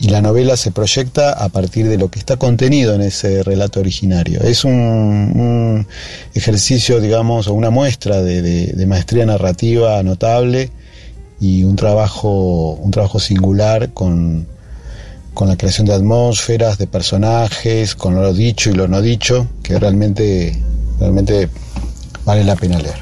la 0.00 0.22
novela 0.22 0.56
se 0.56 0.70
proyecta 0.70 1.32
a 1.32 1.48
partir 1.48 1.88
de 1.88 1.98
lo 1.98 2.08
que 2.08 2.20
está 2.20 2.36
contenido 2.36 2.94
en 2.94 3.00
ese 3.00 3.42
relato 3.42 3.80
originario. 3.80 4.40
Es 4.42 4.64
un, 4.64 5.88
ejercicio, 6.34 7.00
digamos, 7.00 7.48
o 7.48 7.52
una 7.52 7.70
muestra 7.70 8.22
de 8.22 8.84
maestría 8.86 9.26
narrativa 9.26 10.00
notable 10.04 10.70
y 11.40 11.64
un 11.64 11.76
trabajo, 11.76 12.72
un 12.72 12.90
trabajo 12.90 13.18
singular 13.18 13.90
con, 13.92 14.46
la 15.40 15.56
creación 15.56 15.86
de 15.86 15.94
atmósferas, 15.94 16.78
de 16.78 16.88
personajes, 16.88 17.94
con 17.94 18.14
lo 18.16 18.32
dicho 18.32 18.70
y 18.70 18.74
lo 18.74 18.88
no 18.88 19.00
dicho, 19.00 19.46
que 19.62 19.78
realmente, 19.78 20.60
realmente 20.98 21.48
vale 22.24 22.42
la 22.42 22.56
pena 22.56 22.78
leer. 22.78 22.98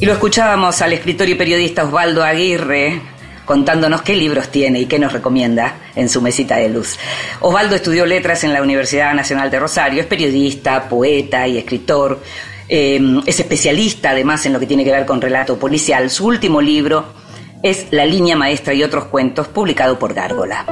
Y 0.00 0.04
lo 0.04 0.12
escuchábamos 0.12 0.82
al 0.82 0.92
escritor 0.92 1.28
y 1.28 1.36
periodista 1.36 1.84
Osvaldo 1.84 2.24
Aguirre 2.24 3.00
contándonos 3.46 4.02
qué 4.02 4.14
libros 4.14 4.48
tiene 4.48 4.80
y 4.80 4.86
qué 4.86 4.98
nos 4.98 5.12
recomienda 5.12 5.76
en 5.94 6.10
su 6.10 6.20
mesita 6.20 6.56
de 6.56 6.68
luz. 6.68 6.98
Osvaldo 7.40 7.76
estudió 7.76 8.04
letras 8.04 8.44
en 8.44 8.52
la 8.52 8.60
Universidad 8.60 9.14
Nacional 9.14 9.50
de 9.50 9.60
Rosario, 9.60 10.00
es 10.00 10.06
periodista, 10.06 10.88
poeta 10.88 11.46
y 11.46 11.56
escritor. 11.56 12.20
Eh, 12.68 13.00
es 13.26 13.40
especialista 13.40 14.10
además 14.10 14.44
en 14.46 14.52
lo 14.52 14.60
que 14.60 14.66
tiene 14.66 14.84
que 14.84 14.92
ver 14.92 15.06
con 15.06 15.20
relato 15.20 15.58
policial. 15.58 16.10
Su 16.10 16.26
último 16.26 16.60
libro 16.60 17.04
es 17.62 17.86
La 17.90 18.06
línea 18.06 18.36
maestra 18.36 18.74
y 18.74 18.82
otros 18.82 19.06
cuentos, 19.06 19.48
publicado 19.48 19.98
por 19.98 20.14
Gárgola. 20.14 20.66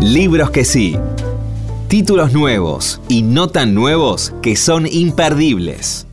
Libros 0.00 0.50
que 0.50 0.64
sí. 0.64 0.96
Títulos 1.88 2.32
nuevos 2.32 3.00
y 3.08 3.22
no 3.22 3.48
tan 3.48 3.74
nuevos 3.74 4.34
que 4.42 4.56
son 4.56 4.86
imperdibles. 4.86 6.06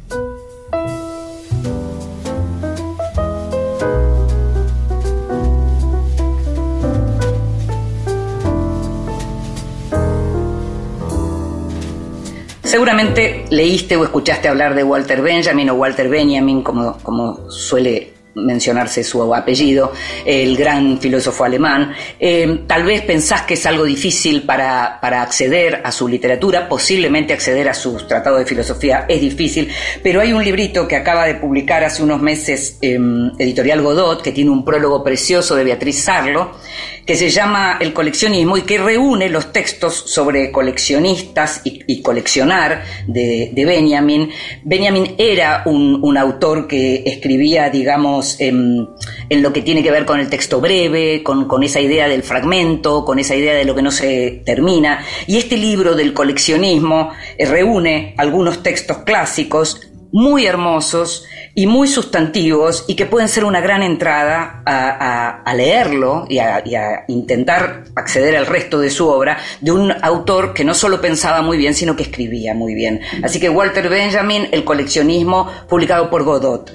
Seguramente 12.70 13.46
leíste 13.50 13.98
o 13.98 14.04
escuchaste 14.04 14.48
hablar 14.48 14.76
de 14.76 14.84
Walter 14.84 15.24
Benjamin 15.24 15.72
o 15.72 15.74
Walter 15.74 16.08
Benjamin, 16.08 16.62
como, 16.62 17.00
como 17.02 17.50
suele 17.50 18.14
mencionarse 18.46 19.04
su 19.04 19.34
apellido, 19.34 19.94
el 20.26 20.56
gran 20.56 21.00
filósofo 21.00 21.44
alemán. 21.44 21.94
Eh, 22.20 22.62
tal 22.68 22.84
vez 22.84 23.02
pensás 23.02 23.44
que 23.44 23.54
es 23.56 23.66
algo 23.66 23.84
difícil 23.84 24.44
para, 24.44 25.00
para, 25.02 25.22
acceder 25.22 25.82
a 25.84 25.92
su 25.92 26.08
literatura, 26.08 26.68
posiblemente 26.68 27.34
acceder 27.34 27.70
a 27.70 27.74
sus 27.74 28.08
tratados 28.08 28.40
de 28.40 28.46
filosofía 28.46 29.06
es 29.08 29.22
difícil, 29.22 29.70
pero 30.02 30.22
hay 30.22 30.34
un 30.34 30.44
librito 30.44 30.88
que 30.88 30.96
acaba 30.96 31.26
de 31.26 31.36
publicar 31.36 31.84
hace 31.84 32.04
unos 32.04 32.22
meses 32.22 32.78
Editorial 32.82 33.82
Godot, 33.82 34.22
que 34.22 34.32
tiene 34.32 34.52
un 34.52 34.64
prólogo 34.64 35.04
precioso 35.04 35.56
de 35.56 35.64
Beatriz 35.64 36.04
Sarlo, 36.04 36.52
que 37.10 37.16
se 37.16 37.32
llama 37.32 37.78
El 37.80 37.92
coleccionismo 37.92 38.56
y 38.56 38.62
que 38.62 38.78
reúne 38.78 39.30
los 39.30 39.52
textos 39.52 39.96
sobre 39.96 40.52
coleccionistas 40.52 41.62
y, 41.64 42.04
coleccionar 42.04 42.84
de, 43.08 43.52
Benjamin. 43.66 44.30
Benjamin 44.64 45.16
era 45.18 45.64
un, 45.66 46.16
autor 46.20 46.68
que 46.68 47.02
escribía, 47.08 47.72
digamos, 47.72 48.29
en, 48.40 48.88
lo 49.30 49.54
que 49.54 49.62
tiene 49.62 49.84
que 49.84 49.92
ver 49.92 50.06
con 50.06 50.20
el 50.20 50.30
texto 50.30 50.62
breve, 50.62 51.24
con, 51.24 51.48
con 51.48 51.64
esa 51.64 51.80
idea 51.80 52.08
del 52.08 52.24
fragmento, 52.24 53.06
con 53.06 53.20
esa 53.20 53.36
idea 53.36 53.54
de 53.54 53.66
lo 53.66 53.76
que 53.76 53.82
no 53.82 53.92
se 53.92 54.42
termina. 54.46 55.04
Y 55.28 55.38
este 55.38 55.58
libro 55.58 55.96
del 55.96 56.14
coleccionismo 56.14 57.12
eh, 57.38 57.46
reúne 57.46 58.14
algunos 58.18 58.64
textos 58.64 59.00
clásicos 59.00 59.82
muy 60.12 60.46
hermosos 60.46 61.26
y 61.60 61.68
muy 61.68 61.90
sustantivos 61.90 62.86
y 62.88 62.96
que 62.96 63.06
pueden 63.06 63.28
ser 63.28 63.44
una 63.44 63.60
gran 63.60 63.84
entrada 63.84 64.64
a, 64.66 65.54
leerlo 65.54 66.26
y 66.30 66.38
a, 66.38 67.04
intentar 67.10 67.84
acceder 67.98 68.38
al 68.38 68.46
resto 68.46 68.80
de 68.80 68.90
su 68.90 69.10
obra 69.10 69.38
de 69.60 69.74
un 69.74 69.92
autor 70.02 70.54
que 70.54 70.64
no 70.64 70.74
solo 70.74 71.02
pensaba 71.02 71.42
muy 71.42 71.58
bien, 71.58 71.74
sino 71.74 71.98
que 71.98 72.04
escribía 72.04 72.54
muy 72.54 72.76
bien. 72.76 73.02
Así 73.24 73.42
que 73.42 73.50
Walter 73.50 73.90
Benjamin, 73.90 74.48
El 74.54 74.64
coleccionismo, 74.64 75.52
publicado 75.68 76.10
por 76.10 76.24
Godot. 76.24 76.72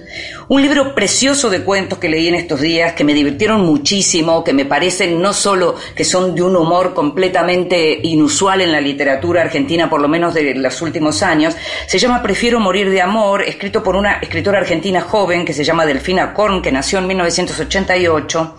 Un 0.49 0.61
libro 0.61 0.95
precioso 0.95 1.49
de 1.49 1.62
cuentos 1.62 1.99
que 1.99 2.11
leí 2.11 2.28
en 2.28 2.35
estos 2.35 2.61
días, 2.61 2.93
que 2.93 3.05
me 3.05 3.14
divirtieron 3.14 3.62
muchísimo, 3.62 4.45
que 4.45 4.53
me 4.53 4.66
parecen 4.66 5.22
no 5.22 5.32
solo 5.32 5.76
que 5.97 6.05
son 6.05 6.35
de 6.35 6.43
un 6.43 6.57
humor 6.57 6.93
completamente 6.93 8.01
inusual 8.03 8.61
en 8.61 8.70
la 8.70 8.82
literatura 8.82 9.41
argentina, 9.41 9.89
por 9.89 10.03
lo 10.03 10.09
menos 10.09 10.35
de 10.35 10.55
los 10.57 10.82
últimos 10.82 11.22
años, 11.22 11.57
se 11.87 11.99
llama 11.99 12.22
Prefiero 12.22 12.61
morir 12.61 12.91
de 12.91 13.01
amor, 13.01 13.41
escrito 13.41 13.82
por 13.82 13.97
una 13.97 14.18
escritora 14.18 14.59
argentina 14.59 14.74
joven 15.01 15.45
que 15.45 15.53
se 15.53 15.64
llama 15.64 15.87
Delfina 15.87 16.35
Korn, 16.35 16.62
que 16.62 16.72
nació 16.72 16.99
en 16.99 17.07
1988, 17.07 18.57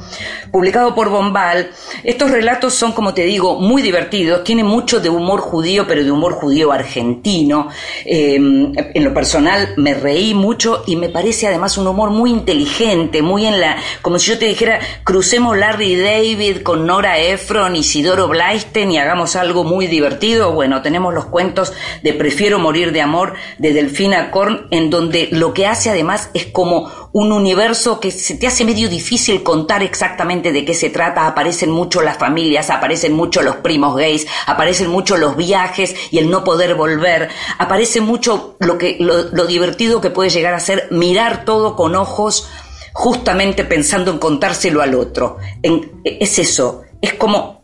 publicado 0.51 0.95
por 0.95 1.09
Bombal. 1.09 1.71
Estos 2.03 2.31
relatos 2.31 2.73
son, 2.73 2.93
como 2.93 3.13
te 3.13 3.23
digo, 3.23 3.59
muy 3.59 3.81
divertidos, 3.81 4.43
tienen 4.43 4.65
mucho 4.65 4.99
de 4.99 5.09
humor 5.09 5.41
judío, 5.41 5.85
pero 5.87 6.03
de 6.03 6.11
humor 6.11 6.33
judío 6.33 6.71
argentino. 6.71 7.69
Eh, 8.05 8.35
en 8.35 9.03
lo 9.03 9.13
personal 9.13 9.73
me 9.77 9.93
reí 9.93 10.33
mucho 10.33 10.83
y 10.87 10.95
me 10.95 11.09
parece 11.09 11.47
además 11.47 11.77
un 11.77 11.87
humor 11.87 12.09
muy 12.09 12.31
inteligente, 12.31 13.21
muy 13.21 13.45
en 13.45 13.59
la, 13.59 13.77
como 14.01 14.19
si 14.19 14.31
yo 14.31 14.39
te 14.39 14.45
dijera, 14.45 14.79
crucemos 15.03 15.57
Larry 15.57 15.95
David 15.95 16.61
con 16.61 16.85
Nora 16.85 17.19
Ephron 17.19 17.75
y 17.75 17.83
Sidoro 17.83 18.27
Blaisten 18.27 18.91
y 18.91 18.97
hagamos 18.97 19.35
algo 19.35 19.63
muy 19.63 19.87
divertido. 19.87 20.53
Bueno, 20.53 20.81
tenemos 20.81 21.13
los 21.13 21.25
cuentos 21.25 21.73
de 22.03 22.13
Prefiero 22.13 22.59
morir 22.59 22.91
de 22.91 23.01
amor 23.01 23.33
de 23.57 23.73
Delfina 23.73 24.31
Korn, 24.31 24.67
en 24.71 24.89
donde 24.89 25.29
lo 25.31 25.53
que 25.53 25.67
hace 25.67 25.89
además 25.89 26.04
es 26.33 26.47
como 26.47 27.09
un 27.11 27.31
universo 27.31 27.99
que 27.99 28.11
se 28.11 28.35
te 28.35 28.47
hace 28.47 28.65
medio 28.65 28.89
difícil 28.89 29.43
contar 29.43 29.83
exactamente 29.83 30.51
de 30.51 30.65
qué 30.65 30.73
se 30.73 30.89
trata. 30.89 31.27
Aparecen 31.27 31.71
mucho 31.71 32.01
las 32.01 32.17
familias, 32.17 32.69
aparecen 32.69 33.13
mucho 33.13 33.41
los 33.41 33.57
primos 33.57 33.95
gays, 33.95 34.27
aparecen 34.45 34.89
mucho 34.89 35.17
los 35.17 35.35
viajes 35.35 35.95
y 36.11 36.17
el 36.17 36.29
no 36.29 36.43
poder 36.43 36.75
volver. 36.75 37.29
Aparece 37.57 38.01
mucho 38.01 38.55
lo, 38.59 38.77
que, 38.77 38.97
lo, 38.99 39.45
divertido 39.45 40.01
que 40.01 40.09
puede 40.09 40.29
llegar 40.29 40.53
a 40.53 40.59
ser 40.59 40.87
mirar 40.91 41.45
todo 41.45 41.75
con 41.75 41.95
ojos 41.95 42.47
justamente 42.93 43.65
pensando 43.65 44.11
en 44.11 44.19
contárselo 44.19 44.81
al 44.81 44.95
otro. 44.95 45.37
es 46.03 46.39
eso, 46.39 46.83
es 47.01 47.13
como 47.13 47.63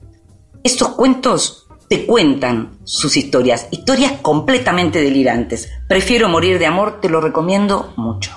estos 0.64 0.90
cuentos 0.90 1.61
te 1.92 2.06
cuentan 2.06 2.78
sus 2.86 3.18
historias, 3.18 3.68
historias 3.70 4.14
completamente 4.22 5.02
delirantes. 5.02 5.70
Prefiero 5.90 6.30
morir 6.30 6.58
de 6.58 6.66
amor, 6.66 7.02
te 7.02 7.10
lo 7.10 7.20
recomiendo 7.20 7.92
mucho. 7.98 8.32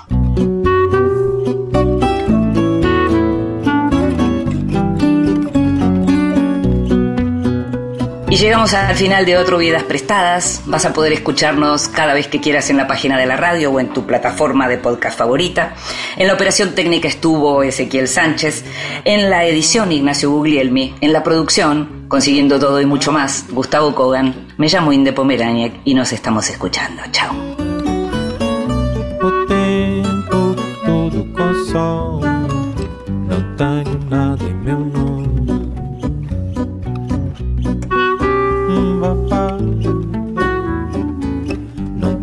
Y 8.35 8.37
llegamos 8.37 8.73
al 8.73 8.97
final 8.97 9.25
de 9.25 9.37
otro 9.37 9.57
Vidas 9.57 9.83
Prestadas. 9.83 10.61
Vas 10.65 10.85
a 10.85 10.91
poder 10.91 11.13
escucharnos 11.13 11.87
cada 11.87 12.13
vez 12.13 12.27
que 12.27 12.41
quieras 12.41 12.69
en 12.69 12.75
la 12.75 12.85
página 12.85 13.17
de 13.17 13.25
la 13.25 13.37
radio 13.37 13.71
o 13.71 13.79
en 13.79 13.93
tu 13.93 14.05
plataforma 14.05 14.67
de 14.67 14.77
podcast 14.77 15.17
favorita. 15.17 15.73
En 16.17 16.27
la 16.27 16.33
operación 16.33 16.75
técnica 16.75 17.07
estuvo 17.07 17.63
Ezequiel 17.63 18.09
Sánchez. 18.09 18.65
En 19.05 19.29
la 19.29 19.45
edición 19.45 19.93
Ignacio 19.93 20.31
Guglielmi. 20.31 20.95
En 20.99 21.13
la 21.13 21.23
producción, 21.23 22.07
consiguiendo 22.09 22.59
todo 22.59 22.81
y 22.81 22.85
mucho 22.85 23.13
más, 23.13 23.45
Gustavo 23.51 23.95
Kogan. 23.95 24.47
Me 24.57 24.67
llamo 24.67 24.91
Inde 24.91 25.13
Pomeraniec 25.13 25.71
y 25.85 25.93
nos 25.93 26.11
estamos 26.11 26.49
escuchando. 26.49 27.03
Chao. 27.11 27.33